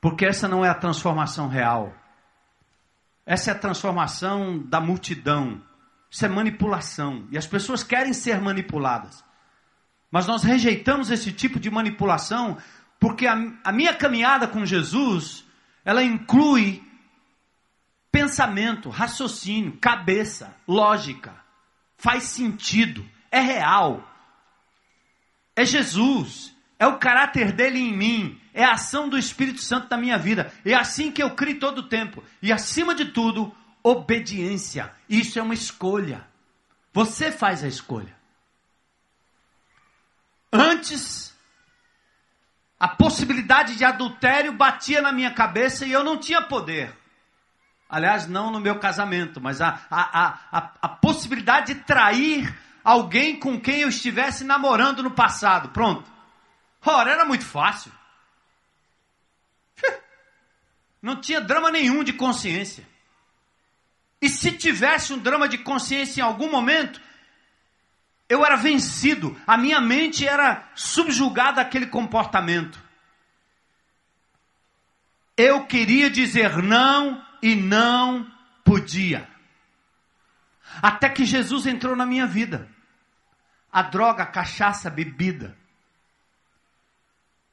Porque 0.00 0.26
essa 0.26 0.48
não 0.48 0.64
é 0.64 0.68
a 0.68 0.74
transformação 0.74 1.48
real. 1.48 1.94
Essa 3.24 3.50
é 3.50 3.54
a 3.54 3.58
transformação 3.58 4.58
da 4.58 4.80
multidão. 4.80 5.62
Isso 6.10 6.26
é 6.26 6.28
manipulação. 6.28 7.28
E 7.30 7.38
as 7.38 7.46
pessoas 7.46 7.82
querem 7.84 8.12
ser 8.12 8.40
manipuladas. 8.40 9.24
Mas 10.10 10.26
nós 10.26 10.42
rejeitamos 10.42 11.10
esse 11.10 11.30
tipo 11.32 11.60
de 11.60 11.70
manipulação 11.70 12.58
porque 13.00 13.26
a, 13.26 13.32
a 13.64 13.72
minha 13.72 13.94
caminhada 13.94 14.46
com 14.46 14.64
Jesus, 14.66 15.42
ela 15.84 16.04
inclui 16.04 16.84
pensamento, 18.12 18.90
raciocínio, 18.90 19.78
cabeça, 19.80 20.54
lógica. 20.68 21.34
Faz 21.96 22.24
sentido, 22.24 23.08
é 23.30 23.40
real. 23.40 24.06
É 25.56 25.64
Jesus, 25.64 26.54
é 26.78 26.86
o 26.86 26.98
caráter 26.98 27.52
dele 27.52 27.78
em 27.78 27.96
mim, 27.96 28.40
é 28.52 28.64
a 28.64 28.72
ação 28.72 29.08
do 29.08 29.18
Espírito 29.18 29.62
Santo 29.62 29.88
na 29.90 29.96
minha 29.96 30.18
vida. 30.18 30.52
É 30.64 30.74
assim 30.74 31.10
que 31.10 31.22
eu 31.22 31.34
crio 31.34 31.58
todo 31.58 31.78
o 31.78 31.88
tempo. 31.88 32.22
E 32.42 32.52
acima 32.52 32.94
de 32.94 33.06
tudo, 33.06 33.54
obediência. 33.82 34.92
Isso 35.08 35.38
é 35.38 35.42
uma 35.42 35.54
escolha. 35.54 36.26
Você 36.92 37.32
faz 37.32 37.64
a 37.64 37.68
escolha. 37.68 38.14
Antes, 40.52 41.29
a 42.80 42.88
possibilidade 42.88 43.76
de 43.76 43.84
adultério 43.84 44.54
batia 44.54 45.02
na 45.02 45.12
minha 45.12 45.30
cabeça 45.30 45.84
e 45.84 45.92
eu 45.92 46.02
não 46.02 46.16
tinha 46.16 46.40
poder. 46.40 46.96
Aliás, 47.86 48.26
não 48.26 48.50
no 48.50 48.58
meu 48.58 48.78
casamento, 48.78 49.38
mas 49.38 49.60
a, 49.60 49.78
a, 49.90 50.38
a, 50.50 50.72
a, 50.80 50.88
possibilidade 50.88 51.74
de 51.74 51.80
trair 51.82 52.56
alguém 52.82 53.38
com 53.38 53.60
quem 53.60 53.80
eu 53.80 53.90
estivesse 53.90 54.44
namorando 54.44 55.02
no 55.02 55.10
passado. 55.10 55.68
Pronto. 55.68 56.10
Ora, 56.86 57.10
era 57.10 57.24
muito 57.26 57.44
fácil. 57.44 57.92
Não 61.02 61.20
tinha 61.20 61.40
drama 61.40 61.70
nenhum 61.70 62.02
de 62.02 62.14
consciência. 62.14 62.88
E 64.22 64.28
se 64.28 64.52
tivesse 64.52 65.12
um 65.12 65.18
drama 65.18 65.46
de 65.48 65.58
consciência 65.58 66.20
em 66.20 66.24
algum 66.24 66.50
momento, 66.50 67.00
eu 68.30 68.46
era 68.46 68.54
vencido, 68.54 69.36
a 69.44 69.56
minha 69.56 69.80
mente 69.80 70.24
era 70.24 70.70
subjugada 70.76 71.60
àquele 71.60 71.88
comportamento. 71.88 72.80
Eu 75.36 75.66
queria 75.66 76.08
dizer 76.08 76.56
não 76.58 77.20
e 77.42 77.56
não 77.56 78.24
podia. 78.64 79.28
Até 80.80 81.08
que 81.08 81.24
Jesus 81.24 81.66
entrou 81.66 81.96
na 81.96 82.06
minha 82.06 82.24
vida. 82.24 82.68
A 83.72 83.82
droga, 83.82 84.22
a 84.22 84.26
cachaça, 84.26 84.86
a 84.86 84.92
bebida. 84.92 85.56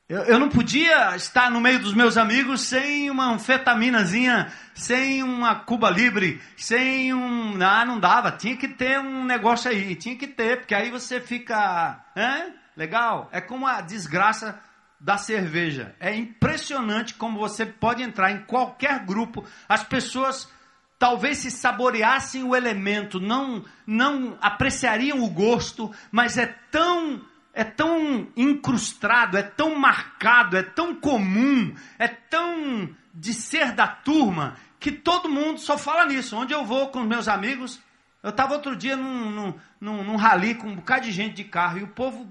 Eu, 0.10 0.22
eu, 0.24 0.39
não 0.39 0.48
podia 0.48 1.17
estar 1.17 1.52
no 1.52 1.60
meio 1.60 1.80
dos 1.80 1.93
meus 1.93 2.15
amigos 2.15 2.62
sem 2.62 3.10
uma 3.12 3.34
anfetaminazinha, 3.34 4.54
sem 4.74 5.22
uma 5.22 5.54
Cuba 5.56 5.89
Libre, 5.89 6.41
sem 6.56 7.13
um. 7.13 7.62
Ah, 7.62 7.84
não 7.84 8.00
dava. 8.00 8.32
Tinha 8.32 8.56
que 8.56 8.70
ter 8.70 8.98
um 9.00 9.26
negócio 9.26 9.70
aí. 9.70 9.96
Tinha 9.96 10.15
que 10.15 10.26
ter, 10.26 10.60
porque 10.60 10.74
aí 10.74 10.89
você 10.89 11.20
fica. 11.20 12.06
Hein? 12.15 12.54
Legal? 12.78 13.28
É 13.34 13.41
como 13.41 13.67
a 13.67 13.82
desgraça 13.82 14.58
da 14.98 15.17
cerveja. 15.17 15.93
É 16.00 16.15
impressionante 16.15 17.13
como 17.15 17.38
você 17.38 17.65
pode 17.65 18.02
entrar 18.02 18.32
em 18.32 18.46
qualquer 18.46 19.06
grupo, 19.06 19.43
as 19.67 19.84
pessoas 19.84 20.50
talvez 20.98 21.39
se 21.39 21.52
saboreassem 21.52 22.43
o 22.43 22.56
elemento, 22.56 23.20
não 23.20 23.65
não 23.86 24.38
apreciariam 24.39 25.22
o 25.22 25.30
gosto, 25.30 25.93
mas 26.12 26.38
é 26.38 26.48
tão 26.72 27.22
é 27.58 27.63
tão 27.63 28.28
incrustado, 28.38 29.36
é 29.36 29.41
tão 29.41 29.74
marcado, 29.74 30.56
é 30.56 30.62
tão 30.62 30.93
comum, 30.93 31.74
é 31.98 32.08
tão 32.08 32.96
de 33.12 33.34
ser 33.34 33.72
da 33.72 33.88
turma 33.88 34.56
que 34.80 34.91
todo 34.91 35.28
mundo 35.28 35.60
só 35.60 35.76
fala 35.76 36.06
nisso. 36.06 36.38
Onde 36.38 36.54
eu 36.54 36.63
vou 36.63 36.89
com 36.89 37.00
meus 37.00 37.28
amigos, 37.28 37.82
eu 38.22 38.30
estava 38.30 38.54
outro 38.54 38.76
dia 38.76 38.96
num, 38.96 39.32
num, 39.32 39.60
num, 39.82 40.04
num 40.04 40.15
rally 40.15 40.54
com 40.54 40.67
um 40.67 40.76
bocado 40.76 41.06
de 41.06 41.12
gente 41.12 41.34
de 41.34 41.46
carro 41.46 41.80
e 41.80 41.84
o 41.84 41.88
povo 41.88 42.30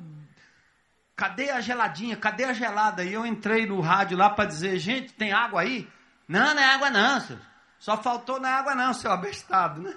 Cadê 1.17 1.51
a 1.51 1.61
geladinha? 1.61 2.17
Cadê 2.17 2.45
a 2.45 2.53
gelada? 2.53 3.03
E 3.03 3.13
eu 3.13 3.27
entrei 3.27 3.67
no 3.67 3.81
rádio 3.81 4.17
lá 4.17 4.31
para 4.31 4.45
dizer, 4.45 4.79
gente, 4.79 5.13
tem 5.15 5.33
água 5.33 5.63
aí? 5.63 5.91
Não, 6.29 6.55
não 6.55 6.63
é 6.63 6.75
água 6.75 6.91
não, 6.91 7.21
senhor. 7.21 7.43
Só 7.81 7.97
faltou 7.97 8.39
na 8.39 8.51
é 8.51 8.53
água 8.53 8.75
não, 8.77 8.93
seu 8.93 9.11
abestado, 9.11 9.81
né? 9.81 9.95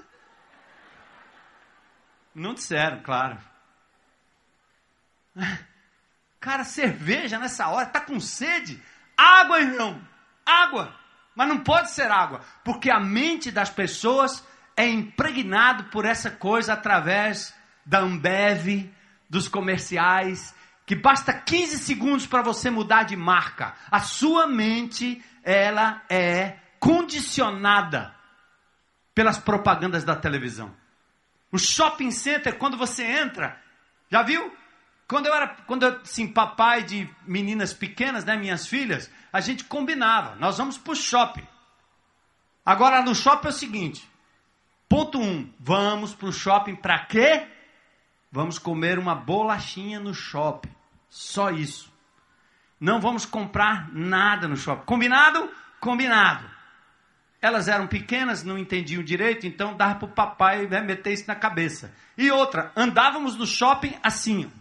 Não 2.34 2.56
disseram, 2.56 3.04
claro. 3.04 3.38
Cara, 6.40 6.64
cerveja 6.64 7.38
nessa 7.38 7.68
hora, 7.68 7.86
tá 7.86 8.00
com 8.00 8.20
sede? 8.20 8.82
Água, 9.18 9.60
irmão, 9.60 10.02
água. 10.46 10.96
Mas 11.36 11.48
não 11.48 11.60
pode 11.60 11.92
ser 11.92 12.10
água, 12.12 12.42
porque 12.64 12.90
a 12.90 13.00
mente 13.00 13.52
das 13.52 13.70
pessoas 13.70 14.44
é 14.76 14.88
impregnado 14.88 15.86
por 15.86 16.06
essa 16.06 16.32
coisa 16.32 16.74
através 16.74 17.54
da 17.86 18.00
Ambev, 18.00 18.90
dos 19.30 19.48
comerciais, 19.48 20.56
que 20.86 20.96
basta 20.96 21.34
15 21.34 21.78
segundos 21.78 22.26
para 22.26 22.42
você 22.42 22.70
mudar 22.70 23.04
de 23.04 23.16
marca. 23.16 23.76
A 23.92 24.00
sua 24.00 24.48
mente, 24.48 25.24
ela 25.44 26.02
é 26.10 26.58
condicionada 26.80 28.14
pelas 29.14 29.38
propagandas 29.38 30.04
da 30.04 30.16
televisão. 30.16 30.76
O 31.52 31.58
shopping 31.58 32.12
center, 32.12 32.58
quando 32.58 32.78
você 32.78 33.04
entra, 33.04 33.62
já 34.10 34.24
viu? 34.24 34.56
Quando 35.10 35.26
eu 35.26 35.34
era, 35.34 35.48
quando 35.66 35.88
eu, 35.88 36.00
assim, 36.04 36.28
papai 36.28 36.84
de 36.84 37.10
meninas 37.26 37.74
pequenas, 37.74 38.24
né, 38.24 38.38
minhas 38.38 38.68
filhas, 38.68 39.10
a 39.34 39.42
gente 39.42 39.64
combinava, 39.64 40.36
nós 40.36 40.60
vamos 40.60 40.78
para 40.78 40.94
o 40.94 40.96
shopping. 40.96 41.48
Agora 42.64 43.02
no 43.02 43.16
shopping 43.16 43.48
é 43.48 43.50
o 43.50 43.54
seguinte, 43.54 44.08
ponto 44.88 45.20
um, 45.20 45.52
vamos 45.60 46.14
para 46.14 46.28
o 46.28 46.32
shopping 46.32 46.76
para 46.76 47.00
quê? 47.06 47.48
Vamos 48.32 48.60
comer 48.60 49.00
uma 49.00 49.16
bolachinha 49.16 50.00
no 50.00 50.14
shopping, 50.14 50.70
só 51.10 51.50
isso. 51.50 51.92
Não 52.80 53.02
vamos 53.02 53.26
comprar 53.26 53.92
nada 53.92 54.48
no 54.48 54.56
shopping. 54.56 54.86
Combinado? 54.86 55.50
Combinado. 55.80 56.46
Elas 57.42 57.68
eram 57.68 57.88
pequenas, 57.88 58.44
não 58.44 58.60
entendiam 58.60 59.02
direito, 59.02 59.48
então 59.48 59.76
dava 59.76 59.96
para 59.96 60.06
o 60.06 60.12
papai 60.12 60.68
né, 60.68 60.82
meter 60.82 61.14
isso 61.14 61.28
na 61.28 61.36
cabeça. 61.36 61.92
E 62.16 62.30
outra, 62.30 62.72
andávamos 62.76 63.36
no 63.36 63.48
shopping 63.48 63.98
assim. 64.04 64.52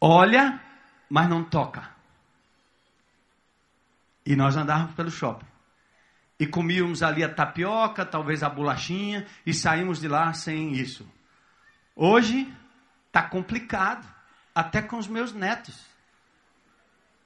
Olha, 0.00 0.60
mas 1.08 1.28
não 1.28 1.42
toca. 1.42 1.90
E 4.24 4.36
nós 4.36 4.56
andávamos 4.56 4.94
pelo 4.94 5.10
shopping. 5.10 5.46
E 6.38 6.46
comíamos 6.46 7.02
ali 7.02 7.24
a 7.24 7.34
tapioca, 7.34 8.06
talvez 8.06 8.42
a 8.42 8.48
bolachinha, 8.48 9.26
e 9.44 9.52
saímos 9.52 10.00
de 10.00 10.06
lá 10.06 10.32
sem 10.32 10.72
isso. 10.72 11.08
Hoje 11.96 12.52
está 13.08 13.22
complicado, 13.22 14.06
até 14.54 14.80
com 14.80 14.98
os 14.98 15.08
meus 15.08 15.32
netos. 15.32 15.84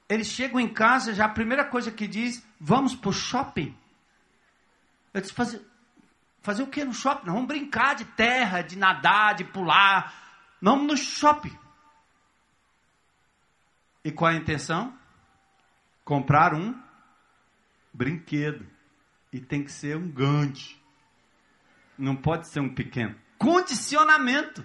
Eles 0.09 0.27
chegam 0.27 0.59
em 0.59 0.67
casa, 0.67 1.13
já 1.13 1.25
a 1.25 1.29
primeira 1.29 1.65
coisa 1.65 1.91
que 1.91 2.07
diz, 2.07 2.43
vamos 2.59 2.95
para 2.95 3.09
o 3.09 3.13
shopping. 3.13 3.77
Eu 5.13 5.21
disse, 5.21 5.33
fazer, 5.33 5.61
fazer 6.41 6.63
o 6.63 6.67
que 6.67 6.83
no 6.83 6.93
shopping? 6.93 7.27
Não, 7.27 7.33
vamos 7.33 7.47
brincar 7.47 7.95
de 7.95 8.05
terra, 8.05 8.61
de 8.61 8.77
nadar, 8.77 9.35
de 9.35 9.43
pular. 9.43 10.11
Vamos 10.59 10.87
no 10.87 10.97
shopping. 10.97 11.55
E 14.03 14.11
qual 14.11 14.31
a 14.31 14.35
intenção? 14.35 14.93
Comprar 16.03 16.53
um 16.53 16.75
brinquedo. 17.93 18.65
E 19.31 19.39
tem 19.39 19.63
que 19.63 19.71
ser 19.71 19.97
um 19.97 20.09
grande. 20.09 20.79
Não 21.97 22.15
pode 22.15 22.47
ser 22.47 22.59
um 22.59 22.73
pequeno. 22.73 23.15
Condicionamento. 23.37 24.63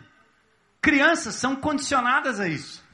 Crianças 0.80 1.34
são 1.36 1.56
condicionadas 1.56 2.40
a 2.40 2.48
isso. 2.48 2.86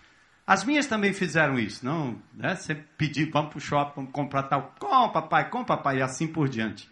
As 0.47 0.63
minhas 0.63 0.87
também 0.87 1.13
fizeram 1.13 1.59
isso. 1.59 1.85
Não, 1.85 2.21
né? 2.33 2.55
Sempre 2.57 2.87
pedir, 2.99 3.31
vamos 3.31 3.51
para 3.51 3.59
o 3.59 3.61
shopping, 3.61 3.95
vamos 3.97 4.13
comprar 4.13 4.45
tal. 4.45 4.75
Com 4.79 5.09
papai, 5.11 5.49
com 5.49 5.65
papai, 5.65 5.99
e 5.99 6.03
assim 6.03 6.27
por 6.27 6.49
diante. 6.49 6.91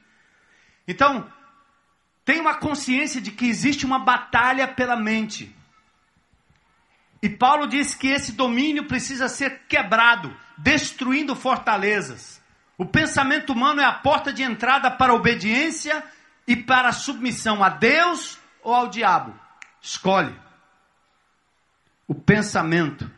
Então, 0.89 1.31
tem 2.25 2.41
uma 2.41 2.55
consciência 2.55 3.21
de 3.21 3.31
que 3.31 3.47
existe 3.47 3.85
uma 3.85 3.99
batalha 3.99 4.67
pela 4.67 4.97
mente. 4.97 5.55
E 7.23 7.29
Paulo 7.29 7.69
diz 7.69 7.95
que 7.95 8.09
esse 8.09 8.33
domínio 8.33 8.89
precisa 8.89 9.29
ser 9.29 9.61
quebrado, 9.69 10.37
destruindo 10.59 11.37
fortalezas. 11.37 12.43
O 12.77 12.85
pensamento 12.85 13.53
humano 13.53 13.81
é 13.81 13.85
a 13.85 13.93
porta 13.93 14.33
de 14.33 14.43
entrada 14.43 14.91
para 14.91 15.13
a 15.13 15.15
obediência 15.15 16.03
e 16.49 16.57
para 16.57 16.89
a 16.89 16.93
submissão 16.93 17.63
a 17.63 17.69
Deus 17.69 18.39
ou 18.61 18.75
ao 18.75 18.89
diabo. 18.89 19.39
Escolhe. 19.81 20.35
O 22.09 22.15
pensamento. 22.15 23.09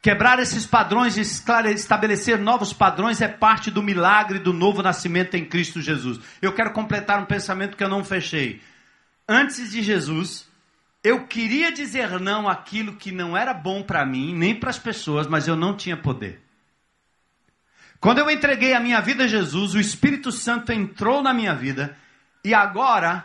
Quebrar 0.00 0.38
esses 0.38 0.64
padrões 0.64 1.16
e 1.16 1.20
estabelecer 1.20 2.38
novos 2.38 2.72
padrões 2.72 3.20
é 3.20 3.28
parte 3.28 3.70
do 3.70 3.82
milagre 3.82 4.38
do 4.38 4.52
novo 4.52 4.82
nascimento 4.82 5.34
em 5.34 5.44
Cristo 5.44 5.82
Jesus. 5.82 6.20
Eu 6.40 6.54
quero 6.54 6.72
completar 6.72 7.20
um 7.20 7.26
pensamento 7.26 7.76
que 7.76 7.84
eu 7.84 7.88
não 7.88 8.04
fechei. 8.04 8.62
Antes 9.28 9.72
de 9.72 9.82
Jesus, 9.82 10.48
eu 11.06 11.24
queria 11.24 11.70
dizer 11.70 12.18
não 12.18 12.48
àquilo 12.48 12.96
que 12.96 13.12
não 13.12 13.36
era 13.36 13.54
bom 13.54 13.80
para 13.80 14.04
mim, 14.04 14.34
nem 14.34 14.58
para 14.58 14.70
as 14.70 14.78
pessoas, 14.78 15.28
mas 15.28 15.46
eu 15.46 15.54
não 15.54 15.76
tinha 15.76 15.96
poder. 15.96 16.42
Quando 18.00 18.18
eu 18.18 18.28
entreguei 18.28 18.74
a 18.74 18.80
minha 18.80 19.00
vida 19.00 19.22
a 19.22 19.28
Jesus, 19.28 19.72
o 19.76 19.78
Espírito 19.78 20.32
Santo 20.32 20.72
entrou 20.72 21.22
na 21.22 21.32
minha 21.32 21.54
vida 21.54 21.96
e 22.44 22.52
agora 22.52 23.22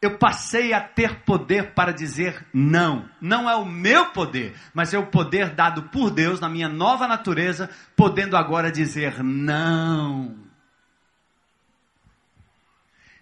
eu 0.00 0.16
passei 0.16 0.72
a 0.72 0.80
ter 0.80 1.16
poder 1.16 1.74
para 1.74 1.92
dizer 1.92 2.46
não. 2.54 3.06
Não 3.20 3.50
é 3.50 3.54
o 3.54 3.66
meu 3.66 4.06
poder, 4.12 4.54
mas 4.72 4.94
é 4.94 4.98
o 4.98 5.08
poder 5.08 5.50
dado 5.50 5.82
por 5.90 6.10
Deus 6.10 6.40
na 6.40 6.48
minha 6.48 6.70
nova 6.70 7.06
natureza, 7.06 7.68
podendo 7.94 8.34
agora 8.34 8.72
dizer 8.72 9.22
não. 9.22 10.49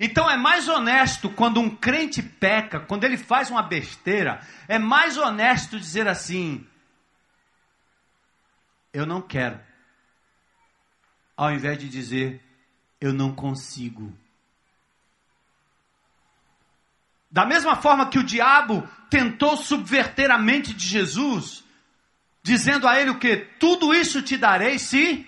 Então 0.01 0.31
é 0.31 0.37
mais 0.37 0.69
honesto 0.69 1.29
quando 1.29 1.61
um 1.61 1.75
crente 1.75 2.23
peca, 2.23 2.79
quando 2.79 3.05
ele 3.05 3.17
faz 3.17 3.51
uma 3.51 3.63
besteira, 3.63 4.41
é 4.69 4.79
mais 4.79 5.17
honesto 5.17 5.79
dizer 5.79 6.07
assim: 6.07 6.65
eu 8.93 9.05
não 9.05 9.21
quero, 9.21 9.61
ao 11.37 11.51
invés 11.51 11.79
de 11.79 11.89
dizer 11.89 12.41
eu 13.01 13.13
não 13.13 13.35
consigo. 13.35 14.17
Da 17.31 17.45
mesma 17.45 17.77
forma 17.77 18.09
que 18.09 18.19
o 18.19 18.25
diabo 18.25 18.89
tentou 19.11 19.57
subverter 19.57 20.31
a 20.31 20.39
mente 20.39 20.73
de 20.73 20.87
Jesus, 20.87 21.65
dizendo 22.43 22.89
a 22.89 23.01
ele 23.01 23.11
o 23.11 23.19
que? 23.19 23.37
Tudo 23.37 23.93
isso 23.93 24.23
te 24.23 24.37
darei 24.37 24.79
se 24.79 25.28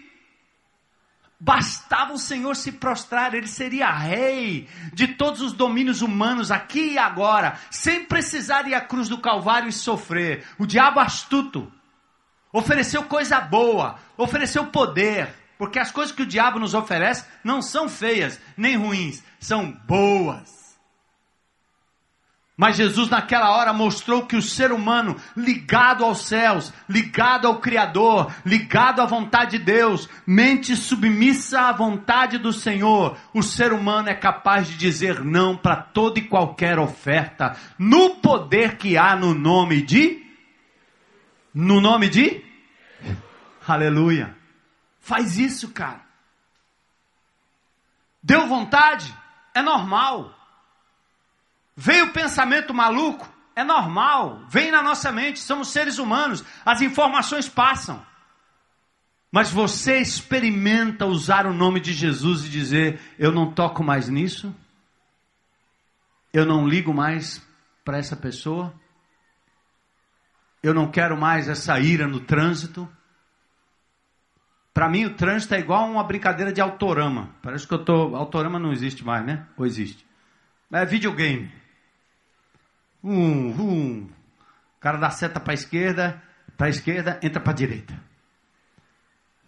Bastava 1.43 2.13
o 2.13 2.19
Senhor 2.19 2.55
se 2.55 2.71
prostrar, 2.71 3.33
ele 3.33 3.47
seria 3.47 3.91
rei 3.91 4.69
de 4.93 5.09
todos 5.09 5.41
os 5.41 5.55
domínios 5.55 6.03
humanos 6.03 6.51
aqui 6.51 6.93
e 6.93 6.99
agora, 6.99 7.59
sem 7.71 8.05
precisar 8.05 8.69
ir 8.69 8.75
à 8.75 8.81
cruz 8.83 9.09
do 9.09 9.17
Calvário 9.17 9.67
e 9.67 9.73
sofrer. 9.73 10.45
O 10.59 10.67
diabo 10.67 11.01
astuto 11.01 11.73
ofereceu 12.53 13.05
coisa 13.05 13.41
boa, 13.41 13.99
ofereceu 14.19 14.67
poder, 14.67 15.35
porque 15.57 15.79
as 15.79 15.91
coisas 15.91 16.15
que 16.15 16.23
o 16.23 16.27
diabo 16.27 16.59
nos 16.59 16.75
oferece 16.75 17.25
não 17.43 17.63
são 17.63 17.89
feias 17.89 18.39
nem 18.55 18.77
ruins, 18.77 19.23
são 19.39 19.73
boas. 19.87 20.60
Mas 22.61 22.77
Jesus, 22.77 23.09
naquela 23.09 23.57
hora, 23.57 23.73
mostrou 23.73 24.27
que 24.27 24.37
o 24.37 24.43
ser 24.43 24.71
humano, 24.71 25.17
ligado 25.35 26.05
aos 26.05 26.27
céus, 26.27 26.71
ligado 26.87 27.49
ao 27.49 27.59
Criador, 27.59 28.31
ligado 28.45 29.01
à 29.01 29.07
vontade 29.07 29.53
de 29.53 29.65
Deus, 29.65 30.07
mente 30.27 30.77
submissa 30.77 31.63
à 31.63 31.73
vontade 31.73 32.37
do 32.37 32.53
Senhor, 32.53 33.17
o 33.33 33.43
ser 33.43 33.73
humano 33.73 34.11
é 34.11 34.15
capaz 34.15 34.69
de 34.69 34.77
dizer 34.77 35.25
não 35.25 35.57
para 35.57 35.77
toda 35.77 36.19
e 36.19 36.29
qualquer 36.29 36.79
oferta, 36.79 37.57
no 37.79 38.17
poder 38.17 38.77
que 38.77 38.95
há 38.95 39.17
no 39.17 39.33
nome 39.33 39.81
de. 39.81 40.23
No 41.55 41.81
nome 41.81 42.11
de? 42.11 42.45
Aleluia. 43.67 44.37
Faz 45.01 45.39
isso, 45.39 45.71
cara. 45.71 46.03
Deu 48.23 48.47
vontade? 48.47 49.17
É 49.55 49.63
normal. 49.63 50.40
Veio 51.77 52.07
o 52.07 52.13
pensamento 52.13 52.75
maluco? 52.75 53.29
É 53.55 53.65
normal, 53.65 54.45
vem 54.49 54.71
na 54.71 54.83
nossa 54.83 55.11
mente, 55.11 55.39
somos 55.39 55.69
seres 55.69 55.99
humanos, 55.99 56.45
as 56.65 56.81
informações 56.81 57.49
passam. 57.49 58.05
Mas 59.31 59.51
você 59.51 59.99
experimenta 59.99 61.07
usar 61.07 61.47
o 61.47 61.53
nome 61.53 61.81
de 61.81 61.93
Jesus 61.93 62.45
e 62.45 62.49
dizer: 62.49 63.01
Eu 63.19 63.31
não 63.31 63.53
toco 63.53 63.85
mais 63.85 64.09
nisso, 64.09 64.55
eu 66.33 66.45
não 66.47 66.67
ligo 66.67 66.93
mais 66.93 67.47
para 67.85 67.99
essa 67.99 68.17
pessoa, 68.17 68.75
eu 70.63 70.75
não 70.75 70.91
quero 70.91 71.17
mais 71.17 71.49
essa 71.49 71.79
ira 71.79 72.07
no 72.07 72.21
trânsito. 72.21 72.89
Para 74.73 74.89
mim, 74.89 75.05
o 75.05 75.15
trânsito 75.15 75.55
é 75.55 75.61
igual 75.61 75.89
uma 75.89 76.05
brincadeira 76.05 76.53
de 76.53 76.61
autorama. 76.61 77.35
Parece 77.43 77.67
que 77.67 77.75
eu 77.75 77.85
tô. 77.85 78.15
Autorama 78.17 78.59
não 78.59 78.73
existe 78.73 79.05
mais, 79.05 79.25
né? 79.25 79.47
Ou 79.57 79.67
existe? 79.67 80.07
É 80.73 80.85
videogame. 80.85 81.60
Um. 83.03 84.03
O 84.03 84.81
cara 84.81 84.99
dá 84.99 85.11
seta 85.11 85.41
para 85.41 85.53
a 85.53 85.55
esquerda, 85.55 86.23
para 86.57 86.67
a 86.67 86.71
esquerda, 86.71 87.19
entra 87.23 87.41
para 87.41 87.53
a 87.53 87.57
direita. 87.57 87.99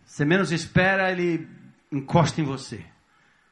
Você 0.04 0.24
menos 0.24 0.52
espera, 0.52 1.10
ele 1.10 1.48
encosta 1.90 2.40
em 2.40 2.44
você. 2.44 2.84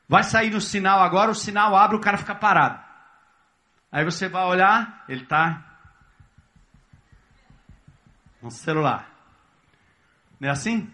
Vai 0.09 0.25
sair 0.25 0.51
no 0.51 0.61
sinal 0.61 1.01
agora, 1.01 1.31
o 1.31 1.35
sinal 1.35 1.77
abre, 1.77 1.97
o 1.97 2.01
cara 2.01 2.19
fica 2.19 2.35
parado. 2.35 2.83
Aí 3.93 4.05
você 4.05 4.29
vai 4.29 4.45
olhar, 4.45 5.05
ele 5.09 5.23
está 5.23 5.65
no 8.43 8.51
celular. 8.51 9.09
Não 10.39 10.49
é 10.49 10.53
assim? 10.53 10.91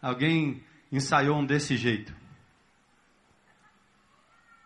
Alguém 0.00 0.64
ensaiou 0.92 1.38
um 1.38 1.44
desse 1.44 1.76
jeito. 1.76 2.19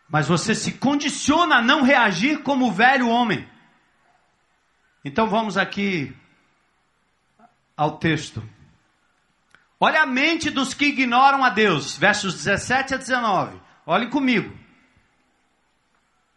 Mas 0.09 0.29
você 0.29 0.55
se 0.55 0.73
condiciona 0.73 1.57
a 1.57 1.63
não 1.63 1.83
reagir 1.83 2.43
como 2.43 2.69
o 2.69 2.73
velho 2.73 3.09
homem. 3.09 3.49
Então 5.05 5.29
vamos 5.29 5.57
aqui 5.57 6.15
ao 7.77 7.99
texto. 7.99 8.43
Olha 9.79 10.03
a 10.03 10.07
mente 10.07 10.51
dos 10.51 10.73
que 10.73 10.87
ignoram 10.87 11.45
a 11.45 11.51
Deus, 11.51 11.97
versos 11.97 12.35
17 12.35 12.95
a 12.95 12.97
19. 12.97 13.61
Olhem 13.85 14.09
comigo. 14.09 14.57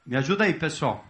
Me 0.06 0.18
ajuda 0.18 0.46
aí, 0.46 0.54
pessoal. 0.54 1.06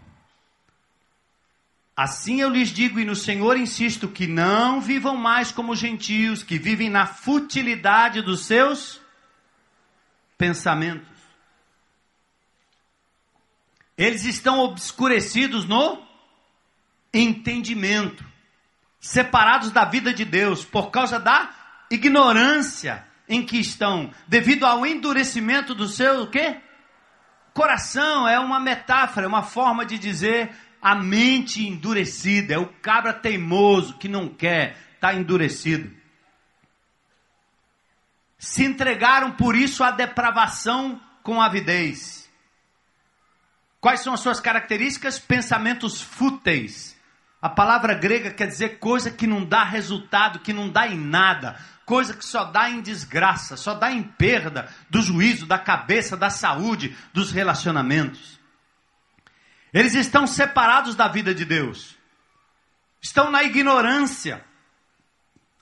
Assim 1.95 2.41
eu 2.41 2.49
lhes 2.49 2.69
digo 2.69 2.99
e 2.99 3.05
no 3.05 3.15
Senhor 3.15 3.57
insisto 3.57 4.07
que 4.07 4.27
não 4.27 4.79
vivam 4.79 5.15
mais 5.15 5.51
como 5.51 5.75
gentios 5.75 6.43
que 6.43 6.59
vivem 6.59 6.91
na 6.91 7.07
futilidade 7.07 8.21
dos 8.21 8.45
seus 8.45 9.01
pensamentos. 10.37 11.16
Eles 13.97 14.25
estão 14.25 14.59
obscurecidos 14.59 15.65
no 15.65 16.05
entendimento, 17.13 18.23
separados 18.99 19.71
da 19.71 19.85
vida 19.85 20.13
de 20.13 20.23
Deus 20.23 20.63
por 20.63 20.91
causa 20.91 21.19
da 21.19 21.49
ignorância 21.89 23.05
em 23.27 23.45
que 23.45 23.57
estão, 23.57 24.11
devido 24.27 24.65
ao 24.65 24.85
endurecimento 24.85 25.73
do 25.73 25.87
seu 25.87 26.27
quê? 26.27 26.61
Coração 27.53 28.27
é 28.27 28.39
uma 28.39 28.59
metáfora, 28.59 29.25
é 29.25 29.27
uma 29.27 29.43
forma 29.43 29.85
de 29.85 29.97
dizer 29.97 30.51
a 30.81 30.95
mente 30.95 31.67
endurecida, 31.67 32.53
é 32.53 32.57
o 32.57 32.67
cabra 32.67 33.13
teimoso 33.13 33.97
que 33.97 34.07
não 34.07 34.29
quer, 34.29 34.77
está 34.93 35.13
endurecido. 35.13 35.91
Se 38.37 38.63
entregaram 38.63 39.31
por 39.31 39.55
isso 39.55 39.83
à 39.83 39.89
depravação 39.89 41.01
com 41.23 41.41
avidez. 41.41 42.26
Quais 43.87 44.01
são 44.01 44.13
as 44.13 44.19
suas 44.19 44.41
características? 44.41 45.17
Pensamentos 45.17 46.01
fúteis. 46.01 46.93
A 47.41 47.47
palavra 47.47 47.93
grega 47.93 48.31
quer 48.31 48.47
dizer 48.47 48.79
coisa 48.79 49.09
que 49.09 49.25
não 49.25 49.45
dá 49.45 49.63
resultado, 49.63 50.39
que 50.39 50.51
não 50.51 50.69
dá 50.69 50.89
em 50.89 50.97
nada, 50.97 51.57
coisa 51.85 52.13
que 52.13 52.25
só 52.25 52.43
dá 52.43 52.69
em 52.69 52.81
desgraça, 52.81 53.55
só 53.55 53.73
dá 53.73 53.89
em 53.89 54.03
perda 54.03 54.67
do 54.89 55.01
juízo, 55.01 55.45
da 55.45 55.57
cabeça, 55.57 56.17
da 56.17 56.29
saúde, 56.29 56.97
dos 57.13 57.31
relacionamentos. 57.31 58.37
Eles 59.73 59.95
estão 59.95 60.27
separados 60.27 60.93
da 60.93 61.07
vida 61.07 61.33
de 61.33 61.45
Deus, 61.45 61.95
estão 62.99 63.31
na 63.31 63.41
ignorância. 63.41 64.43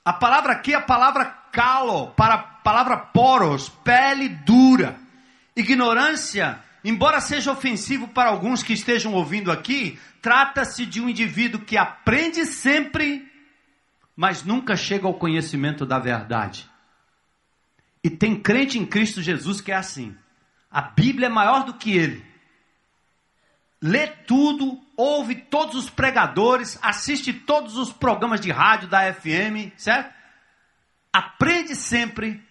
A 0.04 0.12
palavra 0.12 0.54
aqui 0.54 0.72
é 0.72 0.76
a 0.76 0.82
palavra 0.82 1.26
calo, 1.52 2.08
para 2.08 2.34
a 2.34 2.38
palavra 2.38 2.96
poros, 2.96 3.68
pele 3.68 4.28
dura. 4.28 4.98
Ignorância, 5.54 6.65
embora 6.88 7.20
seja 7.20 7.52
ofensivo 7.52 8.08
para 8.08 8.30
alguns 8.30 8.62
que 8.62 8.72
estejam 8.72 9.12
ouvindo 9.14 9.50
aqui, 9.52 9.98
trata-se 10.22 10.86
de 10.86 11.00
um 11.00 11.08
indivíduo 11.08 11.60
que 11.60 11.76
aprende 11.76 12.46
sempre 12.46 13.30
mas 14.16 14.42
nunca 14.42 14.74
chega 14.74 15.06
ao 15.06 15.14
conhecimento 15.14 15.84
da 15.84 15.98
verdade. 15.98 16.68
E 18.02 18.08
tem 18.08 18.40
crente 18.40 18.78
em 18.78 18.86
Cristo 18.86 19.20
Jesus 19.20 19.60
que 19.60 19.70
é 19.70 19.76
assim. 19.76 20.16
A 20.70 20.80
Bíblia 20.80 21.26
é 21.26 21.30
maior 21.30 21.64
do 21.64 21.74
que 21.74 21.94
ele. 21.94 22.24
Lê 23.82 24.06
tudo, 24.06 24.80
ouve 24.96 25.34
todos 25.34 25.74
os 25.74 25.90
pregadores, 25.90 26.78
assiste 26.80 27.32
todos 27.32 27.76
os 27.76 27.92
programas 27.92 28.40
de 28.40 28.50
rádio 28.50 28.88
da 28.88 29.12
FM, 29.12 29.76
certo? 29.76 30.14
Aprende 31.12 31.76
sempre, 31.76 32.42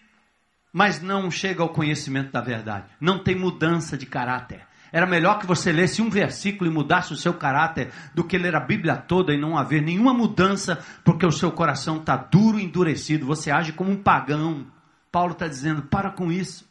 mas 0.76 1.02
não 1.02 1.32
chega 1.32 1.64
ao 1.64 1.70
conhecimento 1.70 2.34
da 2.34 2.42
verdade. 2.42 2.88
Não 3.00 3.24
tem 3.24 3.34
mudança 3.34 3.98
de 3.98 4.06
caráter. 4.06 4.68
Era 4.92 5.06
melhor 5.06 5.40
que 5.40 5.48
você 5.48 5.72
lesse 5.72 6.02
um 6.02 6.10
versículo 6.10 6.70
e 6.70 6.74
mudasse 6.74 7.14
o 7.14 7.16
seu 7.16 7.34
caráter 7.34 7.94
do 8.14 8.26
que 8.26 8.38
ler 8.38 8.58
a 8.58 8.60
Bíblia 8.60 8.98
toda 8.98 9.34
e 9.34 9.40
não 9.40 9.58
haver 9.58 9.82
nenhuma 9.82 10.14
mudança, 10.14 10.84
porque 11.02 11.26
o 11.26 11.32
seu 11.32 11.50
coração 11.50 12.00
está 12.00 12.18
duro 12.18 12.60
e 12.60 12.66
endurecido. 12.66 13.26
Você 13.26 13.52
age 13.52 13.72
como 13.72 13.90
um 13.90 14.04
pagão. 14.04 14.68
Paulo 15.10 15.32
está 15.32 15.48
dizendo: 15.48 15.84
para 15.84 16.10
com 16.12 16.30
isso. 16.30 16.70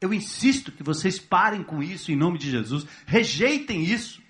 Eu 0.00 0.14
insisto 0.14 0.70
que 0.70 0.84
vocês 0.84 1.18
parem 1.18 1.64
com 1.64 1.82
isso 1.82 2.12
em 2.12 2.16
nome 2.16 2.38
de 2.38 2.48
Jesus. 2.48 2.86
Rejeitem 3.06 3.82
isso. 3.82 4.22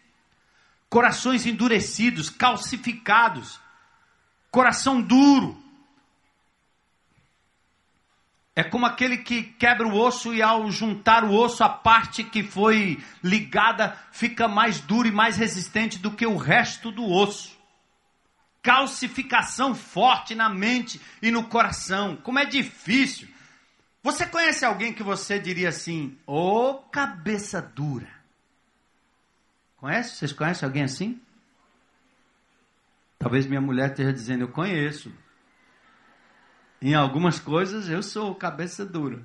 Corações 0.89 1.45
endurecidos, 1.45 2.31
calcificados, 2.31 3.61
coração 4.51 5.03
duro 5.03 5.68
é 8.59 8.65
como 8.65 8.87
aquele 8.87 9.19
que 9.19 9.45
quebra 9.45 9.87
o 9.87 9.95
osso 9.97 10.35
e 10.35 10.43
ao 10.43 10.69
juntar 10.69 11.23
o 11.23 11.33
osso, 11.33 11.63
a 11.63 11.69
parte 11.69 12.25
que 12.25 12.43
foi 12.43 13.01
ligada 13.23 13.97
fica 14.11 14.49
mais 14.49 14.81
dura 14.81 15.07
e 15.07 15.13
mais 15.13 15.37
resistente 15.37 15.97
do 15.97 16.11
que 16.11 16.27
o 16.27 16.37
resto 16.37 16.91
do 16.91 17.09
osso. 17.09 17.57
Calcificação 18.61 19.77
forte 19.77 20.35
na 20.35 20.49
mente 20.49 21.01
e 21.23 21.31
no 21.31 21.45
coração. 21.45 22.17
Como 22.17 22.41
é 22.41 22.45
difícil. 22.45 23.29
Você 24.03 24.27
conhece 24.27 24.65
alguém 24.65 24.93
que 24.93 25.05
você 25.05 25.39
diria 25.39 25.69
assim, 25.69 26.19
ô 26.27 26.71
oh, 26.71 26.75
cabeça 26.91 27.63
dura? 27.63 28.11
Conhece? 29.77 30.17
Vocês 30.17 30.33
conhecem 30.33 30.67
alguém 30.67 30.83
assim? 30.83 31.21
Talvez 33.21 33.47
minha 33.47 33.61
mulher 33.61 33.91
esteja 33.91 34.13
dizendo, 34.13 34.41
eu 34.41 34.49
conheço. 34.49 35.13
Em 36.81 36.95
algumas 36.95 37.39
coisas 37.39 37.89
eu 37.89 38.03
sou 38.03 38.35
cabeça 38.35 38.85
dura. 38.87 39.25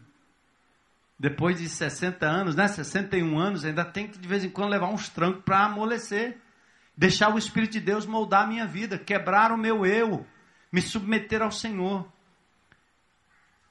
Depois 1.17 1.59
de 1.59 1.69
60 1.69 2.25
anos, 2.25 2.55
né, 2.55 2.67
61 2.67 3.37
anos, 3.39 3.63
ainda 3.63 3.85
tem 3.85 4.07
que 4.07 4.17
de 4.17 4.27
vez 4.27 4.43
em 4.43 4.49
quando 4.49 4.71
levar 4.71 4.89
uns 4.89 5.07
trancos 5.09 5.43
para 5.43 5.65
amolecer. 5.65 6.37
Deixar 6.97 7.33
o 7.33 7.37
Espírito 7.37 7.73
de 7.73 7.79
Deus 7.79 8.05
moldar 8.05 8.43
a 8.43 8.47
minha 8.47 8.67
vida, 8.67 8.97
quebrar 8.97 9.51
o 9.51 9.57
meu 9.57 9.85
eu, 9.85 10.25
me 10.71 10.81
submeter 10.81 11.41
ao 11.41 11.51
Senhor. 11.51 12.07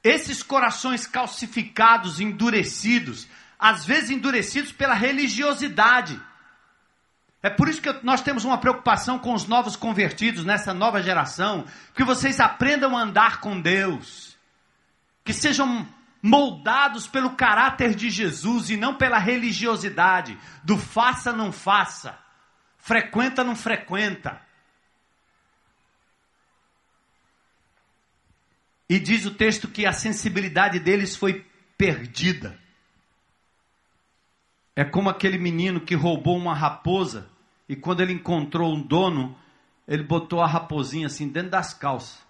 Esses 0.03 0.43
corações 0.43 1.07
calcificados, 1.07 2.19
endurecidos, 2.19 3.27
às 3.57 3.85
vezes 3.85 4.09
endurecidos 4.09 4.71
pela 4.71 4.93
religiosidade 4.93 6.19
é 7.43 7.49
por 7.49 7.67
isso 7.67 7.81
que 7.81 7.91
nós 8.03 8.21
temos 8.21 8.45
uma 8.45 8.57
preocupação 8.57 9.19
com 9.19 9.33
os 9.33 9.45
novos 9.45 9.75
convertidos 9.75 10.45
nessa 10.45 10.73
nova 10.73 11.03
geração, 11.03 11.67
que 11.93 12.01
vocês 12.01 12.39
aprendam 12.39 12.97
a 12.97 13.01
andar 13.01 13.41
com 13.41 13.59
Deus, 13.59 14.37
que 15.25 15.33
sejam 15.33 15.85
moldados 16.21 17.05
pelo 17.05 17.35
caráter 17.35 17.95
de 17.95 18.09
Jesus 18.09 18.69
e 18.69 18.77
não 18.77 18.95
pela 18.95 19.17
religiosidade, 19.17 20.39
do 20.63 20.77
faça 20.77 21.33
não 21.33 21.51
faça, 21.51 22.17
frequenta 22.77 23.43
não 23.43 23.57
frequenta. 23.57 24.41
E 28.87 28.97
diz 28.97 29.25
o 29.25 29.31
texto 29.31 29.67
que 29.67 29.85
a 29.85 29.91
sensibilidade 29.91 30.79
deles 30.79 31.13
foi 31.13 31.45
perdida. 31.77 32.57
É 34.73 34.85
como 34.85 35.09
aquele 35.09 35.37
menino 35.37 35.81
que 35.81 35.93
roubou 35.93 36.37
uma 36.37 36.55
raposa 36.55 37.32
e 37.73 37.75
quando 37.75 38.01
ele 38.01 38.13
encontrou 38.13 38.71
um 38.71 38.79
dono, 38.79 39.35
ele 39.87 40.03
botou 40.03 40.39
a 40.41 40.45
raposinha 40.45 41.07
assim 41.07 41.27
dentro 41.27 41.49
das 41.49 41.73
calças. 41.73 42.21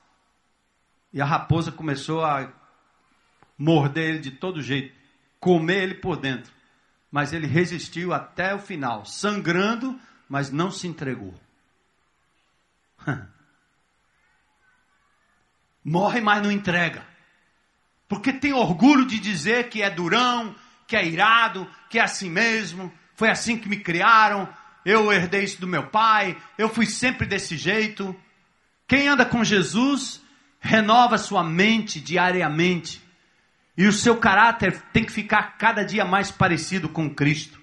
E 1.12 1.22
a 1.22 1.26
raposa 1.26 1.70
começou 1.70 2.24
a 2.24 2.50
morder 3.58 4.12
ele 4.12 4.20
de 4.20 4.32
todo 4.32 4.62
jeito, 4.62 4.96
comer 5.42 5.84
ele 5.84 5.96
por 5.96 6.16
dentro. 6.16 6.50
Mas 7.12 7.34
ele 7.34 7.46
resistiu 7.46 8.14
até 8.14 8.56
o 8.56 8.60
final, 8.60 9.06
sangrando, 9.06 10.00
mas 10.30 10.50
não 10.50 10.72
se 10.72 10.88
entregou. 10.88 11.34
Morre, 15.84 16.22
mas 16.22 16.42
não 16.42 16.50
entrega. 16.50 17.06
Porque 18.08 18.32
tem 18.32 18.54
orgulho 18.54 19.06
de 19.06 19.20
dizer 19.20 19.68
que 19.68 19.82
é 19.82 19.90
durão, 19.90 20.56
que 20.88 20.96
é 20.96 21.06
irado, 21.06 21.70
que 21.90 22.00
é 22.00 22.02
assim 22.02 22.30
mesmo, 22.30 22.90
foi 23.14 23.30
assim 23.30 23.58
que 23.58 23.68
me 23.68 23.82
criaram, 23.82 24.48
eu 24.86 25.12
herdei 25.12 25.44
isso 25.44 25.62
do 25.62 25.68
meu 25.68 25.88
pai, 25.88 26.38
eu 26.58 26.68
fui 26.68 26.86
sempre 26.86 27.26
desse 27.26 27.56
jeito. 27.56 28.16
Quem 28.88 29.08
anda 29.08 29.26
com 29.26 29.44
Jesus 29.44 30.22
renova 30.60 31.18
sua 31.18 31.44
mente 31.44 32.00
diariamente. 32.00 33.02
E 33.78 33.88
o 33.88 33.94
seu 33.94 34.18
caráter 34.18 34.82
tem 34.94 35.04
que 35.04 35.12
ficar 35.12 35.58
cada 35.58 35.84
dia 35.84 36.06
mais 36.06 36.32
parecido 36.32 36.88
com 36.88 37.10
Cristo. 37.10 37.63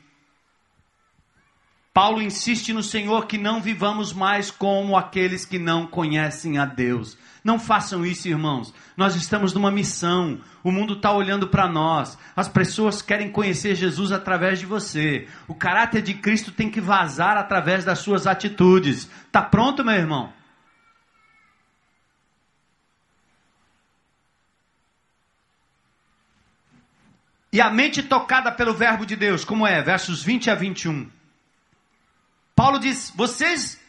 Paulo 1.93 2.22
insiste 2.22 2.72
no 2.72 2.84
Senhor 2.84 3.26
que 3.26 3.36
não 3.36 3.61
vivamos 3.61 4.12
mais 4.12 4.49
como 4.49 4.97
aqueles 4.97 5.45
que 5.45 5.59
não 5.59 5.88
conhecem 5.88 6.57
a 6.57 6.64
Deus. 6.64 7.18
Não 7.43 7.59
façam 7.59 8.07
isso, 8.07 8.28
irmãos. 8.28 8.72
Nós 8.97 9.16
estamos 9.16 9.53
numa 9.53 9.72
missão. 9.72 10.41
O 10.62 10.70
mundo 10.70 10.95
está 10.95 11.11
olhando 11.12 11.49
para 11.49 11.68
nós. 11.68 12.16
As 12.36 12.49
pessoas 12.49 13.03
querem 13.03 13.32
conhecer 13.32 13.74
Jesus 13.74 14.12
através 14.12 14.61
de 14.61 14.66
você. 14.66 15.26
O 15.49 15.55
caráter 15.55 16.01
de 16.01 16.14
Cristo 16.14 16.53
tem 16.53 16.70
que 16.70 16.80
vazar 16.80 17.36
através 17.36 17.84
das 17.84 17.99
suas 17.99 18.24
atitudes. 18.24 19.11
Tá 19.32 19.43
pronto, 19.43 19.84
meu 19.84 19.95
irmão? 19.95 20.32
E 27.53 27.61
a 27.61 27.68
mente 27.68 28.01
tocada 28.01 28.53
pelo 28.53 28.72
verbo 28.72 29.05
de 29.05 29.16
Deus, 29.16 29.45
como 29.45 29.66
é? 29.66 29.82
Versos 29.82 30.22
20 30.22 30.51
a 30.51 30.55
21. 30.55 31.20
Paulo 32.61 32.79
diz: 32.79 33.11
Vocês 33.17 33.81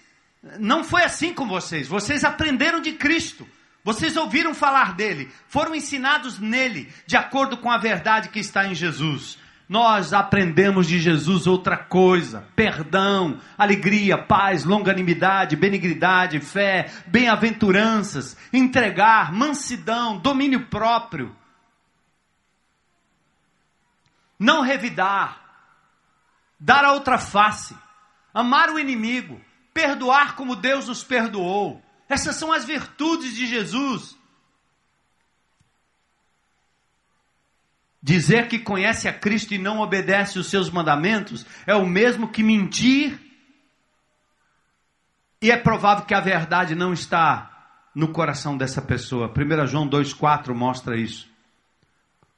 não 0.58 0.82
foi 0.82 1.04
assim 1.04 1.34
com 1.34 1.46
vocês. 1.46 1.90
Vocês 1.90 2.24
aprenderam 2.24 2.80
de 2.80 2.94
Cristo. 2.94 3.46
Vocês 3.84 4.16
ouviram 4.16 4.54
falar 4.56 4.94
dele, 4.94 5.30
foram 5.50 5.76
ensinados 5.76 6.40
nele, 6.40 6.90
de 7.06 7.18
acordo 7.18 7.58
com 7.58 7.70
a 7.70 7.78
verdade 7.78 8.30
que 8.30 8.40
está 8.40 8.66
em 8.66 8.74
Jesus. 8.74 9.38
Nós 9.68 10.14
aprendemos 10.14 10.88
de 10.88 11.00
Jesus 11.00 11.48
outra 11.48 11.76
coisa: 11.76 12.48
perdão, 12.56 13.42
alegria, 13.58 14.18
paz, 14.18 14.64
longanimidade, 14.64 15.58
benignidade, 15.58 16.40
fé, 16.40 16.90
bem-aventuranças, 17.08 18.38
entregar, 18.54 19.34
mansidão, 19.34 20.18
domínio 20.18 20.68
próprio. 20.68 21.36
Não 24.40 24.62
revidar, 24.62 25.42
dar 26.58 26.86
a 26.86 26.94
outra 26.94 27.18
face, 27.18 27.76
amar 28.34 28.70
o 28.70 28.80
inimigo, 28.80 29.40
perdoar 29.74 30.36
como 30.36 30.56
Deus 30.56 30.88
nos 30.88 31.04
perdoou. 31.04 31.82
Essas 32.08 32.36
são 32.36 32.52
as 32.52 32.66
virtudes 32.66 33.36
de 33.36 33.46
Jesus. 33.46 34.18
Dizer 38.04 38.48
que 38.48 38.60
conhece 38.60 39.08
a 39.08 39.14
Cristo 39.14 39.54
e 39.54 39.58
não 39.58 39.80
obedece 39.80 40.40
os 40.40 40.50
seus 40.50 40.70
mandamentos 40.70 41.46
é 41.68 41.76
o 41.76 41.86
mesmo 41.86 42.28
que 42.28 42.44
mentir. 42.44 43.20
E 45.42 45.52
é 45.52 45.58
provável 45.58 46.06
que 46.06 46.14
a 46.14 46.20
verdade 46.20 46.76
não 46.76 46.94
está 46.94 47.48
no 47.94 48.10
coração 48.10 48.58
dessa 48.58 48.82
pessoa. 48.82 49.32
1 49.32 49.68
João 49.68 49.88
2,4 49.88 50.54
mostra 50.54 50.98
isso. 51.00 51.30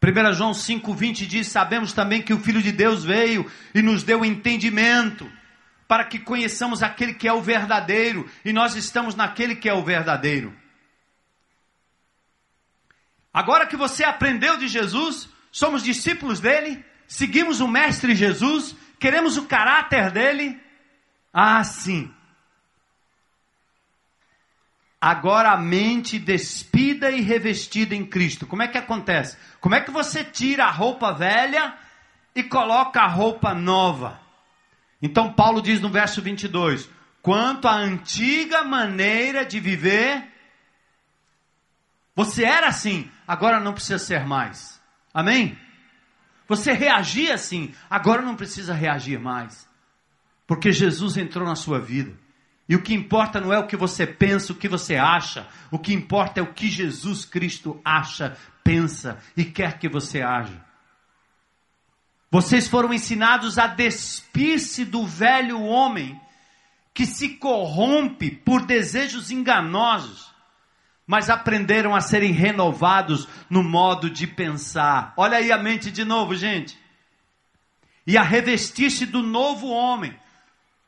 1 0.04 0.34
João 0.34 0.52
5,20 0.52 1.26
diz: 1.26 1.48
Sabemos 1.48 1.94
também 1.94 2.22
que 2.22 2.34
o 2.34 2.40
Filho 2.40 2.62
de 2.62 2.72
Deus 2.72 3.04
veio 3.04 3.50
e 3.74 3.82
nos 3.82 4.04
deu 4.04 4.26
entendimento 4.26 5.30
para 5.94 6.06
que 6.06 6.18
conheçamos 6.18 6.82
aquele 6.82 7.14
que 7.14 7.28
é 7.28 7.34
o 7.34 7.40
verdadeiro, 7.40 8.28
e 8.44 8.52
nós 8.52 8.76
estamos 8.76 9.14
naquele 9.14 9.56
que 9.56 9.70
é 9.70 9.74
o 9.76 9.84
verdadeiro. 9.84 10.52
Agora 13.32 13.68
que 13.68 13.78
você 13.78 14.04
aprendeu 14.04 14.58
de 14.58 14.68
Jesus, 14.68 15.30
somos 15.52 15.84
discípulos 15.84 16.40
dele, 16.40 16.84
seguimos 17.08 17.60
o 17.60 17.68
Mestre 17.68 18.16
Jesus, 18.16 18.76
queremos 19.00 19.38
o 19.38 19.46
caráter 19.46 20.10
dele. 20.10 20.60
Ah, 21.32 21.64
sim. 21.64 22.12
Agora 25.00 25.52
a 25.52 25.58
mente 25.58 26.18
despida 26.18 27.12
e 27.12 27.22
revestida 27.22 27.94
em 27.94 28.04
Cristo. 28.04 28.48
Como 28.48 28.64
é 28.64 28.68
que 28.68 28.80
acontece? 28.80 29.38
Como 29.62 29.76
é 29.76 29.80
que 29.80 29.92
você 29.92 30.24
tira 30.24 30.66
a 30.66 30.72
roupa 30.72 31.14
velha 31.14 31.78
e 32.34 32.42
coloca 32.42 33.00
a 33.00 33.08
roupa 33.08 33.54
nova? 33.54 34.23
Então 35.04 35.34
Paulo 35.34 35.62
diz 35.62 35.82
no 35.82 35.90
verso 35.90 36.22
22: 36.22 36.90
quanto 37.22 37.68
à 37.68 37.76
antiga 37.76 38.64
maneira 38.64 39.46
de 39.46 39.60
viver, 39.60 40.32
você 42.16 42.46
era 42.46 42.68
assim, 42.68 43.12
agora 43.28 43.60
não 43.60 43.74
precisa 43.74 44.00
ser 44.00 44.26
mais. 44.26 44.82
Amém? 45.14 45.60
Você 46.48 46.72
reagia 46.72 47.34
assim, 47.34 47.74
agora 47.90 48.22
não 48.22 48.36
precisa 48.36 48.74
reagir 48.74 49.20
mais. 49.20 49.68
Porque 50.48 50.72
Jesus 50.72 51.18
entrou 51.18 51.46
na 51.46 51.56
sua 51.56 51.80
vida. 51.80 52.18
E 52.68 52.76
o 52.76 52.82
que 52.82 52.94
importa 52.94 53.42
não 53.42 53.52
é 53.52 53.60
o 53.60 53.68
que 53.68 53.76
você 53.76 54.08
pensa, 54.08 54.54
o 54.54 54.56
que 54.56 54.70
você 54.70 54.96
acha. 54.96 55.48
O 55.70 55.78
que 55.78 55.94
importa 55.94 56.40
é 56.40 56.44
o 56.44 56.54
que 56.54 56.70
Jesus 56.70 57.26
Cristo 57.26 57.82
acha, 57.84 58.38
pensa 58.64 59.20
e 59.36 59.44
quer 59.44 59.78
que 59.78 59.90
você 59.90 60.22
haja. 60.22 60.64
Vocês 62.34 62.68
foram 62.68 62.92
ensinados 62.92 63.60
a 63.60 63.68
despir-se 63.68 64.84
do 64.84 65.06
velho 65.06 65.62
homem 65.62 66.20
que 66.92 67.06
se 67.06 67.38
corrompe 67.38 68.32
por 68.32 68.66
desejos 68.66 69.30
enganosos, 69.30 70.34
mas 71.06 71.30
aprenderam 71.30 71.94
a 71.94 72.02
serem 72.02 72.32
renovados 72.32 73.28
no 73.48 73.62
modo 73.62 74.10
de 74.10 74.26
pensar. 74.26 75.14
Olha 75.16 75.38
aí 75.38 75.52
a 75.52 75.60
mente 75.60 75.92
de 75.92 76.04
novo, 76.04 76.34
gente. 76.34 76.76
E 78.08 78.18
a 78.18 78.24
revestir-se 78.24 79.06
do 79.06 79.22
novo 79.22 79.68
homem. 79.68 80.20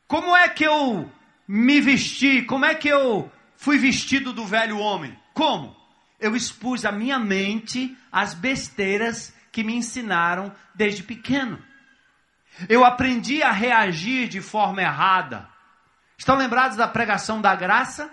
Como 0.08 0.36
é 0.36 0.50
que 0.50 0.64
eu 0.64 1.08
me 1.48 1.80
vesti? 1.80 2.42
Como 2.42 2.66
é 2.66 2.74
que 2.74 2.88
eu 2.88 3.32
fui 3.56 3.78
vestido 3.78 4.34
do 4.34 4.48
velho 4.48 4.80
homem? 4.80 5.16
Como? 5.32 5.78
Eu 6.20 6.36
expus 6.36 6.86
a 6.86 6.92
minha 6.92 7.20
mente 7.20 7.96
às 8.12 8.34
besteiras 8.34 9.35
que 9.56 9.64
me 9.64 9.74
ensinaram 9.74 10.52
desde 10.76 11.02
pequeno. 11.02 11.58
Eu 12.68 12.84
aprendi 12.84 13.42
a 13.42 13.54
reagir 13.54 14.28
de 14.28 14.42
forma 14.42 14.82
errada. 14.82 15.48
Estão 16.18 16.36
lembrados 16.36 16.76
da 16.76 16.90
pregação 16.90 17.40
da 17.40 17.56
graça? 17.56 18.12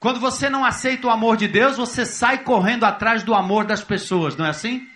Quando 0.00 0.18
você 0.18 0.48
não 0.48 0.64
aceita 0.64 1.06
o 1.06 1.10
amor 1.10 1.36
de 1.36 1.46
Deus, 1.46 1.76
você 1.76 2.06
sai 2.06 2.38
correndo 2.38 2.84
atrás 2.84 3.22
do 3.22 3.34
amor 3.34 3.66
das 3.66 3.84
pessoas, 3.84 4.34
não 4.36 4.46
é 4.46 4.48
assim? 4.48 4.88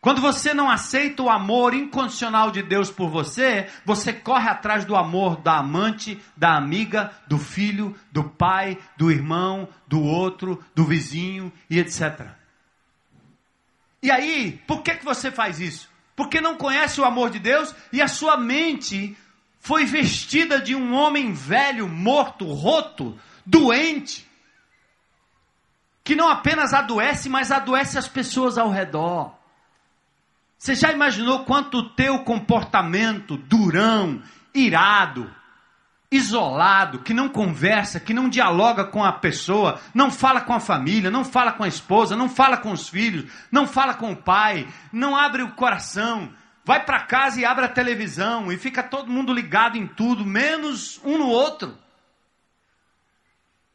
Quando 0.00 0.20
você 0.20 0.54
não 0.54 0.70
aceita 0.70 1.20
o 1.20 1.28
amor 1.28 1.74
incondicional 1.74 2.52
de 2.52 2.62
Deus 2.62 2.88
por 2.88 3.10
você, 3.10 3.68
você 3.84 4.12
corre 4.12 4.48
atrás 4.48 4.84
do 4.84 4.94
amor 4.94 5.40
da 5.40 5.58
amante, 5.58 6.22
da 6.36 6.56
amiga, 6.56 7.10
do 7.26 7.36
filho, 7.36 7.96
do 8.12 8.22
pai, 8.22 8.78
do 8.96 9.10
irmão, 9.10 9.68
do 9.88 10.00
outro, 10.00 10.64
do 10.72 10.84
vizinho 10.84 11.52
e 11.68 11.80
etc. 11.80 12.39
E 14.02 14.10
aí, 14.10 14.60
por 14.66 14.82
que, 14.82 14.94
que 14.94 15.04
você 15.04 15.30
faz 15.30 15.60
isso? 15.60 15.88
Porque 16.16 16.40
não 16.40 16.56
conhece 16.56 17.00
o 17.00 17.04
amor 17.04 17.30
de 17.30 17.38
Deus 17.38 17.74
e 17.92 18.00
a 18.00 18.08
sua 18.08 18.36
mente 18.36 19.16
foi 19.58 19.84
vestida 19.84 20.60
de 20.60 20.74
um 20.74 20.94
homem 20.94 21.32
velho, 21.32 21.86
morto, 21.86 22.46
roto, 22.46 23.18
doente, 23.44 24.26
que 26.02 26.16
não 26.16 26.28
apenas 26.28 26.72
adoece, 26.72 27.28
mas 27.28 27.52
adoece 27.52 27.98
as 27.98 28.08
pessoas 28.08 28.56
ao 28.56 28.70
redor. 28.70 29.34
Você 30.58 30.74
já 30.74 30.90
imaginou 30.90 31.44
quanto 31.44 31.78
o 31.78 31.90
teu 31.90 32.20
comportamento 32.20 33.36
durão, 33.36 34.22
irado, 34.54 35.34
isolado, 36.10 36.98
que 36.98 37.14
não 37.14 37.28
conversa, 37.28 38.00
que 38.00 38.12
não 38.12 38.28
dialoga 38.28 38.84
com 38.84 39.04
a 39.04 39.12
pessoa, 39.12 39.80
não 39.94 40.10
fala 40.10 40.40
com 40.40 40.52
a 40.52 40.58
família, 40.58 41.10
não 41.10 41.24
fala 41.24 41.52
com 41.52 41.62
a 41.62 41.68
esposa, 41.68 42.16
não 42.16 42.28
fala 42.28 42.56
com 42.56 42.72
os 42.72 42.88
filhos, 42.88 43.30
não 43.50 43.66
fala 43.66 43.94
com 43.94 44.10
o 44.10 44.16
pai, 44.16 44.66
não 44.92 45.16
abre 45.16 45.42
o 45.42 45.52
coração, 45.52 46.32
vai 46.64 46.84
para 46.84 47.04
casa 47.04 47.40
e 47.40 47.44
abre 47.44 47.64
a 47.64 47.68
televisão 47.68 48.50
e 48.50 48.58
fica 48.58 48.82
todo 48.82 49.10
mundo 49.10 49.32
ligado 49.32 49.78
em 49.78 49.86
tudo, 49.86 50.26
menos 50.26 51.00
um 51.04 51.16
no 51.16 51.28
outro. 51.28 51.78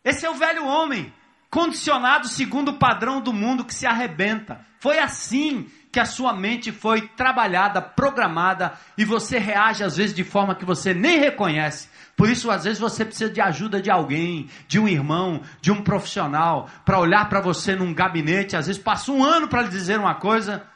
Esse 0.04 0.26
é 0.26 0.30
o 0.30 0.36
velho 0.36 0.66
homem, 0.66 1.14
condicionado 1.50 2.28
segundo 2.28 2.70
o 2.70 2.78
padrão 2.78 3.22
do 3.22 3.32
mundo 3.32 3.64
que 3.64 3.74
se 3.74 3.88
arrebenta. 3.88 4.60
Foi 4.78 5.00
assim 5.00 5.72
que 5.96 6.00
a 6.02 6.06
sua 6.06 6.34
mente 6.34 6.74
foi 6.74 7.08
trabalhada, 7.08 7.82
programada 7.82 8.74
e 8.98 9.06
você 9.06 9.40
reage 9.40 9.82
às 9.82 9.96
vezes 9.96 10.14
de 10.14 10.26
forma 10.26 10.54
que 10.54 10.66
você 10.66 10.94
nem 10.94 11.18
reconhece. 11.20 11.88
Por 12.18 12.30
isso, 12.30 12.52
às 12.52 12.66
vezes, 12.66 12.78
você 12.78 13.06
precisa 13.06 13.32
de 13.32 13.40
ajuda 13.40 13.82
de 13.82 13.90
alguém, 13.90 14.50
de 14.68 14.78
um 14.78 14.90
irmão, 14.90 15.42
de 15.62 15.72
um 15.72 15.82
profissional, 15.82 16.70
para 16.84 17.00
olhar 17.00 17.30
para 17.30 17.40
você 17.40 17.78
num 17.78 17.94
gabinete. 17.94 18.58
Às 18.58 18.68
vezes, 18.68 18.82
passa 18.82 19.10
um 19.10 19.24
ano 19.24 19.48
para 19.48 19.62
lhe 19.62 19.70
dizer 19.70 19.98
uma 19.98 20.16
coisa 20.16 20.68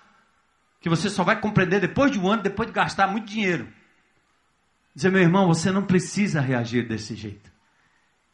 que 0.79 0.87
você 0.87 1.09
só 1.09 1.21
vai 1.21 1.37
compreender 1.37 1.81
depois 1.81 2.09
de 2.13 2.17
um 2.17 2.31
ano, 2.31 2.41
depois 2.41 2.69
de 2.69 2.73
gastar 2.73 3.07
muito 3.07 3.27
dinheiro. 3.27 3.67
Dizer, 4.95 5.11
meu 5.11 5.21
irmão, 5.21 5.47
você 5.47 5.69
não 5.69 5.83
precisa 5.83 6.39
reagir 6.39 6.87
desse 6.87 7.13
jeito. 7.13 7.51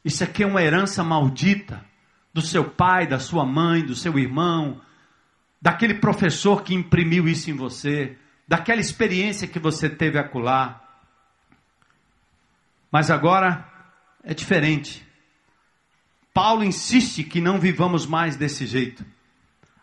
Isso 0.04 0.24
aqui 0.24 0.44
é 0.44 0.46
uma 0.46 0.62
herança 0.62 1.04
maldita 1.04 1.84
do 2.32 2.44
seu 2.44 2.64
pai, 2.64 3.08
da 3.08 3.18
sua 3.18 3.44
mãe, 3.44 3.84
do 3.84 3.96
seu 3.96 4.20
irmão, 4.20 4.80
daquele 5.66 5.96
professor 5.96 6.62
que 6.62 6.76
imprimiu 6.76 7.28
isso 7.28 7.50
em 7.50 7.56
você, 7.56 8.16
daquela 8.48 8.80
experiência 8.80 9.48
que 9.48 9.58
você 9.58 9.90
teve 9.90 10.20
acolá. 10.20 10.80
Mas 12.92 13.10
agora 13.10 13.68
é 14.24 14.32
diferente. 14.32 15.04
Paulo 16.32 16.64
insiste 16.64 17.24
que 17.24 17.42
não 17.42 17.60
vivamos 17.60 18.06
mais 18.06 18.36
desse 18.36 18.68
jeito. 18.68 19.04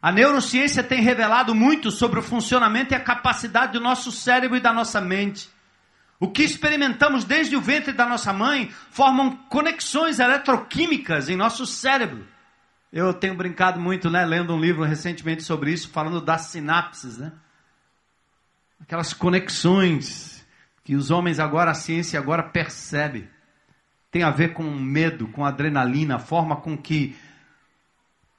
A 0.01 0.12
neurociência 0.12 0.85
tem 0.85 1.01
revelado 1.01 1.53
muito 1.53 1.91
sobre 1.91 2.20
o 2.20 2.22
funcionamento 2.22 2.95
e 2.95 2.97
a 2.97 3.01
capacidade 3.01 3.72
do 3.72 3.80
nosso 3.80 4.12
cérebro 4.12 4.57
e 4.57 4.61
da 4.61 4.72
nossa 4.72 5.01
mente. 5.01 5.51
O 6.20 6.28
que 6.28 6.45
experimentamos 6.45 7.24
desde 7.24 7.57
o 7.57 7.61
ventre 7.61 7.93
da 7.93 8.07
nossa 8.07 8.33
mãe 8.33 8.70
formam 8.93 9.35
conexões 9.49 10.20
eletroquímicas 10.20 11.28
em 11.28 11.35
nosso 11.35 11.66
cérebro. 11.66 12.24
Eu 12.93 13.14
tenho 13.14 13.34
brincado 13.34 13.80
muito, 13.80 14.11
né, 14.11 14.22
lendo 14.26 14.55
um 14.55 14.61
livro 14.61 14.84
recentemente 14.84 15.43
sobre 15.43 15.72
isso, 15.72 15.88
falando 15.88 16.20
das 16.20 16.43
sinapses, 16.43 17.16
né? 17.16 17.32
Aquelas 18.78 19.14
conexões 19.14 20.47
que 20.84 20.95
os 20.95 21.11
homens 21.11 21.38
agora, 21.38 21.70
a 21.70 21.74
ciência 21.74 22.20
agora 22.20 22.43
percebe. 22.43 23.30
Tem 24.11 24.22
a 24.22 24.30
ver 24.30 24.53
com 24.53 24.64
medo, 24.64 25.26
com 25.28 25.43
adrenalina, 25.43 26.16
a 26.16 26.18
forma 26.18 26.57
com 26.57 26.76
que 26.76 27.16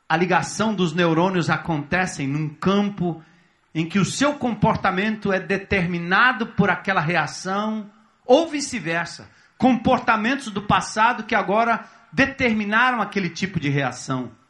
a 0.07 0.15
ligação 0.15 0.75
dos 0.75 0.93
neurônios 0.93 1.49
acontece 1.49 2.27
num 2.27 2.47
campo 2.47 3.23
em 3.73 3.89
que 3.89 3.97
o 3.97 4.05
seu 4.05 4.33
comportamento 4.33 5.33
é 5.33 5.39
determinado 5.39 6.45
por 6.45 6.69
aquela 6.69 7.01
reação, 7.01 7.89
ou 8.23 8.47
vice-versa. 8.47 9.27
Comportamentos 9.57 10.51
do 10.51 10.61
passado 10.61 11.23
que 11.23 11.33
agora 11.33 11.85
determinaram 12.11 13.01
aquele 13.01 13.31
tipo 13.31 13.59
de 13.59 13.69
reação. 13.69 14.42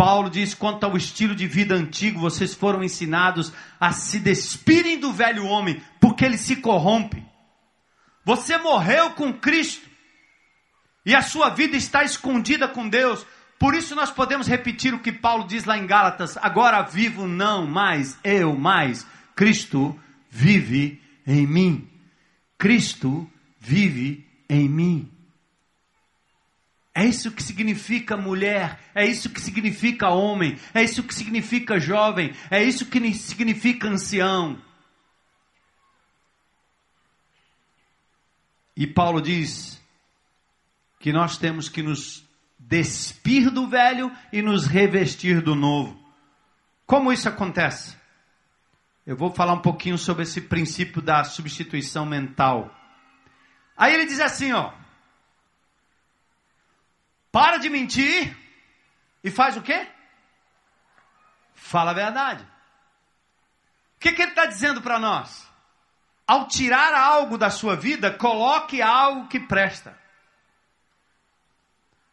Paulo 0.00 0.30
diz: 0.30 0.54
quanto 0.54 0.84
ao 0.84 0.96
estilo 0.96 1.34
de 1.34 1.46
vida 1.46 1.74
antigo, 1.74 2.18
vocês 2.18 2.54
foram 2.54 2.82
ensinados 2.82 3.52
a 3.78 3.92
se 3.92 4.18
despirem 4.18 4.98
do 4.98 5.12
velho 5.12 5.44
homem, 5.44 5.82
porque 6.00 6.24
ele 6.24 6.38
se 6.38 6.56
corrompe. 6.56 7.22
Você 8.24 8.56
morreu 8.56 9.10
com 9.10 9.30
Cristo 9.30 9.86
e 11.04 11.14
a 11.14 11.20
sua 11.20 11.50
vida 11.50 11.76
está 11.76 12.02
escondida 12.02 12.66
com 12.66 12.88
Deus. 12.88 13.26
Por 13.58 13.74
isso 13.74 13.94
nós 13.94 14.10
podemos 14.10 14.46
repetir 14.46 14.94
o 14.94 15.00
que 15.00 15.12
Paulo 15.12 15.46
diz 15.46 15.66
lá 15.66 15.76
em 15.76 15.86
Gálatas: 15.86 16.38
agora 16.38 16.80
vivo 16.80 17.26
não 17.26 17.66
mais 17.66 18.18
eu, 18.24 18.56
mas 18.56 19.06
Cristo 19.36 19.94
vive 20.30 20.98
em 21.26 21.46
mim. 21.46 21.86
Cristo 22.56 23.30
vive 23.58 24.26
em 24.48 24.66
mim. 24.66 25.19
É 27.00 27.06
isso 27.06 27.32
que 27.32 27.42
significa 27.42 28.14
mulher, 28.14 28.78
é 28.94 29.06
isso 29.06 29.30
que 29.30 29.40
significa 29.40 30.10
homem, 30.10 30.58
é 30.74 30.82
isso 30.84 31.02
que 31.02 31.14
significa 31.14 31.80
jovem, 31.80 32.34
é 32.50 32.62
isso 32.62 32.84
que 32.84 33.14
significa 33.14 33.88
ancião. 33.88 34.60
E 38.76 38.86
Paulo 38.86 39.22
diz 39.22 39.80
que 40.98 41.10
nós 41.10 41.38
temos 41.38 41.70
que 41.70 41.82
nos 41.82 42.22
despir 42.58 43.50
do 43.50 43.66
velho 43.66 44.14
e 44.30 44.42
nos 44.42 44.66
revestir 44.66 45.40
do 45.40 45.54
novo. 45.54 45.98
Como 46.84 47.10
isso 47.10 47.30
acontece? 47.30 47.96
Eu 49.06 49.16
vou 49.16 49.32
falar 49.32 49.54
um 49.54 49.62
pouquinho 49.62 49.96
sobre 49.96 50.24
esse 50.24 50.42
princípio 50.42 51.00
da 51.00 51.24
substituição 51.24 52.04
mental. 52.04 52.70
Aí 53.74 53.94
ele 53.94 54.04
diz 54.04 54.20
assim, 54.20 54.52
ó: 54.52 54.74
para 57.30 57.58
de 57.58 57.68
mentir 57.68 58.36
e 59.22 59.30
faz 59.30 59.56
o 59.56 59.62
quê? 59.62 59.86
Fala 61.54 61.90
a 61.90 61.94
verdade. 61.94 62.42
O 63.96 64.00
que, 64.00 64.12
que 64.12 64.22
ele 64.22 64.30
está 64.30 64.46
dizendo 64.46 64.80
para 64.80 64.98
nós? 64.98 65.48
Ao 66.26 66.48
tirar 66.48 66.94
algo 66.94 67.36
da 67.36 67.50
sua 67.50 67.76
vida, 67.76 68.12
coloque 68.12 68.80
algo 68.80 69.28
que 69.28 69.38
presta. 69.38 69.98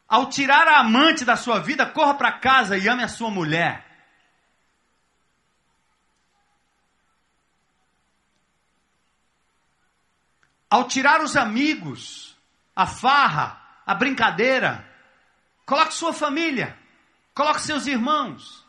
Ao 0.07 0.27
tirar 0.27 0.67
a 0.67 0.79
amante 0.79 1.25
da 1.25 1.35
sua 1.35 1.59
vida, 1.59 1.85
corra 1.85 2.15
para 2.15 2.39
casa 2.39 2.77
e 2.77 2.87
ame 2.87 3.03
a 3.03 3.07
sua 3.07 3.29
mulher. 3.29 3.85
Ao 10.69 10.85
tirar 10.87 11.21
os 11.21 11.37
amigos, 11.37 12.37
a 12.75 12.85
farra, 12.85 13.61
a 13.85 13.95
brincadeira, 13.95 14.85
Coloque 15.67 15.93
sua 15.93 16.13
família. 16.13 16.79
Coloque 17.35 17.61
seus 17.61 17.85
irmãos. 17.87 18.65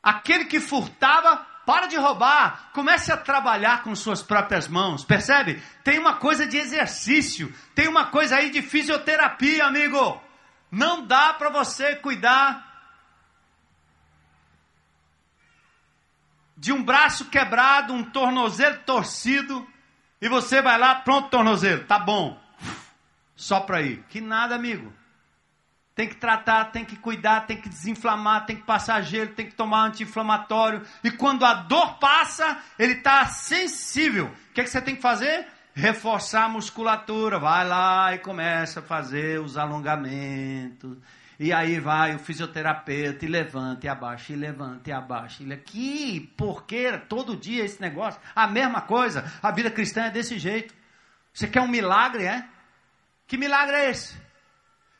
Aquele 0.00 0.44
que 0.44 0.60
furtava, 0.60 1.44
para 1.66 1.88
de 1.88 1.96
roubar. 1.96 2.70
Comece 2.72 3.10
a 3.12 3.16
trabalhar 3.16 3.82
com 3.82 3.96
suas 3.96 4.22
próprias 4.22 4.68
mãos. 4.68 5.04
Percebe? 5.04 5.60
Tem 5.82 5.98
uma 5.98 6.14
coisa 6.18 6.46
de 6.46 6.56
exercício. 6.56 7.52
Tem 7.74 7.88
uma 7.88 8.06
coisa 8.06 8.36
aí 8.36 8.50
de 8.50 8.62
fisioterapia, 8.62 9.66
amigo. 9.66 10.22
Não 10.70 11.04
dá 11.04 11.34
para 11.34 11.50
você 11.50 11.96
cuidar 11.96 12.64
de 16.56 16.72
um 16.72 16.82
braço 16.82 17.24
quebrado, 17.24 17.92
um 17.92 18.04
tornozelo 18.04 18.78
torcido, 18.84 19.66
e 20.20 20.28
você 20.28 20.60
vai 20.60 20.76
lá, 20.76 20.96
pronto, 20.96 21.28
tornozelo, 21.28 21.84
tá 21.84 21.98
bom 22.00 22.47
só 23.38 23.60
para 23.60 23.80
ir. 23.80 24.04
Que 24.08 24.20
nada, 24.20 24.56
amigo. 24.56 24.92
Tem 25.94 26.08
que 26.08 26.16
tratar, 26.16 26.66
tem 26.66 26.84
que 26.84 26.96
cuidar, 26.96 27.46
tem 27.46 27.60
que 27.60 27.68
desinflamar, 27.68 28.46
tem 28.46 28.56
que 28.56 28.64
passar 28.64 29.00
gelo, 29.00 29.32
tem 29.32 29.46
que 29.46 29.54
tomar 29.54 29.86
anti-inflamatório. 29.86 30.82
E 31.02 31.10
quando 31.10 31.44
a 31.44 31.54
dor 31.54 31.98
passa, 31.98 32.58
ele 32.78 32.94
está 32.94 33.24
sensível. 33.26 34.26
O 34.26 34.52
que, 34.52 34.60
é 34.60 34.64
que 34.64 34.70
você 34.70 34.82
tem 34.82 34.96
que 34.96 35.02
fazer? 35.02 35.46
Reforçar 35.72 36.44
a 36.44 36.48
musculatura. 36.48 37.38
Vai 37.38 37.66
lá 37.66 38.12
e 38.12 38.18
começa 38.18 38.80
a 38.80 38.82
fazer 38.82 39.40
os 39.40 39.56
alongamentos. 39.56 40.98
E 41.38 41.52
aí 41.52 41.78
vai 41.78 42.16
o 42.16 42.18
fisioterapeuta 42.18 43.24
e 43.24 43.28
levanta 43.28 43.86
e 43.86 43.88
abaixa, 43.88 44.32
e 44.32 44.36
levanta 44.36 44.90
e 44.90 44.92
abaixa. 44.92 45.44
Ele, 45.44 45.56
que 45.56 46.32
porqueira, 46.36 46.98
todo 46.98 47.36
dia 47.36 47.64
esse 47.64 47.80
negócio. 47.80 48.20
A 48.34 48.48
mesma 48.48 48.80
coisa. 48.80 49.24
A 49.40 49.52
vida 49.52 49.70
cristã 49.70 50.06
é 50.06 50.10
desse 50.10 50.38
jeito. 50.38 50.74
Você 51.32 51.46
quer 51.46 51.60
um 51.60 51.68
milagre, 51.68 52.24
é? 52.24 52.44
Que 53.28 53.36
milagre 53.36 53.76
é 53.76 53.90
esse? 53.90 54.14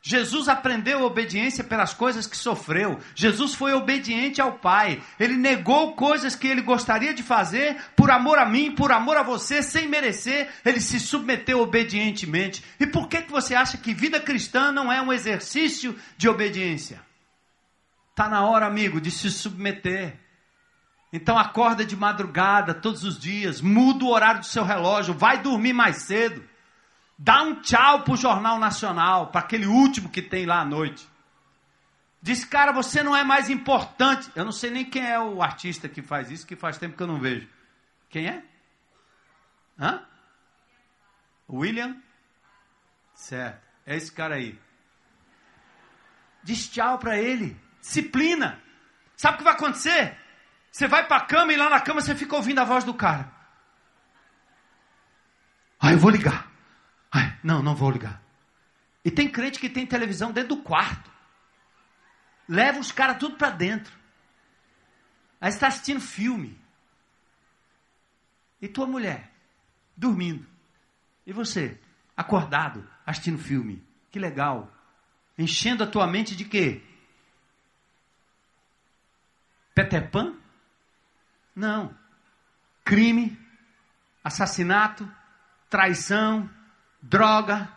Jesus 0.01 0.47
aprendeu 0.47 1.01
obediência 1.01 1.61
pelas 1.61 1.93
coisas 1.93 2.25
que 2.25 2.37
sofreu. 2.37 2.99
Jesus 3.13 3.53
foi 3.53 3.73
obediente 3.73 4.39
ao 4.39 4.53
Pai. 4.53 5.03
Ele 5.19 5.35
negou 5.35 5.93
coisas 5.93 6.35
que 6.35 6.47
ele 6.47 6.61
gostaria 6.61 7.13
de 7.13 7.21
fazer 7.21 7.75
por 7.97 8.09
amor 8.09 8.37
a 8.37 8.45
mim, 8.45 8.71
por 8.71 8.93
amor 8.93 9.17
a 9.17 9.23
você, 9.23 9.61
sem 9.61 9.89
merecer. 9.89 10.47
Ele 10.63 10.79
se 10.79 10.99
submeteu 10.99 11.59
obedientemente. 11.59 12.63
E 12.79 12.87
por 12.87 13.09
que, 13.09 13.23
que 13.23 13.31
você 13.31 13.53
acha 13.53 13.77
que 13.77 13.93
vida 13.93 14.21
cristã 14.21 14.71
não 14.71 14.89
é 14.89 15.01
um 15.01 15.11
exercício 15.11 15.93
de 16.15 16.29
obediência? 16.29 17.01
Está 18.11 18.29
na 18.29 18.45
hora, 18.45 18.65
amigo, 18.65 19.01
de 19.01 19.11
se 19.11 19.29
submeter. 19.29 20.17
Então 21.11 21.37
acorda 21.37 21.83
de 21.83 21.97
madrugada 21.97 22.73
todos 22.73 23.03
os 23.03 23.19
dias, 23.19 23.59
muda 23.59 24.05
o 24.05 24.09
horário 24.09 24.41
do 24.41 24.45
seu 24.45 24.63
relógio, 24.63 25.13
vai 25.13 25.41
dormir 25.41 25.73
mais 25.73 26.03
cedo. 26.03 26.47
Dá 27.21 27.43
um 27.43 27.61
tchau 27.61 28.03
para 28.03 28.13
o 28.13 28.17
Jornal 28.17 28.57
Nacional, 28.57 29.27
para 29.27 29.41
aquele 29.41 29.65
último 29.65 30.07
que 30.07 30.21
tem 30.21 30.45
lá 30.45 30.61
à 30.61 30.65
noite. 30.65 31.05
Diz, 32.21 32.45
cara, 32.45 32.71
você 32.71 33.03
não 33.03 33.13
é 33.13 33.25
mais 33.25 33.49
importante. 33.49 34.31
Eu 34.33 34.45
não 34.45 34.53
sei 34.53 34.71
nem 34.71 34.89
quem 34.89 35.05
é 35.05 35.19
o 35.19 35.41
artista 35.41 35.89
que 35.89 36.01
faz 36.01 36.31
isso, 36.31 36.47
que 36.47 36.55
faz 36.55 36.77
tempo 36.77 36.95
que 36.95 37.03
eu 37.03 37.07
não 37.07 37.19
vejo. 37.19 37.45
Quem 38.09 38.25
é? 38.27 38.41
Hã? 39.77 40.01
William? 41.49 42.01
Certo. 43.13 43.67
É 43.85 43.97
esse 43.97 44.13
cara 44.13 44.35
aí. 44.35 44.57
Diz 46.41 46.69
tchau 46.69 46.99
para 46.99 47.17
ele. 47.17 47.59
Disciplina. 47.81 48.61
Sabe 49.17 49.35
o 49.35 49.37
que 49.39 49.43
vai 49.43 49.53
acontecer? 49.53 50.17
Você 50.71 50.87
vai 50.87 51.05
para 51.05 51.17
a 51.17 51.25
cama 51.25 51.51
e 51.51 51.57
lá 51.57 51.69
na 51.69 51.81
cama 51.81 51.99
você 51.99 52.15
fica 52.15 52.37
ouvindo 52.37 52.59
a 52.59 52.63
voz 52.63 52.85
do 52.85 52.93
cara. 52.93 53.29
Ah, 55.77 55.91
eu 55.91 55.99
vou 55.99 56.11
ligar. 56.11 56.48
Não, 57.43 57.61
não 57.61 57.75
vou 57.75 57.91
ligar. 57.91 58.21
E 59.03 59.11
tem 59.11 59.29
crente 59.29 59.59
que 59.59 59.69
tem 59.69 59.85
televisão 59.85 60.31
dentro 60.31 60.55
do 60.55 60.63
quarto. 60.63 61.09
Leva 62.47 62.79
os 62.79 62.91
caras 62.91 63.17
tudo 63.17 63.37
para 63.37 63.51
dentro. 63.51 63.93
Aí 65.39 65.49
está 65.49 65.67
assistindo 65.67 66.01
filme. 66.01 66.59
E 68.61 68.67
tua 68.67 68.85
mulher, 68.85 69.31
dormindo. 69.95 70.45
E 71.25 71.31
você, 71.31 71.79
acordado, 72.15 72.87
assistindo 73.05 73.37
filme. 73.37 73.83
Que 74.11 74.19
legal. 74.19 74.73
Enchendo 75.37 75.83
a 75.83 75.87
tua 75.87 76.05
mente 76.07 76.35
de 76.35 76.43
quê? 76.43 76.83
Peter 79.73 80.09
Pan? 80.11 80.35
Não. 81.55 81.97
Crime, 82.83 83.39
assassinato, 84.23 85.09
traição, 85.69 86.49
droga, 87.01 87.69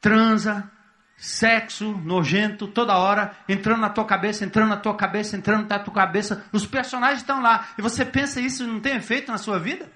transa, 0.00 0.70
sexo 1.16 1.92
nojento 2.04 2.66
toda 2.66 2.98
hora, 2.98 3.32
entrando 3.48 3.80
na 3.80 3.90
tua 3.90 4.04
cabeça, 4.04 4.44
entrando 4.44 4.70
na 4.70 4.76
tua 4.76 4.96
cabeça, 4.96 5.36
entrando 5.36 5.68
na 5.68 5.78
tua 5.78 5.94
cabeça. 5.94 6.44
Os 6.52 6.66
personagens 6.66 7.20
estão 7.20 7.40
lá. 7.40 7.68
E 7.78 7.82
você 7.82 8.04
pensa 8.04 8.40
isso 8.40 8.66
não 8.66 8.80
tem 8.80 8.96
efeito 8.96 9.30
na 9.30 9.38
sua 9.38 9.58
vida? 9.58 9.90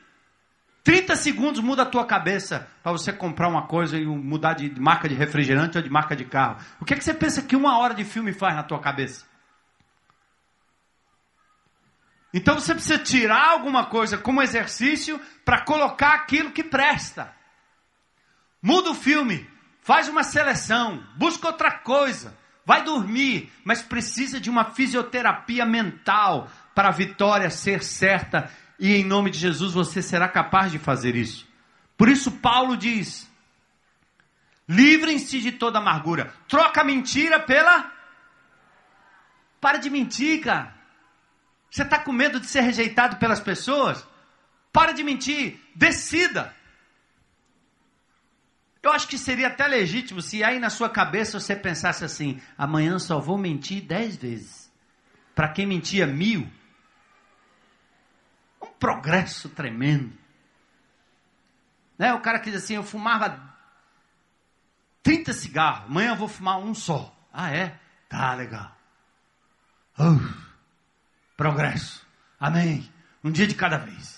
30 0.85 1.17
segundos 1.17 1.61
muda 1.61 1.83
a 1.83 1.87
tua 1.87 2.07
cabeça 2.07 2.69
para 2.81 2.93
você 2.93 3.13
comprar 3.13 3.49
uma 3.49 3.67
coisa 3.67 3.99
e 3.99 4.07
mudar 4.07 4.55
de 4.55 4.81
marca 4.81 5.09
de 5.09 5.17
refrigerante 5.17 5.77
ou 5.77 5.83
de 5.83 5.91
marca 5.91 6.15
de 6.15 6.25
carro. 6.25 6.59
O 6.81 6.85
que, 6.85 6.95
é 6.95 6.97
que 6.97 7.03
você 7.03 7.13
pensa 7.13 7.43
que 7.43 7.57
uma 7.57 7.77
hora 7.79 7.93
de 7.93 8.05
filme 8.05 8.33
faz 8.33 8.55
na 8.55 8.63
tua 8.63 8.79
cabeça? 8.79 9.27
Então 12.33 12.55
você 12.55 12.73
precisa 12.73 12.99
tirar 12.99 13.49
alguma 13.49 13.87
coisa 13.87 14.17
como 14.17 14.41
exercício 14.41 15.21
para 15.45 15.65
colocar 15.65 16.15
aquilo 16.15 16.53
que 16.53 16.63
presta. 16.63 17.35
Muda 18.67 18.91
o 18.91 18.95
filme, 18.97 19.49
faz 19.81 20.09
uma 20.09 20.25
seleção, 20.25 21.01
busca 21.15 21.47
outra 21.47 21.71
coisa, 21.71 22.37
vai 22.65 22.83
dormir, 22.83 23.49
mas 23.63 23.81
precisa 23.81 24.41
de 24.41 24.51
uma 24.51 24.65
fisioterapia 24.73 25.65
mental 25.65 26.51
para 26.75 26.89
a 26.89 26.91
vitória 26.91 27.49
ser 27.49 27.85
certa 27.85 28.51
e 28.77 28.93
em 28.97 29.05
nome 29.05 29.31
de 29.31 29.39
Jesus 29.39 29.73
você 29.73 30.03
será 30.03 30.29
capaz 30.29 30.73
de 30.73 30.81
fazer 30.81 31.15
isso. 31.15 31.47
Por 31.97 32.09
isso 32.09 32.33
Paulo 32.33 32.77
diz: 32.77 33.31
livrem-se 34.69 35.41
de 35.41 35.53
toda 35.53 35.79
amargura, 35.79 36.35
troca 36.49 36.81
a 36.81 36.85
mentira 36.85 37.39
pela. 37.39 37.93
Para 39.61 39.79
de 39.79 39.89
mentir, 39.89 40.43
cara. 40.43 40.75
Você 41.71 41.83
está 41.85 42.01
com 42.01 42.11
medo 42.11 42.41
de 42.41 42.49
ser 42.49 42.63
rejeitado 42.63 43.15
pelas 43.19 43.39
pessoas? 43.39 44.05
Para 44.73 44.91
de 44.91 45.05
mentir, 45.05 45.61
decida. 45.73 46.56
Eu 48.87 48.93
acho 48.93 49.09
que 49.09 49.19
seria 49.19 49.49
até 49.49 49.67
legítimo 49.67 50.23
se 50.23 50.45
aí 50.45 50.61
na 50.61 50.71
sua 50.71 50.89
cabeça 50.89 51.41
você 51.41 51.57
pensasse 51.57 52.05
assim: 52.05 52.41
amanhã 52.57 53.01
só 53.01 53.19
vou 53.19 53.37
mentir 53.37 53.83
dez 53.83 54.15
vezes. 54.15 54.73
Para 55.35 55.49
quem 55.49 55.67
mentia 55.67 56.07
mil, 56.07 56.49
um 58.63 58.67
progresso 58.79 59.49
tremendo. 59.49 60.17
Né? 61.99 62.15
O 62.15 62.21
cara 62.21 62.39
que 62.39 62.49
diz 62.49 62.63
assim: 62.63 62.77
eu 62.77 62.85
fumava 62.85 63.53
30 65.03 65.33
cigarros, 65.33 65.91
amanhã 65.91 66.11
eu 66.11 66.17
vou 66.17 66.29
fumar 66.29 66.59
um 66.59 66.73
só. 66.73 67.13
Ah, 67.33 67.51
é? 67.51 67.77
Tá 68.09 68.37
legal. 68.37 68.71
Uh, 69.99 70.33
progresso. 71.37 72.07
Amém. 72.39 72.89
Um 73.25 73.33
dia 73.33 73.49
de 73.49 73.57
cada 73.57 73.79
vez. 73.79 74.16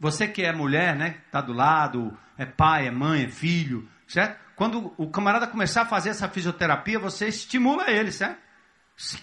Você 0.00 0.26
que 0.26 0.42
é 0.42 0.50
mulher, 0.50 0.96
né? 0.96 1.20
Está 1.26 1.42
do 1.42 1.52
lado, 1.52 2.16
é 2.38 2.46
pai, 2.46 2.88
é 2.88 2.90
mãe, 2.90 3.24
é 3.24 3.28
filho, 3.28 3.86
certo? 4.08 4.40
Quando 4.56 4.94
o 4.96 5.10
camarada 5.10 5.46
começar 5.46 5.82
a 5.82 5.86
fazer 5.86 6.08
essa 6.08 6.28
fisioterapia, 6.28 6.98
você 6.98 7.28
estimula 7.28 7.90
ele, 7.90 8.10
certo? 8.10 8.40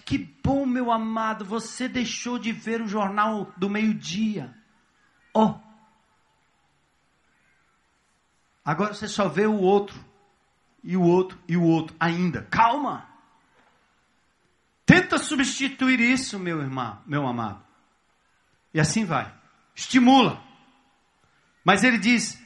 Que 0.04 0.18
bom, 0.18 0.64
meu 0.64 0.92
amado, 0.92 1.44
você 1.44 1.88
deixou 1.88 2.38
de 2.38 2.52
ver 2.52 2.80
o 2.80 2.88
jornal 2.88 3.52
do 3.56 3.68
meio-dia. 3.68 4.54
Oh. 5.34 5.54
Agora 8.64 8.94
você 8.94 9.08
só 9.08 9.28
vê 9.28 9.46
o 9.46 9.58
outro, 9.58 9.98
e 10.82 10.96
o 10.96 11.02
outro, 11.02 11.38
e 11.48 11.56
o 11.56 11.62
outro 11.62 11.96
ainda. 11.98 12.42
Calma. 12.42 13.08
Tenta 14.86 15.18
substituir 15.18 16.00
isso, 16.00 16.38
meu 16.38 16.60
irmão, 16.60 17.00
meu 17.04 17.26
amado. 17.26 17.62
E 18.72 18.80
assim 18.80 19.04
vai. 19.04 19.32
Estimula. 19.74 20.47
Mas 21.68 21.84
ele 21.84 21.98
diz: 21.98 22.42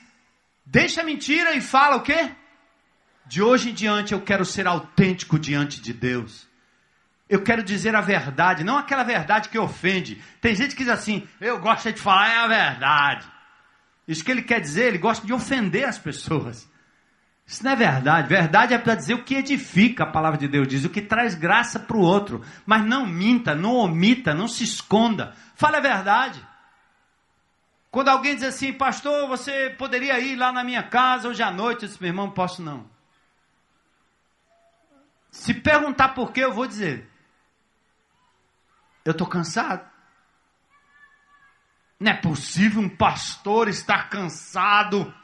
deixa 0.66 1.00
a 1.00 1.04
mentira 1.04 1.54
e 1.54 1.60
fala 1.60 1.94
o 1.94 2.02
quê? 2.02 2.32
De 3.24 3.40
hoje 3.40 3.70
em 3.70 3.72
diante 3.72 4.12
eu 4.12 4.20
quero 4.20 4.44
ser 4.44 4.66
autêntico 4.66 5.38
diante 5.38 5.80
de 5.80 5.92
Deus. 5.92 6.48
Eu 7.28 7.40
quero 7.44 7.62
dizer 7.62 7.94
a 7.94 8.00
verdade, 8.00 8.64
não 8.64 8.76
aquela 8.76 9.04
verdade 9.04 9.48
que 9.48 9.56
ofende. 9.56 10.20
Tem 10.40 10.56
gente 10.56 10.74
que 10.74 10.82
diz 10.82 10.92
assim: 10.92 11.24
eu 11.40 11.60
gosto 11.60 11.92
de 11.92 12.00
falar 12.00 12.30
é 12.30 12.38
a 12.38 12.48
verdade. 12.48 13.28
Isso 14.08 14.24
que 14.24 14.32
ele 14.32 14.42
quer 14.42 14.60
dizer, 14.60 14.88
ele 14.88 14.98
gosta 14.98 15.24
de 15.24 15.32
ofender 15.32 15.84
as 15.84 16.00
pessoas. 16.00 16.68
Isso 17.46 17.62
não 17.62 17.70
é 17.70 17.76
verdade. 17.76 18.28
Verdade 18.28 18.74
é 18.74 18.78
para 18.78 18.96
dizer 18.96 19.14
o 19.14 19.22
que 19.22 19.36
edifica, 19.36 20.02
a 20.02 20.10
palavra 20.10 20.36
de 20.36 20.48
Deus 20.48 20.66
diz, 20.66 20.84
o 20.84 20.90
que 20.90 21.00
traz 21.00 21.36
graça 21.36 21.78
para 21.78 21.96
o 21.96 22.00
outro. 22.00 22.42
Mas 22.66 22.84
não 22.84 23.06
minta, 23.06 23.54
não 23.54 23.76
omita, 23.76 24.34
não 24.34 24.48
se 24.48 24.64
esconda. 24.64 25.32
Fale 25.54 25.76
a 25.76 25.80
verdade. 25.80 26.44
Quando 27.92 28.08
alguém 28.08 28.34
diz 28.34 28.44
assim, 28.44 28.72
pastor, 28.72 29.28
você 29.28 29.68
poderia 29.68 30.18
ir 30.18 30.34
lá 30.34 30.50
na 30.50 30.64
minha 30.64 30.82
casa 30.82 31.28
hoje 31.28 31.42
à 31.42 31.50
noite? 31.50 31.82
Eu 31.82 31.88
disse, 31.88 32.00
meu 32.00 32.08
irmão, 32.08 32.30
posso 32.30 32.62
não. 32.62 32.90
Se 35.30 35.52
perguntar 35.52 36.14
por 36.14 36.32
quê, 36.32 36.42
eu 36.42 36.54
vou 36.54 36.66
dizer. 36.66 37.06
Eu 39.04 39.12
estou 39.12 39.26
cansado. 39.26 39.86
Não 42.00 42.10
é 42.10 42.14
possível 42.14 42.80
um 42.80 42.88
pastor 42.88 43.68
estar 43.68 44.08
cansado 44.08 45.14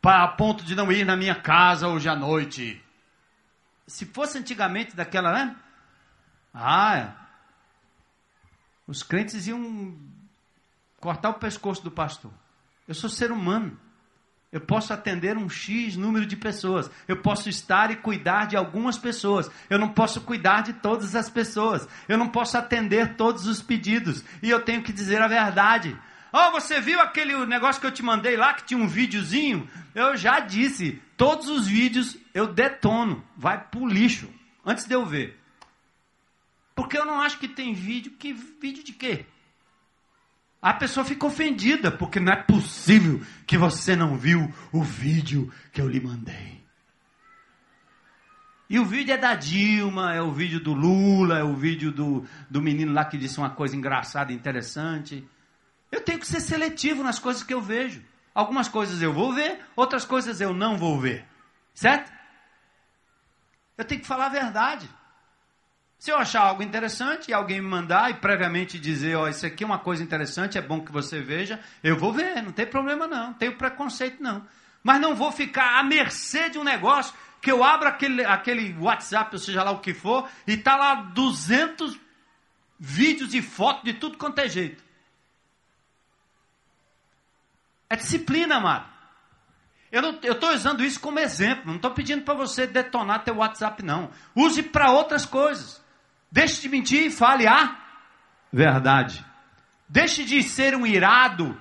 para 0.00 0.22
a 0.22 0.28
ponto 0.28 0.62
de 0.62 0.76
não 0.76 0.92
ir 0.92 1.04
na 1.04 1.16
minha 1.16 1.34
casa 1.34 1.88
hoje 1.88 2.08
à 2.08 2.14
noite. 2.14 2.80
Se 3.84 4.06
fosse 4.06 4.38
antigamente 4.38 4.94
daquela, 4.94 5.32
né? 5.32 5.56
Ah, 6.54 6.96
é. 6.96 7.12
os 8.86 9.02
crentes 9.02 9.48
iam 9.48 10.16
cortar 11.00 11.30
o 11.30 11.34
pescoço 11.34 11.82
do 11.82 11.90
pastor. 11.90 12.32
Eu 12.86 12.94
sou 12.94 13.10
ser 13.10 13.30
humano. 13.30 13.78
Eu 14.50 14.62
posso 14.62 14.94
atender 14.94 15.36
um 15.36 15.48
X 15.48 15.94
número 15.94 16.24
de 16.24 16.34
pessoas. 16.34 16.90
Eu 17.06 17.18
posso 17.18 17.50
estar 17.50 17.90
e 17.90 17.96
cuidar 17.96 18.46
de 18.46 18.56
algumas 18.56 18.96
pessoas. 18.96 19.50
Eu 19.68 19.78
não 19.78 19.90
posso 19.90 20.22
cuidar 20.22 20.62
de 20.62 20.72
todas 20.72 21.14
as 21.14 21.28
pessoas. 21.28 21.86
Eu 22.08 22.16
não 22.16 22.28
posso 22.28 22.56
atender 22.56 23.14
todos 23.14 23.46
os 23.46 23.60
pedidos. 23.60 24.24
E 24.42 24.48
eu 24.48 24.60
tenho 24.62 24.82
que 24.82 24.92
dizer 24.92 25.20
a 25.20 25.28
verdade. 25.28 25.98
Oh, 26.32 26.50
você 26.50 26.80
viu 26.80 27.00
aquele 27.00 27.46
negócio 27.46 27.80
que 27.80 27.86
eu 27.86 27.92
te 27.92 28.02
mandei 28.02 28.36
lá, 28.36 28.54
que 28.54 28.64
tinha 28.64 28.80
um 28.80 28.88
videozinho? 28.88 29.68
Eu 29.94 30.16
já 30.16 30.40
disse, 30.40 31.00
todos 31.16 31.48
os 31.48 31.66
vídeos 31.66 32.16
eu 32.34 32.46
detono, 32.46 33.24
vai 33.36 33.58
pro 33.58 33.86
lixo, 33.86 34.28
antes 34.64 34.84
de 34.84 34.94
eu 34.94 35.06
ver. 35.06 35.38
Porque 36.74 36.98
eu 36.98 37.06
não 37.06 37.20
acho 37.20 37.38
que 37.38 37.48
tem 37.48 37.72
vídeo, 37.72 38.12
que 38.12 38.32
vídeo 38.32 38.84
de 38.84 38.92
quê? 38.92 39.26
A 40.60 40.74
pessoa 40.74 41.04
fica 41.04 41.26
ofendida, 41.26 41.90
porque 41.90 42.18
não 42.18 42.32
é 42.32 42.36
possível 42.36 43.20
que 43.46 43.56
você 43.56 43.94
não 43.94 44.16
viu 44.16 44.52
o 44.72 44.82
vídeo 44.82 45.52
que 45.72 45.80
eu 45.80 45.88
lhe 45.88 46.00
mandei. 46.00 46.58
E 48.68 48.78
o 48.78 48.84
vídeo 48.84 49.14
é 49.14 49.16
da 49.16 49.34
Dilma, 49.34 50.14
é 50.14 50.20
o 50.20 50.32
vídeo 50.32 50.60
do 50.60 50.74
Lula, 50.74 51.38
é 51.38 51.44
o 51.44 51.54
vídeo 51.54 51.90
do, 51.90 52.26
do 52.50 52.60
menino 52.60 52.92
lá 52.92 53.04
que 53.04 53.16
disse 53.16 53.38
uma 53.38 53.50
coisa 53.50 53.74
engraçada, 53.74 54.32
interessante. 54.32 55.26
Eu 55.90 56.02
tenho 56.02 56.18
que 56.18 56.26
ser 56.26 56.40
seletivo 56.40 57.02
nas 57.02 57.18
coisas 57.18 57.42
que 57.42 57.54
eu 57.54 57.62
vejo. 57.62 58.02
Algumas 58.34 58.68
coisas 58.68 59.00
eu 59.00 59.12
vou 59.12 59.32
ver, 59.32 59.60
outras 59.74 60.04
coisas 60.04 60.40
eu 60.40 60.52
não 60.52 60.76
vou 60.76 61.00
ver. 61.00 61.24
Certo? 61.72 62.12
Eu 63.76 63.84
tenho 63.84 64.00
que 64.00 64.06
falar 64.06 64.26
a 64.26 64.30
verdade. 64.30 64.88
Se 65.98 66.12
eu 66.12 66.16
achar 66.16 66.42
algo 66.42 66.62
interessante 66.62 67.28
e 67.28 67.34
alguém 67.34 67.60
me 67.60 67.66
mandar 67.66 68.10
e 68.10 68.14
previamente 68.14 68.78
dizer, 68.78 69.16
ó, 69.16 69.24
oh, 69.24 69.28
isso 69.28 69.44
aqui 69.44 69.64
é 69.64 69.66
uma 69.66 69.80
coisa 69.80 70.02
interessante, 70.02 70.56
é 70.56 70.62
bom 70.62 70.80
que 70.80 70.92
você 70.92 71.20
veja, 71.20 71.58
eu 71.82 71.96
vou 71.96 72.12
ver, 72.12 72.40
não 72.40 72.52
tem 72.52 72.64
problema 72.64 73.06
não, 73.08 73.28
não 73.28 73.34
tenho 73.34 73.56
preconceito 73.56 74.22
não. 74.22 74.46
Mas 74.82 75.00
não 75.00 75.16
vou 75.16 75.32
ficar 75.32 75.80
à 75.80 75.82
mercê 75.82 76.50
de 76.50 76.58
um 76.58 76.62
negócio 76.62 77.12
que 77.40 77.50
eu 77.50 77.64
abro 77.64 77.88
aquele, 77.88 78.24
aquele 78.24 78.76
WhatsApp, 78.78 79.34
ou 79.34 79.38
seja 79.40 79.64
lá 79.64 79.72
o 79.72 79.80
que 79.80 79.92
for, 79.92 80.28
e 80.46 80.56
tá 80.56 80.76
lá 80.76 80.94
200 80.94 81.98
vídeos 82.78 83.34
e 83.34 83.42
fotos 83.42 83.82
de 83.82 83.94
tudo 83.94 84.16
quanto 84.16 84.38
é 84.38 84.48
jeito. 84.48 84.82
É 87.90 87.96
disciplina, 87.96 88.56
amado. 88.56 88.86
Eu 89.90 90.10
estou 90.22 90.52
usando 90.52 90.84
isso 90.84 91.00
como 91.00 91.18
exemplo, 91.18 91.64
não 91.66 91.76
estou 91.76 91.90
pedindo 91.90 92.22
para 92.22 92.34
você 92.34 92.66
detonar 92.66 93.24
teu 93.24 93.36
WhatsApp, 93.36 93.82
não. 93.82 94.10
Use 94.34 94.62
para 94.62 94.92
outras 94.92 95.24
coisas. 95.24 95.82
Deixe 96.30 96.60
de 96.62 96.68
mentir 96.68 97.06
e 97.06 97.10
fale 97.10 97.46
a 97.46 97.76
verdade. 98.52 99.24
Deixe 99.88 100.24
de 100.24 100.42
ser 100.42 100.74
um 100.74 100.86
irado 100.86 101.58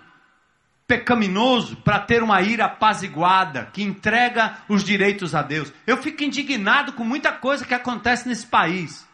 pecaminoso 0.88 1.76
para 1.78 2.00
ter 2.00 2.24
uma 2.24 2.42
ira 2.42 2.66
apaziguada, 2.66 3.70
que 3.74 3.84
entrega 3.84 4.58
os 4.70 4.84
direitos 4.84 5.36
a 5.36 5.42
Deus. 5.42 5.72
Eu 5.86 5.98
fico 5.98 6.24
indignado 6.24 6.94
com 6.94 7.04
muita 7.04 7.32
coisa 7.32 7.66
que 7.66 7.74
acontece 7.74 8.28
nesse 8.28 8.48
país. 8.48 9.08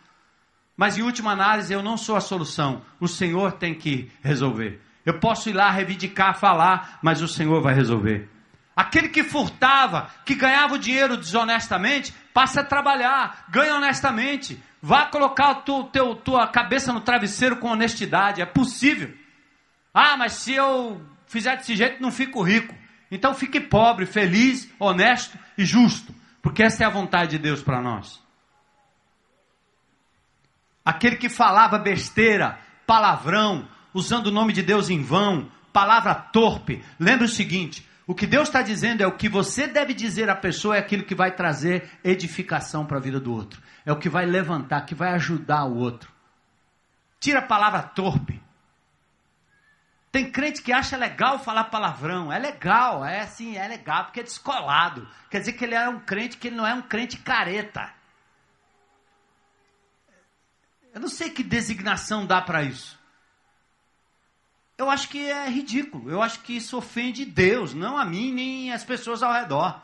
Mas 0.78 0.98
em 0.98 1.02
última 1.02 1.32
análise, 1.32 1.74
eu 1.74 1.84
não 1.84 1.98
sou 1.98 2.16
a 2.16 2.22
solução. 2.22 2.84
O 3.00 3.08
Senhor 3.08 3.54
tem 3.54 3.74
que 3.74 4.12
resolver. 4.24 4.82
Eu 5.06 5.20
posso 5.20 5.50
ir 5.50 5.54
lá 5.54 5.70
reivindicar, 5.70 6.40
falar, 6.40 7.00
mas 7.02 7.22
o 7.22 7.28
Senhor 7.28 7.62
vai 7.62 7.74
resolver. 7.74 8.30
Aquele 8.76 9.10
que 9.10 9.24
furtava, 9.24 10.10
que 10.26 10.34
ganhava 10.34 10.76
o 10.76 10.80
dinheiro 10.80 11.16
desonestamente, 11.16 12.14
passa 12.34 12.62
a 12.62 12.66
trabalhar, 12.66 13.46
ganha 13.50 13.76
honestamente. 13.76 14.62
Vá 14.82 15.06
colocar 15.06 15.56
tu, 15.56 15.86
teu, 15.86 16.16
tua 16.16 16.48
cabeça 16.48 16.92
no 16.92 17.02
travesseiro 17.02 17.58
com 17.58 17.70
honestidade. 17.70 18.42
É 18.42 18.46
possível. 18.46 19.14
Ah, 19.94 20.18
mas 20.18 20.34
se 20.34 20.54
eu 20.54 21.02
fizer 21.28 21.56
desse 21.58 21.76
jeito, 21.76 22.02
não 22.02 22.12
fico 22.12 22.42
rico. 22.42 22.76
Então 23.12 23.36
fique 23.36 23.60
pobre, 23.60 24.08
feliz, 24.08 24.68
honesto 24.80 25.38
e 25.58 25.64
justo. 25.64 26.14
Porque 26.42 26.64
essa 26.64 26.84
é 26.84 26.88
a 26.88 26.90
vontade 26.90 27.32
de 27.32 27.38
Deus 27.38 27.62
para 27.62 27.80
nós. 27.80 28.22
Aquele 30.84 31.16
que 31.16 31.30
falava 31.30 31.78
besteira, 31.78 32.60
palavrão, 32.86 33.68
usando 33.94 34.28
o 34.28 34.32
nome 34.32 34.52
de 34.52 34.62
Deus 34.62 34.90
em 34.90 35.02
vão, 35.02 35.50
palavra 35.72 36.14
torpe. 36.14 36.84
Lembre 37.00 37.26
o 37.26 37.30
seguinte: 37.30 37.88
o 38.06 38.14
que 38.14 38.28
Deus 38.28 38.50
está 38.50 38.62
dizendo 38.62 39.02
é 39.02 39.08
o 39.08 39.16
que 39.16 39.30
você 39.30 39.66
deve 39.66 39.94
dizer 39.94 40.30
à 40.30 40.36
pessoa 40.36 40.76
é 40.76 40.80
aquilo 40.80 41.06
que 41.06 41.16
vai 41.16 41.34
trazer 41.34 41.90
edificação 42.04 42.86
para 42.86 42.98
a 42.98 43.02
vida 43.02 43.20
do 43.20 43.34
outro. 43.34 43.62
É 43.86 43.92
o 43.94 44.00
que 44.00 44.10
vai 44.10 44.26
levantar, 44.26 44.86
que 44.86 44.94
vai 44.94 45.14
ajudar 45.14 45.64
o 45.66 45.78
outro. 45.78 46.12
Tira 47.20 47.40
a 47.40 47.48
palavra 47.48 47.82
torpe. 47.82 48.42
Tem 50.12 50.30
crente 50.30 50.62
que 50.62 50.74
acha 50.74 50.98
legal 50.98 51.40
falar 51.40 51.66
palavrão. 51.66 52.32
É 52.32 52.38
legal, 52.38 53.06
é 53.06 53.22
assim, 53.22 53.56
é 53.56 53.68
legal, 53.68 54.06
porque 54.06 54.20
é 54.20 54.24
descolado. 54.24 55.08
Quer 55.30 55.40
dizer 55.40 55.54
que 55.54 55.64
ele 55.64 55.74
é 55.74 55.88
um 55.88 56.00
crente 56.02 56.38
que 56.38 56.50
ele 56.50 56.58
não 56.58 56.68
é 56.68 56.74
um 56.74 56.82
crente 56.82 57.18
careta. 57.18 57.90
Eu 60.94 61.00
não 61.00 61.08
sei 61.08 61.30
que 61.30 61.42
designação 61.42 62.26
dá 62.26 62.42
para 62.42 62.64
isso 62.64 63.02
eu 64.84 64.90
acho 64.90 65.10
que 65.10 65.30
é 65.30 65.50
ridículo. 65.50 66.10
Eu 66.10 66.22
acho 66.22 66.40
que 66.42 66.56
isso 66.56 66.78
ofende 66.78 67.26
Deus, 67.26 67.74
não 67.74 67.98
a 67.98 68.06
mim 68.06 68.32
nem 68.32 68.72
as 68.72 68.84
pessoas 68.84 69.24
ao 69.24 69.34
redor. 69.34 69.82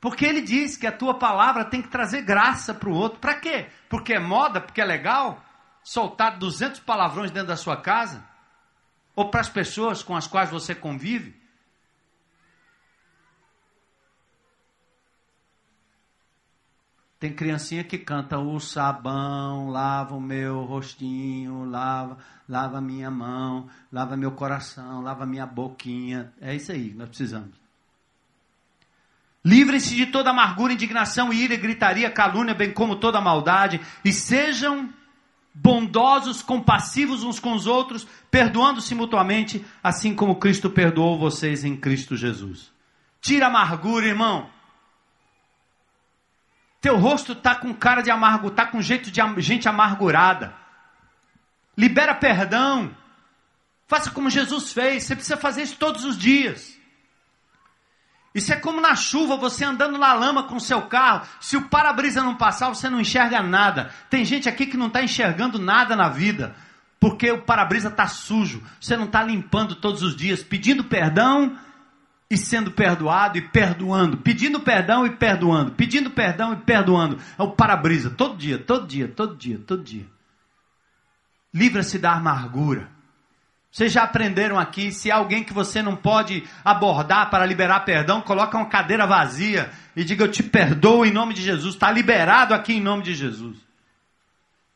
Porque 0.00 0.24
ele 0.24 0.40
diz 0.40 0.76
que 0.76 0.86
a 0.86 0.92
tua 0.92 1.14
palavra 1.14 1.64
tem 1.64 1.80
que 1.80 1.88
trazer 1.88 2.22
graça 2.22 2.74
para 2.74 2.88
o 2.88 2.94
outro. 2.94 3.20
Para 3.20 3.36
quê? 3.36 3.68
Porque 3.88 4.12
é 4.14 4.18
moda, 4.18 4.60
porque 4.60 4.80
é 4.80 4.84
legal 4.84 5.42
soltar 5.82 6.38
200 6.38 6.80
palavrões 6.80 7.30
dentro 7.30 7.48
da 7.48 7.56
sua 7.56 7.76
casa? 7.76 8.24
Ou 9.14 9.30
para 9.30 9.40
as 9.40 9.48
pessoas 9.48 10.02
com 10.02 10.16
as 10.16 10.26
quais 10.26 10.50
você 10.50 10.74
convive? 10.74 11.40
Tem 17.22 17.32
criancinha 17.32 17.84
que 17.84 17.98
canta 17.98 18.36
o 18.36 18.58
sabão, 18.58 19.68
lava 19.68 20.12
o 20.12 20.20
meu 20.20 20.64
rostinho, 20.64 21.62
lava, 21.64 22.18
lava 22.48 22.80
minha 22.80 23.12
mão, 23.12 23.68
lava 23.92 24.16
meu 24.16 24.32
coração, 24.32 25.00
lava 25.00 25.24
minha 25.24 25.46
boquinha. 25.46 26.32
É 26.40 26.52
isso 26.52 26.72
aí 26.72 26.92
nós 26.92 27.08
precisamos. 27.08 27.52
Livrem-se 29.44 29.94
de 29.94 30.06
toda 30.06 30.30
amargura, 30.30 30.72
indignação, 30.72 31.32
ira, 31.32 31.54
gritaria, 31.54 32.10
calúnia, 32.10 32.54
bem 32.54 32.72
como 32.72 32.96
toda 32.96 33.20
maldade, 33.20 33.80
e 34.04 34.12
sejam 34.12 34.92
bondosos, 35.54 36.42
compassivos 36.42 37.22
uns 37.22 37.38
com 37.38 37.52
os 37.52 37.68
outros, 37.68 38.04
perdoando-se 38.32 38.96
mutuamente, 38.96 39.64
assim 39.80 40.12
como 40.12 40.40
Cristo 40.40 40.68
perdoou 40.68 41.16
vocês 41.16 41.62
em 41.62 41.76
Cristo 41.76 42.16
Jesus. 42.16 42.72
Tira 43.20 43.46
a 43.46 43.48
amargura, 43.48 44.06
irmão. 44.06 44.50
Teu 46.82 46.96
rosto 46.96 47.30
está 47.30 47.54
com 47.54 47.72
cara 47.72 48.02
de 48.02 48.10
amargo, 48.10 48.48
está 48.48 48.66
com 48.66 48.82
jeito 48.82 49.08
de 49.08 49.22
gente 49.40 49.68
amargurada. 49.68 50.52
Libera 51.78 52.12
perdão. 52.12 52.92
Faça 53.86 54.10
como 54.10 54.28
Jesus 54.28 54.72
fez. 54.72 55.04
Você 55.04 55.14
precisa 55.14 55.36
fazer 55.36 55.62
isso 55.62 55.76
todos 55.76 56.04
os 56.04 56.18
dias. 56.18 56.76
Isso 58.34 58.52
é 58.52 58.56
como 58.56 58.80
na 58.80 58.96
chuva, 58.96 59.36
você 59.36 59.64
andando 59.64 59.96
na 59.96 60.12
lama 60.12 60.42
com 60.42 60.58
seu 60.58 60.82
carro. 60.82 61.24
Se 61.38 61.56
o 61.56 61.68
para-brisa 61.68 62.20
não 62.20 62.34
passar, 62.34 62.68
você 62.68 62.90
não 62.90 63.00
enxerga 63.00 63.40
nada. 63.40 63.94
Tem 64.10 64.24
gente 64.24 64.48
aqui 64.48 64.66
que 64.66 64.76
não 64.76 64.88
está 64.88 65.04
enxergando 65.04 65.60
nada 65.60 65.94
na 65.94 66.08
vida, 66.08 66.52
porque 66.98 67.30
o 67.30 67.42
para-brisa 67.42 67.90
está 67.90 68.08
sujo. 68.08 68.60
Você 68.80 68.96
não 68.96 69.04
está 69.04 69.22
limpando 69.22 69.76
todos 69.76 70.02
os 70.02 70.16
dias, 70.16 70.42
pedindo 70.42 70.82
perdão 70.82 71.56
e 72.32 72.36
sendo 72.38 72.70
perdoado 72.70 73.36
e 73.36 73.42
perdoando, 73.42 74.16
pedindo 74.16 74.58
perdão 74.58 75.04
e 75.04 75.10
perdoando, 75.10 75.72
pedindo 75.72 76.08
perdão 76.08 76.54
e 76.54 76.56
perdoando. 76.56 77.18
É 77.38 77.42
o 77.42 77.50
para-brisa, 77.50 78.08
todo 78.08 78.38
dia, 78.38 78.58
todo 78.58 78.86
dia, 78.86 79.06
todo 79.06 79.36
dia, 79.36 79.60
todo 79.66 79.84
dia. 79.84 80.06
Livra-se 81.52 81.98
da 81.98 82.12
amargura. 82.14 82.88
Vocês 83.70 83.92
já 83.92 84.04
aprenderam 84.04 84.58
aqui, 84.58 84.90
se 84.92 85.10
há 85.10 85.16
alguém 85.16 85.44
que 85.44 85.52
você 85.52 85.82
não 85.82 85.94
pode 85.94 86.42
abordar 86.64 87.28
para 87.28 87.44
liberar 87.44 87.80
perdão, 87.80 88.22
coloca 88.22 88.56
uma 88.56 88.64
cadeira 88.64 89.06
vazia 89.06 89.70
e 89.94 90.02
diga: 90.02 90.24
Eu 90.24 90.30
te 90.30 90.42
perdoo 90.42 91.04
em 91.04 91.12
nome 91.12 91.34
de 91.34 91.42
Jesus. 91.42 91.74
Está 91.74 91.92
liberado 91.92 92.54
aqui 92.54 92.72
em 92.72 92.80
nome 92.80 93.02
de 93.02 93.14
Jesus. 93.14 93.58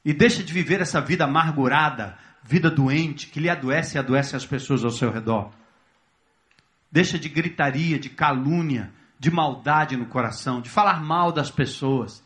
E 0.04 0.12
deixa 0.12 0.42
de 0.42 0.52
viver 0.52 0.82
essa 0.82 1.00
vida 1.00 1.24
amargurada, 1.24 2.18
vida 2.42 2.70
doente, 2.70 3.28
que 3.28 3.40
lhe 3.40 3.48
adoece 3.48 3.96
e 3.96 3.98
adoece 3.98 4.36
as 4.36 4.44
pessoas 4.44 4.84
ao 4.84 4.90
seu 4.90 5.10
redor. 5.10 5.50
Deixa 6.90 7.18
de 7.18 7.28
gritaria, 7.28 7.98
de 7.98 8.08
calúnia, 8.08 8.92
de 9.18 9.30
maldade 9.30 9.96
no 9.96 10.06
coração, 10.06 10.60
de 10.60 10.68
falar 10.68 11.02
mal 11.02 11.32
das 11.32 11.50
pessoas. 11.50 12.24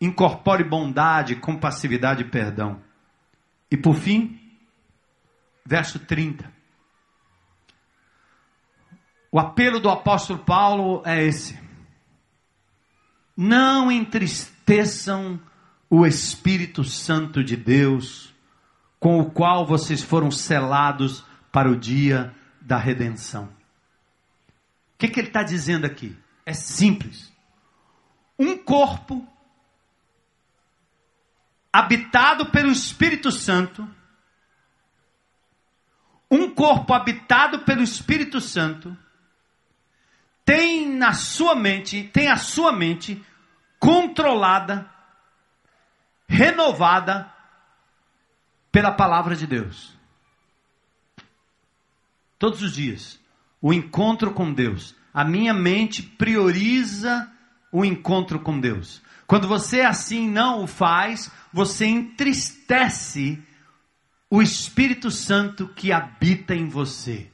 Incorpore 0.00 0.64
bondade, 0.64 1.36
compassividade 1.36 2.22
e 2.22 2.28
perdão. 2.28 2.82
E 3.70 3.76
por 3.76 3.94
fim, 3.94 4.38
verso 5.64 5.98
30. 5.98 6.52
O 9.30 9.38
apelo 9.38 9.80
do 9.80 9.90
apóstolo 9.90 10.38
Paulo 10.38 11.02
é 11.04 11.24
esse: 11.24 11.58
Não 13.36 13.90
entristeçam 13.90 15.40
o 15.90 16.06
Espírito 16.06 16.82
Santo 16.84 17.44
de 17.44 17.56
Deus, 17.56 18.34
com 18.98 19.20
o 19.20 19.30
qual 19.30 19.66
vocês 19.66 20.02
foram 20.02 20.30
selados 20.30 21.24
para 21.56 21.70
o 21.70 21.74
dia 21.74 22.34
da 22.60 22.76
redenção. 22.76 23.44
O 23.44 24.98
que, 24.98 25.08
que 25.08 25.18
ele 25.18 25.28
está 25.28 25.42
dizendo 25.42 25.86
aqui? 25.86 26.14
É 26.44 26.52
simples. 26.52 27.32
Um 28.38 28.58
corpo 28.58 29.26
habitado 31.72 32.50
pelo 32.50 32.70
Espírito 32.70 33.32
Santo, 33.32 33.88
um 36.30 36.54
corpo 36.54 36.92
habitado 36.92 37.60
pelo 37.60 37.80
Espírito 37.80 38.38
Santo, 38.38 38.94
tem 40.44 40.86
na 40.86 41.14
sua 41.14 41.54
mente, 41.54 42.04
tem 42.12 42.28
a 42.28 42.36
sua 42.36 42.70
mente 42.70 43.24
controlada, 43.80 44.90
renovada 46.28 47.32
pela 48.70 48.92
palavra 48.92 49.34
de 49.34 49.46
Deus. 49.46 49.95
Todos 52.38 52.62
os 52.62 52.74
dias. 52.74 53.18
O 53.60 53.72
encontro 53.72 54.32
com 54.32 54.52
Deus. 54.52 54.94
A 55.12 55.24
minha 55.24 55.54
mente 55.54 56.02
prioriza 56.02 57.30
o 57.72 57.84
encontro 57.84 58.40
com 58.40 58.60
Deus. 58.60 59.02
Quando 59.26 59.48
você 59.48 59.80
assim 59.80 60.28
não 60.28 60.62
o 60.62 60.66
faz, 60.66 61.30
você 61.52 61.86
entristece 61.86 63.42
o 64.30 64.42
Espírito 64.42 65.10
Santo 65.10 65.68
que 65.68 65.92
habita 65.92 66.54
em 66.54 66.68
você. 66.68 67.30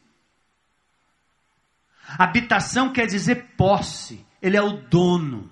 Habitação 2.19 2.93
quer 2.93 3.07
dizer 3.07 3.55
posse, 3.57 4.25
ele 4.41 4.57
é 4.57 4.63
o 4.63 4.73
dono. 4.73 5.51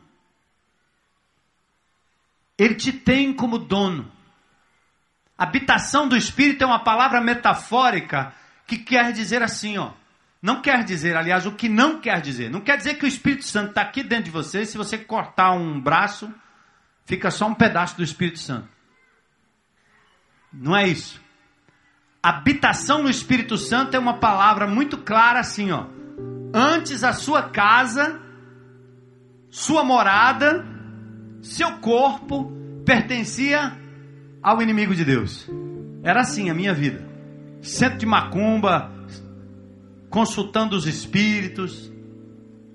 Ele 2.59 2.75
te 2.75 2.93
tem 2.93 3.33
como 3.33 3.59
dono. 3.59 4.11
Habitação 5.37 6.07
do 6.07 6.17
Espírito 6.17 6.63
é 6.63 6.67
uma 6.67 6.85
palavra 6.85 7.21
metafórica 7.21 8.35
que 8.71 8.79
quer 8.79 9.13
dizer 9.13 9.43
assim, 9.43 9.77
ó. 9.79 9.91
Não 10.41 10.63
quer 10.63 10.85
dizer, 10.85 11.17
aliás, 11.17 11.45
o 11.45 11.53
que 11.53 11.69
não 11.69 12.01
quer 12.01 12.21
dizer. 12.21 12.49
Não 12.49 12.61
quer 12.61 12.77
dizer 12.77 12.95
que 12.95 13.05
o 13.05 13.09
Espírito 13.09 13.45
Santo 13.45 13.71
está 13.71 13.83
aqui 13.83 14.05
dentro 14.05 14.27
de 14.27 14.31
você. 14.31 14.65
Se 14.65 14.79
você 14.79 14.97
cortar 14.97 15.51
um 15.51 15.81
braço, 15.81 16.33
fica 17.05 17.33
só 17.33 17.49
um 17.49 17.55
pedaço 17.55 17.97
do 17.97 18.05
Espírito 18.05 18.39
Santo. 18.39 18.69
Não 20.53 20.77
é 20.77 20.87
isso. 20.87 21.21
Habitação 22.23 23.03
no 23.03 23.11
Espírito 23.11 23.59
Santo 23.59 23.97
é 23.97 23.99
uma 23.99 24.19
palavra 24.19 24.69
muito 24.69 24.99
clara 24.99 25.41
assim, 25.41 25.73
ó. 25.73 25.87
Antes 26.55 27.03
a 27.03 27.13
sua 27.13 27.43
casa, 27.51 28.21
sua 29.51 29.83
morada, 29.83 30.65
seu 31.43 31.79
corpo 31.79 32.53
pertencia 32.87 33.77
ao 34.41 34.63
inimigo 34.63 34.95
de 34.95 35.05
Deus. 35.05 35.49
Era 36.05 36.21
assim 36.21 36.51
a 36.51 36.55
minha 36.55 36.73
vida 36.73 37.10
centro 37.63 37.99
de 37.99 38.07
macumba, 38.07 38.91
consultando 40.09 40.77
os 40.77 40.87
espíritos, 40.87 41.91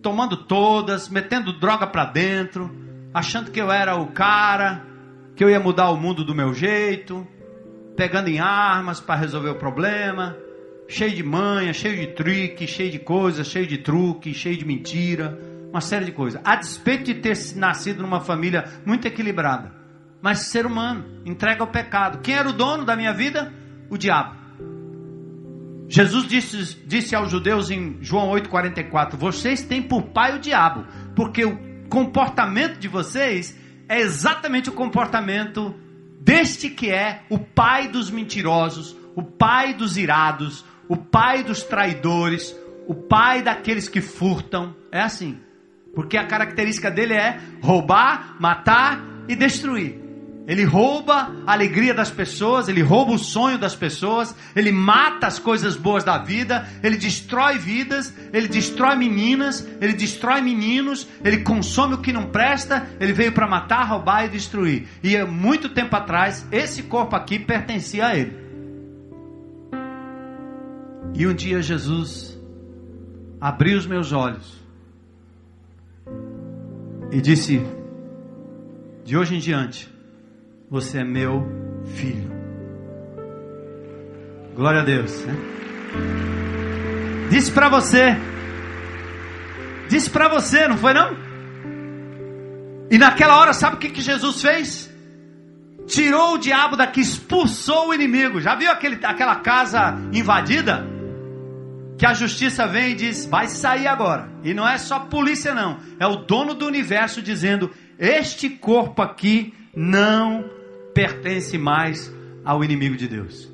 tomando 0.01 0.37
todas, 0.37 1.09
metendo 1.09 1.59
droga 1.59 1.87
para 1.87 2.05
dentro, 2.05 2.73
achando 3.13 3.51
que 3.51 3.59
eu 3.59 3.71
era 3.71 3.95
o 3.95 4.07
cara, 4.07 4.85
que 5.35 5.43
eu 5.43 5.49
ia 5.49 5.59
mudar 5.59 5.89
o 5.89 5.97
mundo 5.97 6.23
do 6.23 6.35
meu 6.35 6.53
jeito, 6.53 7.27
pegando 7.95 8.29
em 8.29 8.39
armas 8.39 8.99
para 8.99 9.19
resolver 9.19 9.49
o 9.49 9.55
problema, 9.55 10.37
cheio 10.87 11.15
de 11.15 11.23
manha, 11.23 11.73
cheio 11.73 11.97
de 11.97 12.07
trick, 12.13 12.67
cheio 12.67 12.91
de 12.91 12.99
coisas, 12.99 13.47
cheio 13.47 13.67
de 13.67 13.79
truque, 13.79 14.33
cheio 14.33 14.57
de 14.57 14.65
mentira, 14.65 15.37
uma 15.69 15.81
série 15.81 16.05
de 16.05 16.11
coisas. 16.11 16.39
A 16.45 16.55
despeito 16.55 17.05
de 17.05 17.15
ter 17.15 17.37
nascido 17.55 18.01
numa 18.01 18.21
família 18.21 18.65
muito 18.85 19.07
equilibrada, 19.07 19.73
mas 20.21 20.39
ser 20.39 20.65
humano, 20.65 21.21
entrega 21.25 21.61
ao 21.61 21.67
pecado. 21.67 22.19
Quem 22.21 22.35
era 22.35 22.49
o 22.49 22.53
dono 22.53 22.85
da 22.85 22.95
minha 22.95 23.13
vida? 23.13 23.51
O 23.89 23.97
diabo. 23.97 24.44
Jesus 25.87 26.27
disse, 26.27 26.77
disse 26.85 27.15
aos 27.15 27.29
judeus 27.29 27.69
em 27.69 27.97
João 28.01 28.29
8,44: 28.31 29.15
Vocês 29.15 29.61
têm 29.63 29.81
por 29.81 30.03
pai 30.03 30.35
o 30.35 30.39
diabo, 30.39 30.85
porque 31.15 31.45
o 31.45 31.57
comportamento 31.89 32.79
de 32.79 32.87
vocês 32.87 33.55
é 33.87 33.99
exatamente 33.99 34.69
o 34.69 34.73
comportamento 34.73 35.75
deste 36.19 36.69
que 36.69 36.89
é 36.89 37.21
o 37.29 37.37
pai 37.37 37.87
dos 37.87 38.09
mentirosos, 38.09 38.95
o 39.15 39.21
pai 39.21 39.73
dos 39.73 39.95
irados, 39.95 40.65
o 40.89 40.97
pai 40.97 41.43
dos 41.43 41.63
traidores, 41.63 42.55
o 42.87 42.95
pai 42.95 43.43
daqueles 43.43 43.87
que 43.87 44.01
furtam. 44.01 44.75
É 44.91 45.01
assim. 45.01 45.39
Porque 45.93 46.17
a 46.17 46.25
característica 46.25 46.91
dele 46.91 47.13
é 47.13 47.39
roubar, 47.61 48.35
matar 48.39 49.01
e 49.27 49.35
destruir. 49.35 50.04
Ele 50.47 50.63
rouba 50.63 51.31
a 51.45 51.53
alegria 51.53 51.93
das 51.93 52.11
pessoas, 52.11 52.67
ele 52.67 52.81
rouba 52.81 53.13
o 53.13 53.17
sonho 53.17 53.57
das 53.57 53.75
pessoas, 53.75 54.35
ele 54.55 54.71
mata 54.71 55.25
as 55.25 55.39
coisas 55.39 55.75
boas 55.75 56.03
da 56.03 56.19
vida, 56.19 56.67
ele 56.83 56.97
destrói 56.97 57.57
vidas, 57.57 58.13
ele 58.31 58.47
destrói 58.47 58.95
meninas, 58.95 59.67
ele 59.81 59.93
destrói 59.93 60.41
meninos, 60.41 61.07
ele 61.23 61.39
consome 61.39 61.95
o 61.95 61.97
que 61.97 62.13
não 62.13 62.27
presta, 62.27 62.87
ele 62.99 63.11
veio 63.11 63.31
para 63.31 63.47
matar, 63.47 63.87
roubar 63.87 64.25
e 64.25 64.29
destruir. 64.29 64.87
E 65.03 65.17
muito 65.23 65.69
tempo 65.69 65.95
atrás, 65.95 66.45
esse 66.51 66.83
corpo 66.83 67.15
aqui 67.15 67.39
pertencia 67.39 68.07
a 68.07 68.15
ele. 68.15 68.37
E 71.15 71.25
um 71.25 71.33
dia 71.33 71.61
Jesus 71.61 72.37
abriu 73.41 73.79
os 73.79 73.87
meus 73.87 74.11
olhos 74.11 74.63
e 77.11 77.19
disse: 77.19 77.65
De 79.03 79.17
hoje 79.17 79.35
em 79.35 79.39
diante, 79.39 79.94
você 80.69 80.99
é 80.99 81.03
meu 81.03 81.45
filho. 81.85 82.31
Glória 84.55 84.81
a 84.81 84.83
Deus. 84.83 85.25
Né? 85.25 85.35
Disse 87.29 87.51
para 87.51 87.69
você. 87.69 88.15
Disse 89.89 90.09
para 90.09 90.27
você, 90.27 90.67
não 90.67 90.77
foi 90.77 90.93
não? 90.93 91.15
E 92.89 92.97
naquela 92.97 93.37
hora, 93.39 93.53
sabe 93.53 93.75
o 93.75 93.79
que, 93.79 93.89
que 93.89 94.01
Jesus 94.01 94.41
fez? 94.41 94.93
Tirou 95.85 96.35
o 96.35 96.37
diabo 96.37 96.75
daqui, 96.75 97.01
expulsou 97.01 97.89
o 97.89 97.93
inimigo. 97.93 98.41
Já 98.41 98.55
viu 98.55 98.71
aquele, 98.71 99.03
aquela 99.05 99.35
casa 99.35 99.95
invadida? 100.11 100.85
Que 101.97 102.05
a 102.05 102.13
justiça 102.13 102.67
vem 102.67 102.91
e 102.91 102.95
diz: 102.95 103.25
vai 103.25 103.47
sair 103.47 103.87
agora. 103.87 104.29
E 104.43 104.53
não 104.53 104.67
é 104.67 104.77
só 104.77 104.99
polícia, 104.99 105.53
não. 105.53 105.77
É 105.99 106.07
o 106.07 106.15
dono 106.15 106.53
do 106.53 106.65
universo 106.65 107.21
dizendo: 107.21 107.71
este 107.99 108.49
corpo 108.49 109.01
aqui 109.01 109.53
não 109.75 110.54
pertence 110.95 111.57
mais 111.57 112.11
ao 112.43 112.63
inimigo 112.63 112.95
de 112.95 113.07
Deus. 113.07 113.51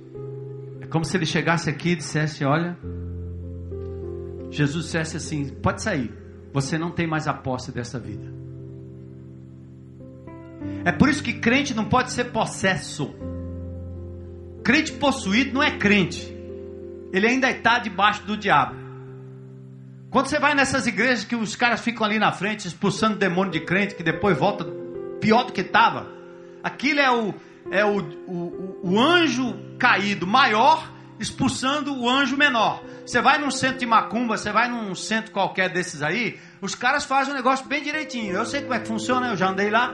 É 0.80 0.86
como 0.86 1.04
se 1.04 1.18
ele 1.18 1.26
chegasse 1.26 1.70
aqui 1.70 1.89
e 1.89 1.96
dissesse: 1.96 2.46
olha, 2.46 2.78
Jesus 4.52 4.86
dissesse 4.86 5.18
assim: 5.18 5.50
pode 5.50 5.82
sair, 5.82 6.14
você 6.54 6.78
não 6.78 6.92
tem 6.92 7.08
mais 7.08 7.28
a 7.28 7.34
posse 7.34 7.72
dessa 7.72 8.00
vida. 8.00 8.32
É 10.86 10.92
por 10.92 11.10
isso 11.10 11.24
que 11.24 11.34
crente 11.34 11.74
não 11.74 11.86
pode 11.86 12.12
ser 12.12 12.26
possesso. 12.26 13.14
Crente 14.64 14.94
possuído 14.94 15.54
não 15.54 15.64
é 15.64 15.78
crente. 15.78 16.32
Ele 17.12 17.28
ainda 17.28 17.50
está 17.50 17.80
debaixo 17.80 18.24
do 18.24 18.38
diabo. 18.38 18.76
Quando 20.12 20.28
você 20.28 20.39
vai 20.39 20.54
nessas 20.54 20.86
igrejas 20.86 21.24
que 21.24 21.36
os 21.36 21.56
caras 21.56 21.82
ficam 21.82 22.06
ali 22.06 22.20
na 22.20 22.32
frente 22.32 22.68
expulsando 22.68 23.18
demônio 23.18 23.52
de 23.52 23.62
crente, 23.62 23.96
que 23.96 24.04
depois 24.04 24.38
volta 24.38 24.66
pior 25.20 25.46
do 25.46 25.54
que 25.54 25.62
estava, 25.62 26.21
aquilo 26.64 26.99
é 26.99 27.12
o, 27.12 27.34
é 27.70 27.86
o, 27.86 27.99
o, 28.28 28.80
o 28.84 28.99
anjo 28.99 29.53
caído 29.78 30.26
maior 30.28 30.91
expulsando 31.22 31.95
o 31.95 32.09
anjo 32.09 32.36
menor. 32.36 32.84
Você 33.05 33.22
vai 33.22 33.38
num 33.38 33.51
centro 33.51 33.78
de 33.78 33.86
macumba, 33.86 34.38
você 34.38 34.51
vai 34.51 34.68
num 34.68 34.95
centro 34.95 35.32
qualquer 35.32 35.70
desses 35.70 36.01
aí, 36.01 36.39
os 36.59 36.74
caras 36.74 37.05
fazem 37.05 37.34
o 37.34 37.38
negócio 37.38 37.68
bem 37.68 37.84
direitinho. 37.84 38.34
Eu 38.34 38.45
sei 38.45 38.62
como 38.62 38.74
é 38.74 38.80
que 38.80 38.88
funciona, 38.88 39.28
eu 39.28 39.38
já 39.38 39.49
andei 39.49 39.70
lá. 39.70 39.93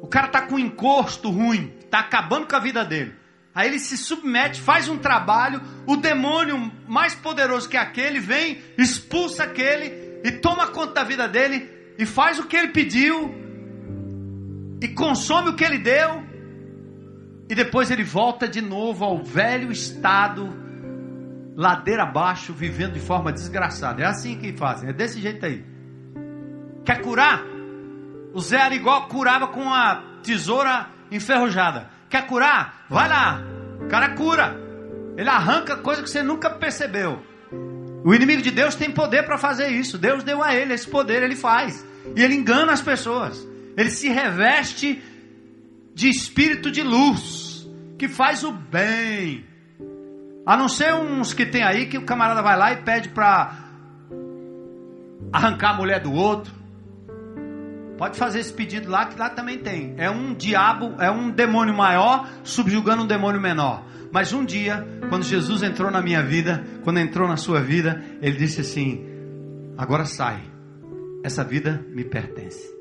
O 0.00 0.06
cara 0.08 0.28
está 0.28 0.42
com 0.42 0.58
encosto 0.58 1.30
ruim, 1.30 1.74
está 1.80 2.00
acabando 2.00 2.46
com 2.46 2.56
a 2.56 2.60
vida 2.60 2.82
dele. 2.84 3.14
Aí 3.54 3.68
ele 3.68 3.78
se 3.78 3.98
submete, 3.98 4.60
faz 4.60 4.88
um 4.88 4.96
trabalho, 4.96 5.60
o 5.86 5.96
demônio 5.96 6.72
mais 6.86 7.14
poderoso 7.14 7.68
que 7.68 7.76
aquele 7.76 8.18
vem, 8.18 8.62
expulsa 8.78 9.44
aquele 9.44 10.20
e 10.24 10.32
toma 10.32 10.68
conta 10.68 10.94
da 10.94 11.04
vida 11.04 11.28
dele 11.28 11.77
e 11.98 12.06
faz 12.06 12.38
o 12.38 12.46
que 12.46 12.56
ele 12.56 12.68
pediu 12.68 13.34
e 14.80 14.88
consome 14.88 15.50
o 15.50 15.54
que 15.54 15.64
ele 15.64 15.78
deu. 15.78 16.22
E 17.50 17.54
depois 17.54 17.90
ele 17.90 18.04
volta 18.04 18.46
de 18.46 18.60
novo 18.60 19.04
ao 19.04 19.24
velho 19.24 19.72
estado, 19.72 20.48
ladeira 21.56 22.04
abaixo, 22.04 22.52
vivendo 22.52 22.92
de 22.92 23.00
forma 23.00 23.32
desgraçada. 23.32 24.02
É 24.02 24.06
assim 24.06 24.38
que 24.38 24.52
fazem, 24.52 24.90
é 24.90 24.92
desse 24.92 25.20
jeito 25.20 25.44
aí. 25.44 25.64
Quer 26.84 27.02
curar? 27.02 27.42
O 28.32 28.40
Zé 28.40 28.60
Arigó 28.60 29.00
curava 29.08 29.48
com 29.48 29.68
a 29.72 30.20
tesoura 30.22 30.90
enferrujada. 31.10 31.90
Quer 32.08 32.26
curar? 32.26 32.84
Vai 32.88 33.08
lá. 33.08 33.42
O 33.80 33.88
cara 33.88 34.14
cura. 34.14 34.56
Ele 35.16 35.28
arranca 35.28 35.76
coisa 35.78 36.02
que 36.02 36.08
você 36.08 36.22
nunca 36.22 36.48
percebeu. 36.50 37.22
O 38.08 38.14
inimigo 38.14 38.40
de 38.40 38.50
Deus 38.50 38.74
tem 38.74 38.90
poder 38.90 39.24
para 39.26 39.36
fazer 39.36 39.68
isso. 39.68 39.98
Deus 39.98 40.24
deu 40.24 40.42
a 40.42 40.54
ele 40.54 40.72
esse 40.72 40.88
poder, 40.88 41.22
ele 41.22 41.36
faz. 41.36 41.86
E 42.16 42.22
ele 42.22 42.36
engana 42.36 42.72
as 42.72 42.80
pessoas. 42.80 43.46
Ele 43.76 43.90
se 43.90 44.08
reveste 44.08 45.02
de 45.94 46.08
espírito 46.08 46.70
de 46.70 46.82
luz, 46.82 47.68
que 47.98 48.08
faz 48.08 48.42
o 48.44 48.50
bem. 48.50 49.44
A 50.46 50.56
não 50.56 50.70
ser 50.70 50.94
uns 50.94 51.34
que 51.34 51.44
tem 51.44 51.62
aí 51.62 51.84
que 51.84 51.98
o 51.98 52.06
camarada 52.06 52.40
vai 52.40 52.56
lá 52.56 52.72
e 52.72 52.76
pede 52.82 53.10
para 53.10 53.58
arrancar 55.30 55.72
a 55.72 55.76
mulher 55.76 56.00
do 56.00 56.10
outro, 56.10 56.54
Pode 57.98 58.16
fazer 58.16 58.38
esse 58.38 58.52
pedido 58.52 58.88
lá, 58.88 59.06
que 59.06 59.18
lá 59.18 59.28
também 59.28 59.58
tem. 59.58 59.94
É 59.98 60.08
um 60.08 60.32
diabo, 60.32 60.94
é 61.02 61.10
um 61.10 61.30
demônio 61.30 61.74
maior 61.74 62.28
subjugando 62.44 63.02
um 63.02 63.06
demônio 63.06 63.40
menor. 63.40 63.84
Mas 64.12 64.32
um 64.32 64.44
dia, 64.44 64.86
quando 65.08 65.24
Jesus 65.24 65.64
entrou 65.64 65.90
na 65.90 66.00
minha 66.00 66.22
vida, 66.22 66.64
quando 66.84 66.98
entrou 66.98 67.26
na 67.26 67.36
sua 67.36 67.60
vida, 67.60 68.00
ele 68.22 68.36
disse 68.36 68.60
assim: 68.60 69.04
Agora 69.76 70.04
sai. 70.04 70.40
Essa 71.24 71.42
vida 71.42 71.84
me 71.88 72.04
pertence. 72.04 72.72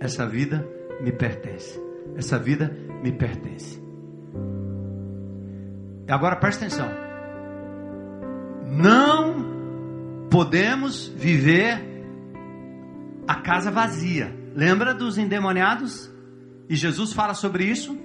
Essa 0.00 0.24
vida 0.24 0.64
me 1.00 1.10
pertence. 1.10 1.80
Essa 2.16 2.38
vida 2.38 2.74
me 3.02 3.10
pertence. 3.10 3.82
E 6.08 6.12
agora 6.12 6.36
preste 6.36 6.58
atenção. 6.58 6.88
Não 8.68 10.28
podemos 10.30 11.08
viver 11.08 11.95
a 13.26 13.34
casa 13.36 13.70
vazia. 13.70 14.34
Lembra 14.54 14.94
dos 14.94 15.18
endemoniados? 15.18 16.10
E 16.68 16.74
Jesus 16.74 17.12
fala 17.12 17.34
sobre 17.34 17.64
isso. 17.64 17.96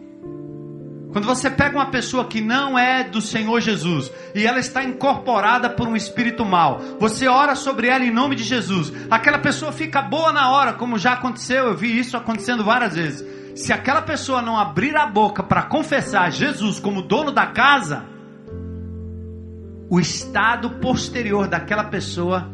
Quando 1.12 1.26
você 1.26 1.50
pega 1.50 1.78
uma 1.78 1.88
pessoa 1.88 2.26
que 2.26 2.40
não 2.40 2.80
é 2.80 3.04
do 3.04 3.20
Senhor 3.20 3.60
Jesus 3.60 4.10
e 4.34 4.46
ela 4.46 4.60
está 4.60 4.82
incorporada 4.82 5.70
por 5.70 5.88
um 5.88 5.96
espírito 5.96 6.46
mal, 6.46 6.80
você 7.00 7.28
ora 7.28 7.54
sobre 7.54 7.88
ela 7.88 8.04
em 8.04 8.12
nome 8.12 8.36
de 8.36 8.44
Jesus. 8.44 8.94
Aquela 9.10 9.40
pessoa 9.40 9.74
fica 9.74 10.02
boa 10.02 10.32
na 10.32 10.52
hora, 10.52 10.74
como 10.74 10.98
já 10.98 11.14
aconteceu, 11.14 11.66
eu 11.66 11.76
vi 11.76 12.00
isso 12.00 12.16
acontecendo 12.16 12.64
várias 12.64 12.96
vezes. 12.96 13.26
Se 13.60 13.74
aquela 13.74 14.02
pessoa 14.02 14.42
não 14.42 14.58
abrir 14.58 14.96
a 14.96 15.06
boca 15.06 15.44
para 15.44 15.64
confessar 15.64 16.32
Jesus 16.32 16.80
como 16.80 17.02
dono 17.02 17.32
da 17.32 17.48
casa, 17.48 18.06
o 19.90 20.00
estado 20.00 20.70
posterior 20.80 21.50
daquela 21.50 21.84
pessoa 21.84 22.50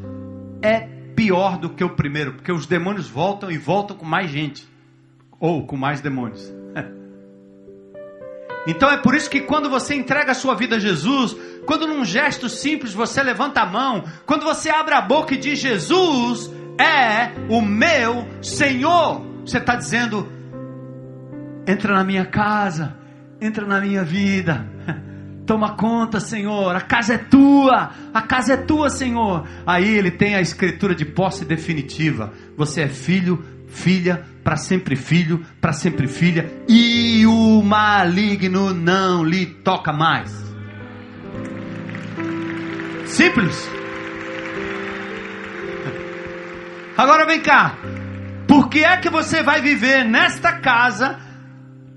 é 0.64 0.97
pior 1.18 1.58
do 1.58 1.72
que 1.72 1.84
o 1.84 1.96
primeiro, 1.96 2.34
porque 2.34 2.52
os 2.52 2.68
demônios 2.68 3.10
voltam 3.10 3.50
e 3.50 3.58
voltam 3.58 3.98
com 3.98 4.06
mais 4.06 4.30
gente, 4.30 4.70
ou 5.40 5.66
com 5.66 5.76
mais 5.76 6.00
demônios. 6.00 6.54
Então 8.70 8.92
é 8.92 8.98
por 8.98 9.16
isso 9.16 9.30
que 9.30 9.40
quando 9.40 9.70
você 9.70 9.96
entrega 9.96 10.34
a 10.34 10.36
sua 10.36 10.54
vida 10.54 10.76
a 10.76 10.80
Jesus, 10.80 11.34
quando 11.66 11.88
num 11.88 12.04
gesto 12.04 12.50
simples 12.50 12.94
você 12.94 13.24
levanta 13.24 13.62
a 13.62 13.66
mão, 13.66 14.04
quando 14.26 14.44
você 14.44 14.70
abre 14.70 14.94
a 14.94 15.00
boca 15.00 15.34
e 15.34 15.38
diz 15.38 15.58
Jesus 15.58 16.52
é 16.78 17.32
o 17.48 17.62
meu 17.62 18.28
Senhor, 18.42 19.26
você 19.46 19.60
está 19.60 19.74
dizendo: 19.74 20.30
entra 21.66 21.94
na 21.94 22.04
minha 22.04 22.26
casa, 22.26 22.98
entra 23.40 23.66
na 23.66 23.80
minha 23.80 24.04
vida. 24.04 24.68
Toma 25.48 25.78
conta, 25.78 26.20
Senhor. 26.20 26.76
A 26.76 26.82
casa 26.82 27.14
é 27.14 27.18
tua. 27.18 27.92
A 28.14 28.22
casa 28.22 28.54
é 28.54 28.58
tua, 28.58 28.90
Senhor. 28.90 29.48
Aí 29.66 29.96
ele 29.96 30.12
tem 30.12 30.36
a 30.36 30.42
escritura 30.42 30.94
de 30.94 31.06
posse 31.06 31.46
definitiva. 31.46 32.34
Você 32.58 32.82
é 32.82 32.90
filho, 32.90 33.42
filha, 33.66 34.26
para 34.44 34.58
sempre 34.58 34.98
filho, 34.98 35.46
para 35.62 35.72
sempre 35.72 36.06
filha. 36.06 36.52
E 36.68 37.26
o 37.26 37.64
maligno 37.64 38.74
não 38.74 39.24
lhe 39.24 39.46
toca 39.46 39.94
mais. 39.94 40.30
Simples. 43.06 43.72
Agora 46.98 47.26
vem 47.26 47.40
cá. 47.40 47.78
Por 48.46 48.68
que 48.68 48.84
é 48.84 48.98
que 48.98 49.10
você 49.10 49.42
vai 49.42 49.62
viver 49.62 50.04
nesta 50.04 50.60
casa 50.60 51.18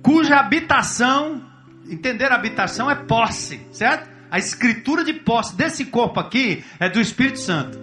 cuja 0.03 0.37
habitação 0.37 1.50
entender 1.91 2.33
habitação 2.33 2.91
é 2.91 2.95
posse, 2.95 3.67
certo? 3.73 4.09
A 4.31 4.39
escritura 4.39 5.05
de 5.05 5.13
posse 5.13 5.57
desse 5.57 5.87
corpo 5.87 6.21
aqui 6.21 6.65
é 6.79 6.89
do 6.89 7.01
Espírito 7.01 7.41
Santo. 7.41 7.79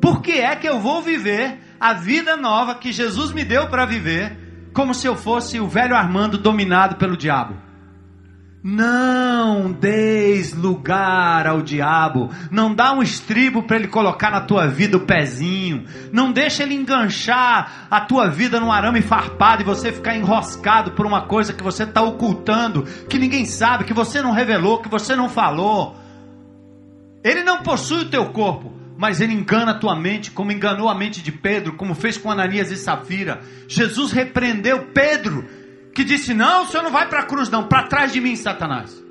Por 0.00 0.22
que 0.22 0.32
é 0.32 0.54
que 0.54 0.68
eu 0.68 0.78
vou 0.78 1.02
viver 1.02 1.58
a 1.80 1.92
vida 1.92 2.36
nova 2.36 2.76
que 2.76 2.92
Jesus 2.92 3.32
me 3.32 3.44
deu 3.44 3.68
para 3.68 3.84
viver, 3.84 4.70
como 4.72 4.94
se 4.94 5.06
eu 5.06 5.16
fosse 5.16 5.58
o 5.58 5.66
velho 5.66 5.96
Armando 5.96 6.38
dominado 6.38 6.96
pelo 6.96 7.16
diabo? 7.16 7.65
Não 8.68 9.70
deis 9.70 10.52
lugar 10.52 11.46
ao 11.46 11.62
diabo. 11.62 12.30
Não 12.50 12.74
dá 12.74 12.92
um 12.92 13.00
estribo 13.00 13.62
para 13.62 13.76
ele 13.76 13.86
colocar 13.86 14.28
na 14.28 14.40
tua 14.40 14.66
vida 14.66 14.96
o 14.96 15.06
pezinho. 15.06 15.84
Não 16.12 16.32
deixa 16.32 16.64
ele 16.64 16.74
enganchar 16.74 17.86
a 17.88 18.00
tua 18.00 18.28
vida 18.28 18.58
num 18.58 18.72
arame 18.72 19.02
farpado 19.02 19.62
e 19.62 19.64
você 19.64 19.92
ficar 19.92 20.16
enroscado 20.16 20.90
por 20.90 21.06
uma 21.06 21.28
coisa 21.28 21.52
que 21.52 21.62
você 21.62 21.84
está 21.84 22.02
ocultando, 22.02 22.82
que 23.08 23.20
ninguém 23.20 23.44
sabe, 23.44 23.84
que 23.84 23.94
você 23.94 24.20
não 24.20 24.32
revelou, 24.32 24.82
que 24.82 24.88
você 24.88 25.14
não 25.14 25.28
falou. 25.28 25.94
Ele 27.22 27.44
não 27.44 27.62
possui 27.62 28.00
o 28.00 28.10
teu 28.10 28.26
corpo, 28.30 28.72
mas 28.98 29.20
ele 29.20 29.32
engana 29.32 29.70
a 29.70 29.78
tua 29.78 29.94
mente, 29.94 30.32
como 30.32 30.50
enganou 30.50 30.88
a 30.88 30.94
mente 30.98 31.22
de 31.22 31.30
Pedro, 31.30 31.74
como 31.74 31.94
fez 31.94 32.18
com 32.18 32.32
Ananias 32.32 32.72
e 32.72 32.76
Safira. 32.76 33.42
Jesus 33.68 34.10
repreendeu 34.10 34.88
Pedro 34.92 35.65
que 35.96 36.04
disse: 36.04 36.34
Não, 36.34 36.62
o 36.62 36.66
senhor 36.66 36.82
não 36.82 36.92
vai 36.92 37.08
para 37.08 37.20
a 37.20 37.24
cruz, 37.24 37.48
não, 37.48 37.66
para 37.66 37.84
trás 37.84 38.12
de 38.12 38.20
mim, 38.20 38.36
Satanás. 38.36 39.02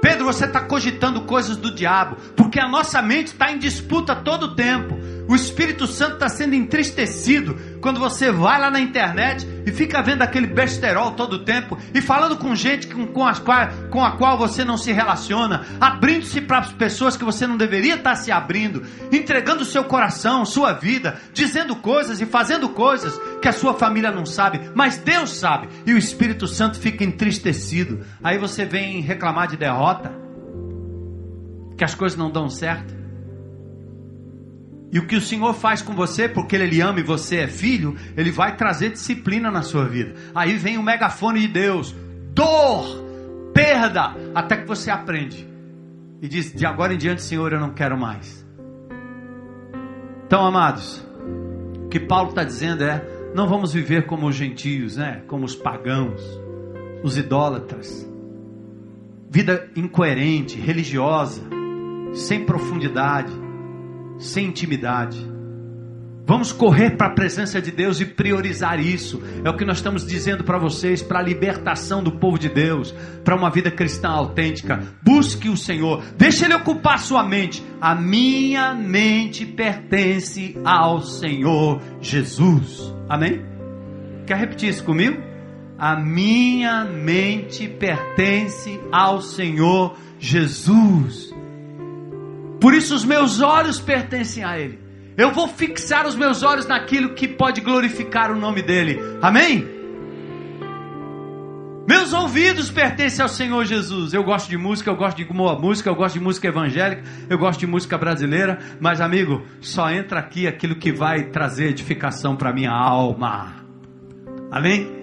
Pedro, 0.00 0.24
você 0.24 0.44
está 0.44 0.60
cogitando 0.60 1.22
coisas 1.22 1.56
do 1.56 1.74
diabo, 1.74 2.16
porque 2.36 2.60
a 2.60 2.68
nossa 2.68 3.02
mente 3.02 3.26
está 3.26 3.50
em 3.50 3.58
disputa 3.58 4.14
todo 4.14 4.44
o 4.44 4.54
tempo. 4.54 4.96
O 5.28 5.34
Espírito 5.34 5.86
Santo 5.86 6.14
está 6.14 6.28
sendo 6.30 6.54
entristecido 6.54 7.54
quando 7.82 8.00
você 8.00 8.32
vai 8.32 8.58
lá 8.58 8.70
na 8.70 8.80
internet 8.80 9.46
e 9.66 9.70
fica 9.70 10.02
vendo 10.02 10.22
aquele 10.22 10.46
besterol 10.46 11.10
todo 11.10 11.34
o 11.34 11.44
tempo 11.44 11.76
e 11.92 12.00
falando 12.00 12.38
com 12.38 12.54
gente 12.56 12.86
com, 12.86 13.06
com, 13.06 13.26
as, 13.26 13.38
com 13.38 14.02
a 14.02 14.12
qual 14.12 14.38
você 14.38 14.64
não 14.64 14.78
se 14.78 14.90
relaciona, 14.90 15.66
abrindo-se 15.78 16.40
para 16.40 16.60
as 16.60 16.72
pessoas 16.72 17.14
que 17.14 17.26
você 17.26 17.46
não 17.46 17.58
deveria 17.58 17.96
estar 17.96 18.10
tá 18.10 18.16
se 18.16 18.32
abrindo, 18.32 18.82
entregando 19.12 19.66
seu 19.66 19.84
coração, 19.84 20.46
sua 20.46 20.72
vida, 20.72 21.20
dizendo 21.34 21.76
coisas 21.76 22.22
e 22.22 22.26
fazendo 22.26 22.70
coisas 22.70 23.20
que 23.42 23.48
a 23.48 23.52
sua 23.52 23.74
família 23.74 24.10
não 24.10 24.24
sabe, 24.24 24.70
mas 24.74 24.96
Deus 24.96 25.36
sabe, 25.36 25.68
e 25.84 25.92
o 25.92 25.98
Espírito 25.98 26.46
Santo 26.46 26.78
fica 26.78 27.04
entristecido. 27.04 28.00
Aí 28.24 28.38
você 28.38 28.64
vem 28.64 29.02
reclamar 29.02 29.48
de 29.48 29.58
derrota, 29.58 30.10
que 31.76 31.84
as 31.84 31.94
coisas 31.94 32.18
não 32.18 32.30
dão 32.30 32.48
certo. 32.48 32.97
E 34.90 34.98
o 34.98 35.06
que 35.06 35.16
o 35.16 35.20
Senhor 35.20 35.52
faz 35.54 35.82
com 35.82 35.94
você, 35.94 36.28
porque 36.28 36.56
Ele 36.56 36.80
ama 36.80 37.00
e 37.00 37.02
você 37.02 37.38
é 37.38 37.46
filho, 37.46 37.94
Ele 38.16 38.30
vai 38.30 38.56
trazer 38.56 38.90
disciplina 38.90 39.50
na 39.50 39.62
sua 39.62 39.84
vida. 39.84 40.14
Aí 40.34 40.56
vem 40.56 40.78
o 40.78 40.82
megafone 40.82 41.40
de 41.40 41.48
Deus: 41.48 41.94
dor, 42.32 43.04
perda, 43.52 44.14
até 44.34 44.56
que 44.56 44.66
você 44.66 44.90
aprende. 44.90 45.46
E 46.22 46.28
diz: 46.28 46.52
de 46.52 46.64
agora 46.64 46.94
em 46.94 46.98
diante, 46.98 47.22
Senhor, 47.22 47.52
eu 47.52 47.60
não 47.60 47.74
quero 47.74 47.98
mais. 47.98 48.46
Então, 50.26 50.44
amados, 50.44 51.06
o 51.84 51.88
que 51.88 52.00
Paulo 52.00 52.30
está 52.30 52.42
dizendo 52.42 52.82
é: 52.82 53.04
não 53.34 53.46
vamos 53.46 53.74
viver 53.74 54.06
como 54.06 54.26
os 54.26 54.34
gentios, 54.34 54.96
né? 54.96 55.22
como 55.26 55.44
os 55.44 55.54
pagãos, 55.54 56.22
os 57.02 57.18
idólatras. 57.18 58.08
Vida 59.30 59.68
incoerente, 59.76 60.58
religiosa, 60.58 61.42
sem 62.14 62.46
profundidade 62.46 63.47
sem 64.18 64.46
intimidade. 64.46 65.38
Vamos 66.28 66.52
correr 66.52 66.90
para 66.90 67.06
a 67.06 67.14
presença 67.14 67.58
de 67.58 67.70
Deus 67.70 68.00
e 68.00 68.04
priorizar 68.04 68.78
isso. 68.78 69.22
É 69.42 69.48
o 69.48 69.56
que 69.56 69.64
nós 69.64 69.78
estamos 69.78 70.06
dizendo 70.06 70.44
para 70.44 70.58
vocês, 70.58 71.02
para 71.02 71.20
a 71.20 71.22
libertação 71.22 72.02
do 72.02 72.18
povo 72.18 72.38
de 72.38 72.50
Deus, 72.50 72.94
para 73.24 73.34
uma 73.34 73.48
vida 73.48 73.70
cristã 73.70 74.10
autêntica. 74.10 74.82
Busque 75.02 75.48
o 75.48 75.56
Senhor, 75.56 76.02
deixe 76.18 76.44
Ele 76.44 76.52
ocupar 76.52 76.98
sua 76.98 77.26
mente. 77.26 77.64
A 77.80 77.94
minha 77.94 78.74
mente 78.74 79.46
pertence 79.46 80.54
ao 80.62 81.00
Senhor 81.00 81.80
Jesus. 81.98 82.94
Amém? 83.08 83.42
Quer 84.26 84.36
repetir 84.36 84.68
isso 84.68 84.84
comigo? 84.84 85.22
A 85.78 85.96
minha 85.96 86.84
mente 86.84 87.66
pertence 87.66 88.78
ao 88.92 89.22
Senhor 89.22 89.96
Jesus. 90.18 91.27
Por 92.60 92.74
isso 92.74 92.94
os 92.94 93.04
meus 93.04 93.40
olhos 93.40 93.80
pertencem 93.80 94.44
a 94.44 94.58
Ele. 94.58 94.78
Eu 95.16 95.32
vou 95.32 95.48
fixar 95.48 96.06
os 96.06 96.14
meus 96.14 96.42
olhos 96.42 96.66
naquilo 96.66 97.14
que 97.14 97.26
pode 97.26 97.60
glorificar 97.60 98.30
o 98.30 98.36
nome 98.36 98.62
dEle. 98.62 99.00
Amém? 99.20 99.78
Meus 101.88 102.12
ouvidos 102.12 102.70
pertencem 102.70 103.22
ao 103.22 103.28
Senhor 103.28 103.64
Jesus. 103.64 104.12
Eu 104.12 104.22
gosto 104.22 104.48
de 104.48 104.56
música, 104.56 104.90
eu 104.90 104.96
gosto 104.96 105.16
de 105.16 105.24
boa 105.24 105.58
música, 105.58 105.88
eu 105.88 105.94
gosto 105.94 106.18
de 106.18 106.20
música 106.20 106.46
evangélica, 106.46 107.02
eu 107.30 107.38
gosto 107.38 107.60
de 107.60 107.66
música 107.66 107.96
brasileira. 107.96 108.58
Mas, 108.78 109.00
amigo, 109.00 109.42
só 109.60 109.90
entra 109.90 110.20
aqui 110.20 110.46
aquilo 110.46 110.76
que 110.76 110.92
vai 110.92 111.30
trazer 111.30 111.70
edificação 111.70 112.36
para 112.36 112.52
minha 112.52 112.70
alma. 112.70 113.56
Amém? 114.52 114.97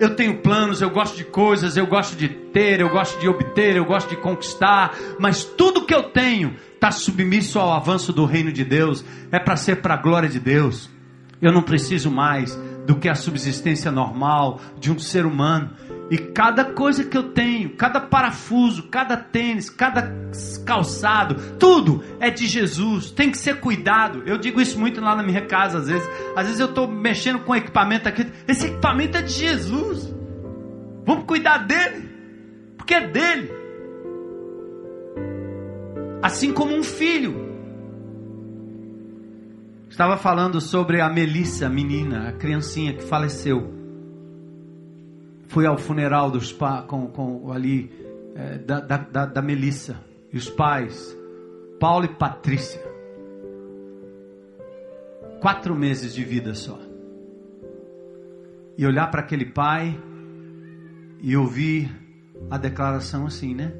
Eu 0.00 0.16
tenho 0.16 0.38
planos, 0.38 0.80
eu 0.80 0.88
gosto 0.88 1.14
de 1.14 1.24
coisas, 1.24 1.76
eu 1.76 1.86
gosto 1.86 2.16
de 2.16 2.26
ter, 2.26 2.80
eu 2.80 2.88
gosto 2.88 3.20
de 3.20 3.28
obter, 3.28 3.76
eu 3.76 3.84
gosto 3.84 4.08
de 4.08 4.16
conquistar, 4.16 4.96
mas 5.18 5.44
tudo 5.44 5.84
que 5.84 5.94
eu 5.94 6.04
tenho 6.04 6.56
está 6.74 6.90
submisso 6.90 7.58
ao 7.58 7.70
avanço 7.70 8.10
do 8.10 8.24
reino 8.24 8.50
de 8.50 8.64
Deus, 8.64 9.04
é 9.30 9.38
para 9.38 9.56
ser 9.56 9.76
para 9.82 9.94
a 9.94 9.98
glória 9.98 10.28
de 10.28 10.40
Deus. 10.40 10.88
Eu 11.40 11.52
não 11.52 11.60
preciso 11.62 12.10
mais 12.10 12.58
do 12.86 12.96
que 12.96 13.10
a 13.10 13.14
subsistência 13.14 13.92
normal 13.92 14.58
de 14.78 14.90
um 14.90 14.98
ser 14.98 15.26
humano. 15.26 15.70
E 16.10 16.18
cada 16.18 16.64
coisa 16.64 17.04
que 17.04 17.16
eu 17.16 17.32
tenho, 17.32 17.70
cada 17.76 18.00
parafuso, 18.00 18.88
cada 18.88 19.16
tênis, 19.16 19.70
cada 19.70 20.12
calçado, 20.66 21.56
tudo 21.56 22.02
é 22.18 22.28
de 22.30 22.48
Jesus. 22.48 23.12
Tem 23.12 23.30
que 23.30 23.38
ser 23.38 23.60
cuidado. 23.60 24.24
Eu 24.26 24.36
digo 24.36 24.60
isso 24.60 24.78
muito 24.78 25.00
lá 25.00 25.14
na 25.14 25.22
minha 25.22 25.46
casa 25.46 25.78
às 25.78 25.86
vezes. 25.86 26.08
Às 26.34 26.46
vezes 26.46 26.58
eu 26.58 26.66
estou 26.66 26.88
mexendo 26.88 27.38
com 27.40 27.54
equipamento 27.54 28.08
aqui. 28.08 28.26
Esse 28.48 28.66
equipamento 28.66 29.18
é 29.18 29.22
de 29.22 29.32
Jesus. 29.32 30.12
Vamos 31.06 31.24
cuidar 31.26 31.58
dele, 31.58 32.10
porque 32.76 32.94
é 32.94 33.06
dele. 33.06 33.52
Assim 36.20 36.52
como 36.52 36.74
um 36.74 36.82
filho. 36.82 37.48
Estava 39.88 40.16
falando 40.16 40.60
sobre 40.60 41.00
a 41.00 41.08
Melissa, 41.08 41.66
a 41.66 41.70
menina, 41.70 42.30
a 42.30 42.32
criancinha 42.32 42.94
que 42.94 43.04
faleceu 43.04 43.79
fui 45.50 45.66
ao 45.66 45.76
funeral 45.76 46.30
dos 46.30 46.52
com, 46.86 47.08
com 47.08 47.52
ali 47.52 47.90
é, 48.36 48.58
da, 48.58 48.80
da, 48.80 49.26
da 49.26 49.42
Melissa 49.42 50.00
e 50.32 50.36
os 50.36 50.48
pais, 50.48 51.16
Paulo 51.80 52.04
e 52.04 52.08
Patrícia. 52.08 52.80
Quatro 55.40 55.74
meses 55.74 56.14
de 56.14 56.22
vida 56.22 56.54
só. 56.54 56.78
E 58.78 58.86
olhar 58.86 59.10
para 59.10 59.22
aquele 59.22 59.44
pai 59.44 60.00
e 61.20 61.36
ouvir 61.36 61.90
a 62.48 62.56
declaração 62.56 63.26
assim, 63.26 63.52
né? 63.52 63.72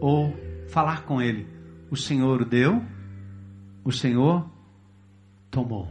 Ou 0.00 0.34
falar 0.68 1.04
com 1.04 1.22
ele: 1.22 1.46
O 1.90 1.96
Senhor 1.96 2.44
deu, 2.44 2.82
o 3.84 3.92
Senhor 3.92 4.50
tomou. 5.48 5.88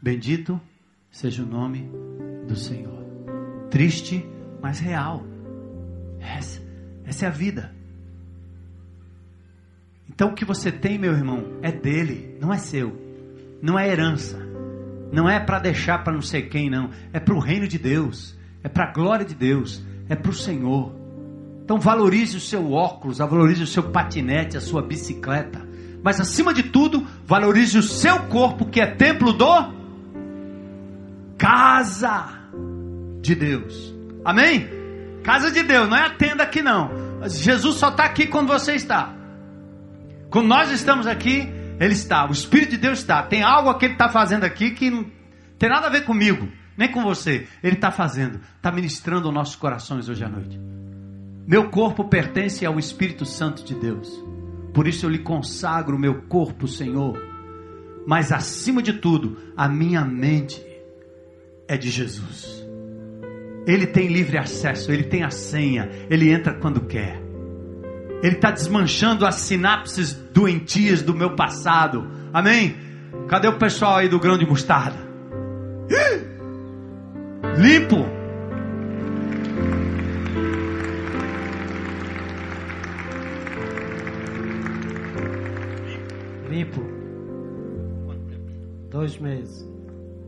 Bendito 0.00 0.60
seja 1.10 1.42
o 1.42 1.46
nome 1.46 1.90
do 2.46 2.54
Senhor. 2.54 3.02
Triste 3.68 4.24
mas 4.64 4.78
real. 4.78 5.22
Essa, 6.18 6.62
essa 7.04 7.26
é 7.26 7.28
a 7.28 7.30
vida. 7.30 7.70
Então 10.08 10.30
o 10.30 10.34
que 10.34 10.42
você 10.42 10.72
tem, 10.72 10.96
meu 10.96 11.12
irmão, 11.12 11.58
é 11.60 11.70
dele, 11.70 12.38
não 12.40 12.50
é 12.50 12.56
seu. 12.56 12.98
Não 13.60 13.78
é 13.78 13.86
herança. 13.86 14.38
Não 15.12 15.28
é 15.28 15.38
para 15.38 15.58
deixar 15.58 16.02
para 16.02 16.14
não 16.14 16.22
sei 16.22 16.48
quem, 16.48 16.70
não. 16.70 16.88
É 17.12 17.20
para 17.20 17.34
o 17.34 17.40
reino 17.40 17.68
de 17.68 17.78
Deus. 17.78 18.34
É 18.62 18.68
para 18.70 18.88
a 18.88 18.90
glória 18.90 19.26
de 19.26 19.34
Deus. 19.34 19.84
É 20.08 20.16
para 20.16 20.30
o 20.30 20.34
Senhor. 20.34 20.94
Então 21.62 21.78
valorize 21.78 22.38
o 22.38 22.40
seu 22.40 22.72
óculos, 22.72 23.18
valorize 23.18 23.62
o 23.62 23.66
seu 23.66 23.82
patinete, 23.82 24.56
a 24.56 24.62
sua 24.62 24.80
bicicleta. 24.80 25.60
Mas 26.02 26.18
acima 26.20 26.54
de 26.54 26.62
tudo, 26.62 27.06
valorize 27.26 27.76
o 27.76 27.82
seu 27.82 28.18
corpo, 28.28 28.64
que 28.64 28.80
é 28.80 28.86
templo 28.86 29.34
do 29.34 29.74
casa 31.36 32.30
de 33.20 33.34
Deus. 33.34 33.93
Amém? 34.24 34.68
Casa 35.22 35.50
de 35.50 35.62
Deus, 35.62 35.88
não 35.88 35.96
é 35.96 36.06
a 36.06 36.10
tenda 36.10 36.42
aqui 36.42 36.62
não. 36.62 36.90
Jesus 37.26 37.76
só 37.76 37.88
está 37.88 38.04
aqui 38.04 38.26
quando 38.26 38.48
você 38.48 38.74
está. 38.74 39.14
Quando 40.30 40.48
nós 40.48 40.70
estamos 40.70 41.06
aqui, 41.06 41.48
Ele 41.78 41.92
está. 41.92 42.28
O 42.28 42.32
Espírito 42.32 42.70
de 42.70 42.78
Deus 42.78 42.98
está. 42.98 43.22
Tem 43.22 43.42
algo 43.42 43.74
que 43.74 43.86
Ele 43.86 43.94
está 43.94 44.08
fazendo 44.08 44.44
aqui 44.44 44.70
que 44.70 44.90
não 44.90 45.06
tem 45.58 45.68
nada 45.68 45.86
a 45.86 45.90
ver 45.90 46.04
comigo, 46.04 46.48
nem 46.76 46.90
com 46.90 47.02
você. 47.02 47.46
Ele 47.62 47.76
está 47.76 47.90
fazendo, 47.90 48.40
está 48.56 48.70
ministrando 48.70 49.28
os 49.28 49.34
nossos 49.34 49.56
corações 49.56 50.08
hoje 50.08 50.24
à 50.24 50.28
noite. 50.28 50.60
Meu 51.46 51.70
corpo 51.70 52.04
pertence 52.04 52.64
ao 52.64 52.78
Espírito 52.78 53.24
Santo 53.24 53.64
de 53.64 53.74
Deus. 53.74 54.08
Por 54.72 54.88
isso 54.88 55.06
eu 55.06 55.10
lhe 55.10 55.18
consagro 55.20 55.96
o 55.96 56.00
meu 56.00 56.22
corpo, 56.22 56.66
Senhor. 56.66 57.16
Mas 58.06 58.32
acima 58.32 58.82
de 58.82 58.94
tudo, 58.94 59.38
a 59.56 59.68
minha 59.68 60.04
mente 60.04 60.62
é 61.68 61.76
de 61.76 61.90
Jesus. 61.90 62.63
Ele 63.66 63.86
tem 63.86 64.08
livre 64.08 64.36
acesso, 64.36 64.92
ele 64.92 65.04
tem 65.04 65.22
a 65.22 65.30
senha, 65.30 65.90
ele 66.10 66.30
entra 66.30 66.52
quando 66.52 66.82
quer. 66.82 67.20
Ele 68.22 68.36
está 68.36 68.50
desmanchando 68.50 69.26
as 69.26 69.36
sinapses 69.36 70.12
doentias 70.12 71.02
do 71.02 71.14
meu 71.14 71.34
passado. 71.34 72.06
Amém? 72.32 72.76
Cadê 73.28 73.48
o 73.48 73.58
pessoal 73.58 73.96
aí 73.96 74.08
do 74.08 74.18
grão 74.18 74.36
de 74.36 74.46
mostarda? 74.46 74.98
Limpo. 77.58 78.06
Limpo. 86.50 86.82
Dois 88.90 89.18
meses. 89.18 89.68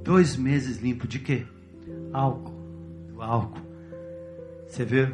Dois 0.03 0.37
meses 0.37 0.79
limpo 0.79 1.07
de 1.07 1.19
quê? 1.19 1.45
Álcool 2.13 2.56
álcool. 3.27 3.61
Você 4.67 4.85
vê? 4.85 5.13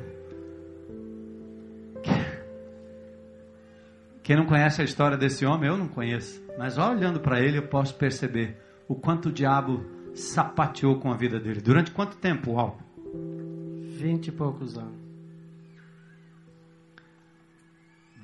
Quem 4.22 4.36
não 4.36 4.46
conhece 4.46 4.80
a 4.80 4.84
história 4.84 5.16
desse 5.16 5.44
homem, 5.44 5.68
eu 5.68 5.76
não 5.76 5.88
conheço. 5.88 6.42
Mas 6.56 6.78
olhando 6.78 7.20
para 7.20 7.40
ele, 7.40 7.58
eu 7.58 7.66
posso 7.66 7.94
perceber 7.96 8.56
o 8.86 8.94
quanto 8.94 9.28
o 9.30 9.32
diabo 9.32 9.84
sapateou 10.14 11.00
com 11.00 11.10
a 11.10 11.16
vida 11.16 11.40
dele. 11.40 11.60
Durante 11.60 11.90
quanto 11.90 12.16
tempo 12.16 12.52
o 12.52 12.58
álcool? 12.58 12.84
Vinte 13.98 14.28
e 14.28 14.32
poucos 14.32 14.76
anos. 14.78 15.02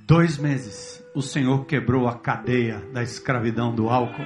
Dois 0.07 0.39
meses, 0.39 1.05
o 1.15 1.21
Senhor 1.21 1.67
quebrou 1.67 2.09
a 2.09 2.19
cadeia 2.19 2.81
da 2.93 3.03
escravidão 3.03 3.75
do 3.75 3.89
álcool. 3.91 4.25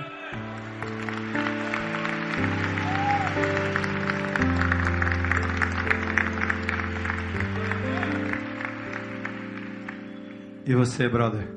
E 10.64 10.76
você, 10.76 11.08
brother? 11.08 11.48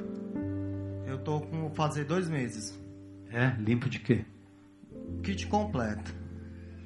Eu 1.06 1.19
tô 1.19 1.41
com 1.41 1.69
fazer 1.76 2.06
dois 2.06 2.27
meses. 2.27 2.76
É? 3.30 3.49
Limpo 3.60 3.88
de 3.88 3.99
quê? 3.99 4.26
Kit 5.22 5.45
completo. 5.45 6.11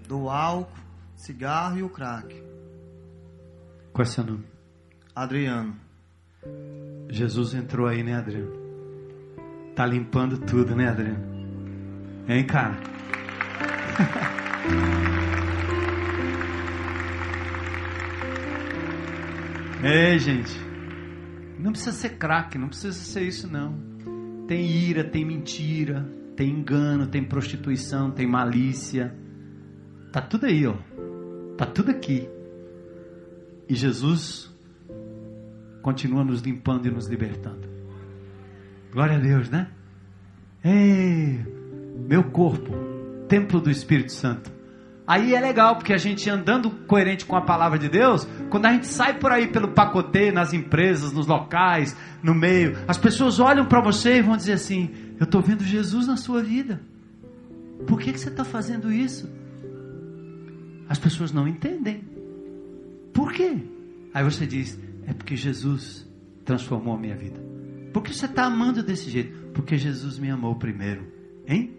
Do 0.06 0.30
álcool, 0.30 0.78
cigarro 1.16 1.78
e 1.78 1.84
o 1.84 1.90
crack. 1.90 2.44
Qual 3.94 4.04
é 4.04 4.06
seu 4.06 4.26
nome? 4.26 4.44
Adriano. 5.16 5.78
Jesus 7.10 7.54
entrou 7.54 7.88
aí, 7.88 8.04
né, 8.04 8.16
Adriano? 8.16 8.52
Tá 9.74 9.86
limpando 9.86 10.38
tudo, 10.40 10.76
né, 10.76 10.90
Adriano? 10.90 11.24
Hein, 12.28 12.46
cara? 12.46 12.76
Ei, 19.82 20.20
gente. 20.20 20.69
Não 21.60 21.74
precisa 21.74 21.92
ser 21.92 22.18
craque, 22.18 22.58
não 22.58 22.70
precisa 22.70 22.94
ser 22.94 23.24
isso, 23.24 23.46
não. 23.52 23.78
Tem 24.48 24.66
ira, 24.66 25.04
tem 25.04 25.26
mentira, 25.26 26.10
tem 26.36 26.50
engano, 26.50 27.06
tem 27.06 27.22
prostituição, 27.22 28.12
tem 28.12 28.26
malícia. 28.26 29.14
Tá 30.12 30.22
tudo 30.22 30.46
aí, 30.46 30.66
ó. 30.66 30.76
Tá 31.58 31.66
tudo 31.66 31.92
aqui. 31.92 32.30
E 33.68 33.76
Jesus 33.76 34.50
continua 35.82 36.24
nos 36.24 36.42
limpando 36.42 36.88
e 36.88 36.92
nos 36.92 37.08
libertando. 37.08 37.68
Glória 38.94 39.18
a 39.18 39.20
Deus, 39.20 39.50
né? 39.50 39.70
Ei, 40.64 41.46
meu 42.08 42.24
corpo, 42.32 42.72
templo 43.28 43.60
do 43.60 43.70
Espírito 43.70 44.14
Santo. 44.14 44.59
Aí 45.10 45.34
é 45.34 45.42
legal, 45.42 45.76
porque 45.76 45.92
a 45.92 45.98
gente 45.98 46.30
andando 46.30 46.70
coerente 46.70 47.26
com 47.26 47.36
a 47.36 47.42
palavra 47.42 47.80
de 47.80 47.90
Deus, 47.90 48.28
quando 48.52 48.68
a 48.68 48.74
gente 48.74 48.86
sai 48.86 49.18
por 49.18 49.32
aí 49.32 49.48
pelo 49.48 49.70
pacote, 49.70 50.32
nas 50.32 50.54
empresas, 50.54 51.12
nos 51.12 51.26
locais, 51.26 51.98
no 52.22 52.36
meio, 52.36 52.78
as 52.88 52.96
pessoas 52.96 53.40
olham 53.40 53.66
para 53.66 53.82
você 53.82 54.18
e 54.18 54.22
vão 54.22 54.38
dizer 54.38 54.54
assim: 54.54 54.92
Eu 55.20 55.24
estou 55.24 55.42
vendo 55.42 55.64
Jesus 55.64 56.06
na 56.06 56.16
sua 56.16 56.44
vida. 56.44 56.80
Por 57.88 58.00
que, 58.00 58.14
que 58.14 58.20
você 58.20 58.30
está 58.30 58.46
fazendo 58.46 58.92
isso? 58.92 59.28
As 60.88 61.00
pessoas 61.00 61.32
não 61.32 61.48
entendem. 61.48 62.04
Por 63.12 63.34
quê? 63.34 63.58
Aí 64.14 64.24
você 64.24 64.46
diz: 64.46 64.80
É 65.08 65.14
porque 65.14 65.36
Jesus 65.36 66.08
transformou 66.46 66.94
a 66.94 67.00
minha 67.00 67.16
vida. 67.16 67.42
Por 67.92 68.04
que 68.04 68.14
você 68.14 68.28
está 68.28 68.46
amando 68.46 68.84
desse 68.84 69.10
jeito? 69.10 69.36
Porque 69.56 69.76
Jesus 69.76 70.20
me 70.20 70.30
amou 70.30 70.54
primeiro. 70.54 71.12
Hein? 71.48 71.79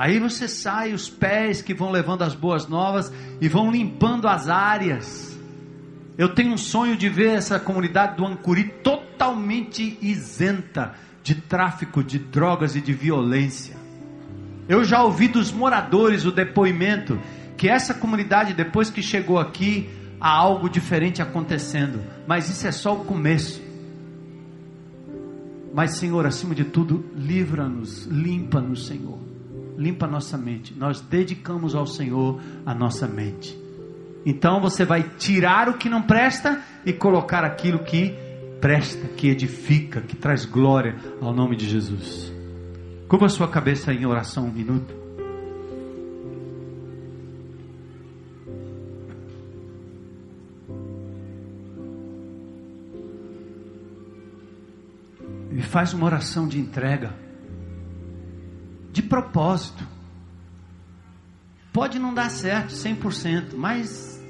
Aí 0.00 0.18
você 0.18 0.48
sai 0.48 0.94
os 0.94 1.10
pés 1.10 1.60
que 1.60 1.74
vão 1.74 1.90
levando 1.90 2.22
as 2.22 2.34
boas 2.34 2.66
novas 2.66 3.12
e 3.38 3.46
vão 3.50 3.70
limpando 3.70 4.26
as 4.26 4.48
áreas. 4.48 5.38
Eu 6.16 6.30
tenho 6.30 6.54
um 6.54 6.56
sonho 6.56 6.96
de 6.96 7.06
ver 7.06 7.32
essa 7.32 7.60
comunidade 7.60 8.16
do 8.16 8.24
Ancuri 8.24 8.64
totalmente 8.82 9.98
isenta 10.00 10.94
de 11.22 11.34
tráfico 11.34 12.02
de 12.02 12.18
drogas 12.18 12.74
e 12.74 12.80
de 12.80 12.94
violência. 12.94 13.76
Eu 14.66 14.84
já 14.84 15.02
ouvi 15.02 15.28
dos 15.28 15.52
moradores 15.52 16.24
o 16.24 16.32
depoimento 16.32 17.20
que 17.58 17.68
essa 17.68 17.92
comunidade, 17.92 18.54
depois 18.54 18.88
que 18.88 19.02
chegou 19.02 19.38
aqui, 19.38 19.90
há 20.18 20.30
algo 20.30 20.70
diferente 20.70 21.20
acontecendo. 21.20 22.02
Mas 22.26 22.48
isso 22.48 22.66
é 22.66 22.72
só 22.72 22.94
o 22.94 23.04
começo. 23.04 23.60
Mas, 25.74 25.90
Senhor, 25.90 26.24
acima 26.24 26.54
de 26.54 26.64
tudo, 26.64 27.04
livra-nos, 27.14 28.06
limpa-nos, 28.06 28.86
Senhor 28.86 29.29
limpa 29.80 30.04
a 30.04 30.08
nossa 30.08 30.36
mente. 30.36 30.74
Nós 30.74 31.00
dedicamos 31.00 31.74
ao 31.74 31.86
Senhor 31.86 32.38
a 32.66 32.74
nossa 32.74 33.08
mente. 33.08 33.58
Então 34.26 34.60
você 34.60 34.84
vai 34.84 35.02
tirar 35.16 35.70
o 35.70 35.78
que 35.78 35.88
não 35.88 36.02
presta 36.02 36.62
e 36.84 36.92
colocar 36.92 37.42
aquilo 37.42 37.78
que 37.78 38.14
presta, 38.60 39.08
que 39.08 39.28
edifica, 39.28 40.02
que 40.02 40.14
traz 40.14 40.44
glória 40.44 40.96
ao 41.22 41.32
nome 41.32 41.56
de 41.56 41.66
Jesus. 41.66 42.30
Curva 43.08 43.24
a 43.24 43.30
sua 43.30 43.48
cabeça 43.48 43.90
em 43.90 44.04
oração 44.04 44.44
um 44.44 44.52
minuto. 44.52 45.00
E 55.52 55.62
faz 55.62 55.94
uma 55.94 56.04
oração 56.04 56.46
de 56.46 56.60
entrega 56.60 57.29
de 58.92 59.02
propósito. 59.02 59.86
Pode 61.72 61.98
não 61.98 62.12
dar 62.12 62.30
certo 62.30 62.74
100%, 62.74 63.54
mas 63.56 64.20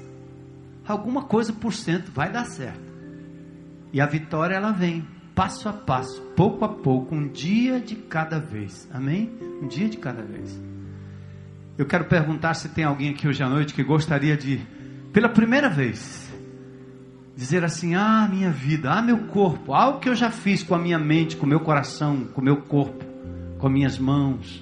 alguma 0.87 1.23
coisa 1.23 1.51
por 1.51 1.73
cento 1.73 2.11
vai 2.11 2.31
dar 2.31 2.45
certo. 2.45 2.91
E 3.91 3.99
a 3.99 4.05
vitória 4.05 4.55
ela 4.55 4.71
vem 4.71 5.05
passo 5.33 5.67
a 5.67 5.73
passo, 5.73 6.21
pouco 6.35 6.63
a 6.63 6.69
pouco, 6.69 7.15
um 7.15 7.27
dia 7.27 7.79
de 7.79 7.95
cada 7.95 8.39
vez. 8.39 8.87
Amém? 8.93 9.31
Um 9.61 9.67
dia 9.67 9.89
de 9.89 9.97
cada 9.97 10.21
vez. 10.21 10.61
Eu 11.77 11.85
quero 11.85 12.05
perguntar 12.05 12.53
se 12.53 12.69
tem 12.69 12.83
alguém 12.83 13.09
aqui 13.09 13.27
hoje 13.27 13.41
à 13.41 13.49
noite 13.49 13.73
que 13.73 13.83
gostaria 13.83 14.37
de, 14.37 14.61
pela 15.11 15.29
primeira 15.29 15.67
vez, 15.67 16.31
dizer 17.35 17.63
assim: 17.63 17.95
Ah, 17.95 18.27
minha 18.31 18.51
vida, 18.51 18.91
ah, 18.91 19.01
meu 19.01 19.17
corpo, 19.27 19.73
algo 19.73 19.99
que 19.99 20.09
eu 20.09 20.15
já 20.15 20.29
fiz 20.29 20.61
com 20.61 20.75
a 20.75 20.79
minha 20.79 20.99
mente, 20.99 21.35
com 21.35 21.45
o 21.45 21.49
meu 21.49 21.61
coração, 21.61 22.25
com 22.25 22.39
o 22.39 22.43
meu 22.43 22.57
corpo 22.57 23.10
com 23.61 23.69
minhas 23.69 23.97
mãos. 23.97 24.61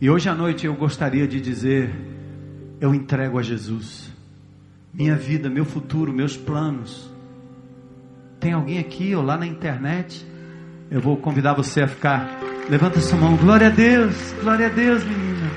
E 0.00 0.10
hoje 0.10 0.28
à 0.28 0.34
noite 0.34 0.66
eu 0.66 0.74
gostaria 0.74 1.26
de 1.26 1.40
dizer: 1.40 1.94
eu 2.80 2.94
entrego 2.94 3.38
a 3.38 3.42
Jesus 3.42 4.08
minha 4.92 5.14
vida, 5.14 5.48
meu 5.48 5.64
futuro, 5.64 6.12
meus 6.12 6.36
planos. 6.36 7.08
Tem 8.40 8.52
alguém 8.52 8.78
aqui 8.78 9.14
ou 9.14 9.22
lá 9.22 9.36
na 9.36 9.46
internet? 9.46 10.26
Eu 10.90 11.00
vou 11.00 11.16
convidar 11.16 11.54
você 11.54 11.82
a 11.82 11.86
ficar. 11.86 12.40
Levanta 12.68 13.00
sua 13.00 13.18
mão. 13.18 13.36
Glória 13.36 13.68
a 13.68 13.70
Deus, 13.70 14.34
glória 14.42 14.66
a 14.66 14.70
Deus, 14.70 15.04
menina. 15.04 15.50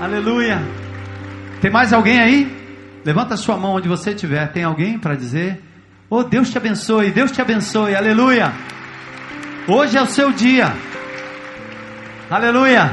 Aleluia. 0.00 0.58
Tem 1.60 1.70
mais 1.70 1.92
alguém 1.92 2.18
aí? 2.18 3.00
Levanta 3.04 3.36
sua 3.36 3.58
mão 3.58 3.74
onde 3.74 3.88
você 3.88 4.10
estiver. 4.10 4.50
Tem 4.52 4.64
alguém 4.64 4.98
para 4.98 5.16
dizer? 5.16 5.60
Oh, 6.08 6.22
Deus 6.22 6.50
te 6.50 6.56
abençoe, 6.56 7.10
Deus 7.10 7.30
te 7.30 7.42
abençoe. 7.42 7.94
Aleluia. 7.94 8.52
Hoje 9.68 9.98
é 9.98 10.02
o 10.02 10.06
seu 10.06 10.32
dia. 10.32 10.72
Aleluia. 12.32 12.90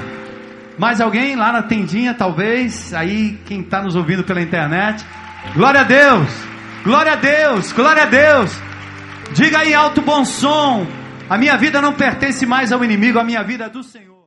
Mais 0.78 1.00
alguém 1.00 1.38
lá 1.38 1.54
na 1.54 1.64
tendinha, 1.64 2.14
talvez? 2.14 2.94
Aí, 2.94 3.40
quem 3.46 3.62
está 3.62 3.82
nos 3.82 3.96
ouvindo 3.96 4.22
pela 4.22 4.42
internet. 4.42 5.06
Glória 5.54 5.80
a 5.80 5.84
Deus. 5.86 6.30
Glória 6.84 7.14
a 7.14 7.16
Deus. 7.16 7.72
Glória 7.72 8.04
a 8.04 8.06
Deus. 8.06 8.52
Diga 9.32 9.60
aí 9.60 9.74
alto 9.74 10.02
bom 10.02 10.26
som. 10.26 10.86
A 11.30 11.38
minha 11.38 11.56
vida 11.56 11.82
não 11.82 11.94
pertence 11.94 12.46
mais 12.46 12.74
ao 12.74 12.84
inimigo, 12.84 13.18
a 13.18 13.24
minha 13.24 13.42
vida 13.42 13.64
é 13.64 13.70
do 13.70 13.82
Senhor. 13.82 14.26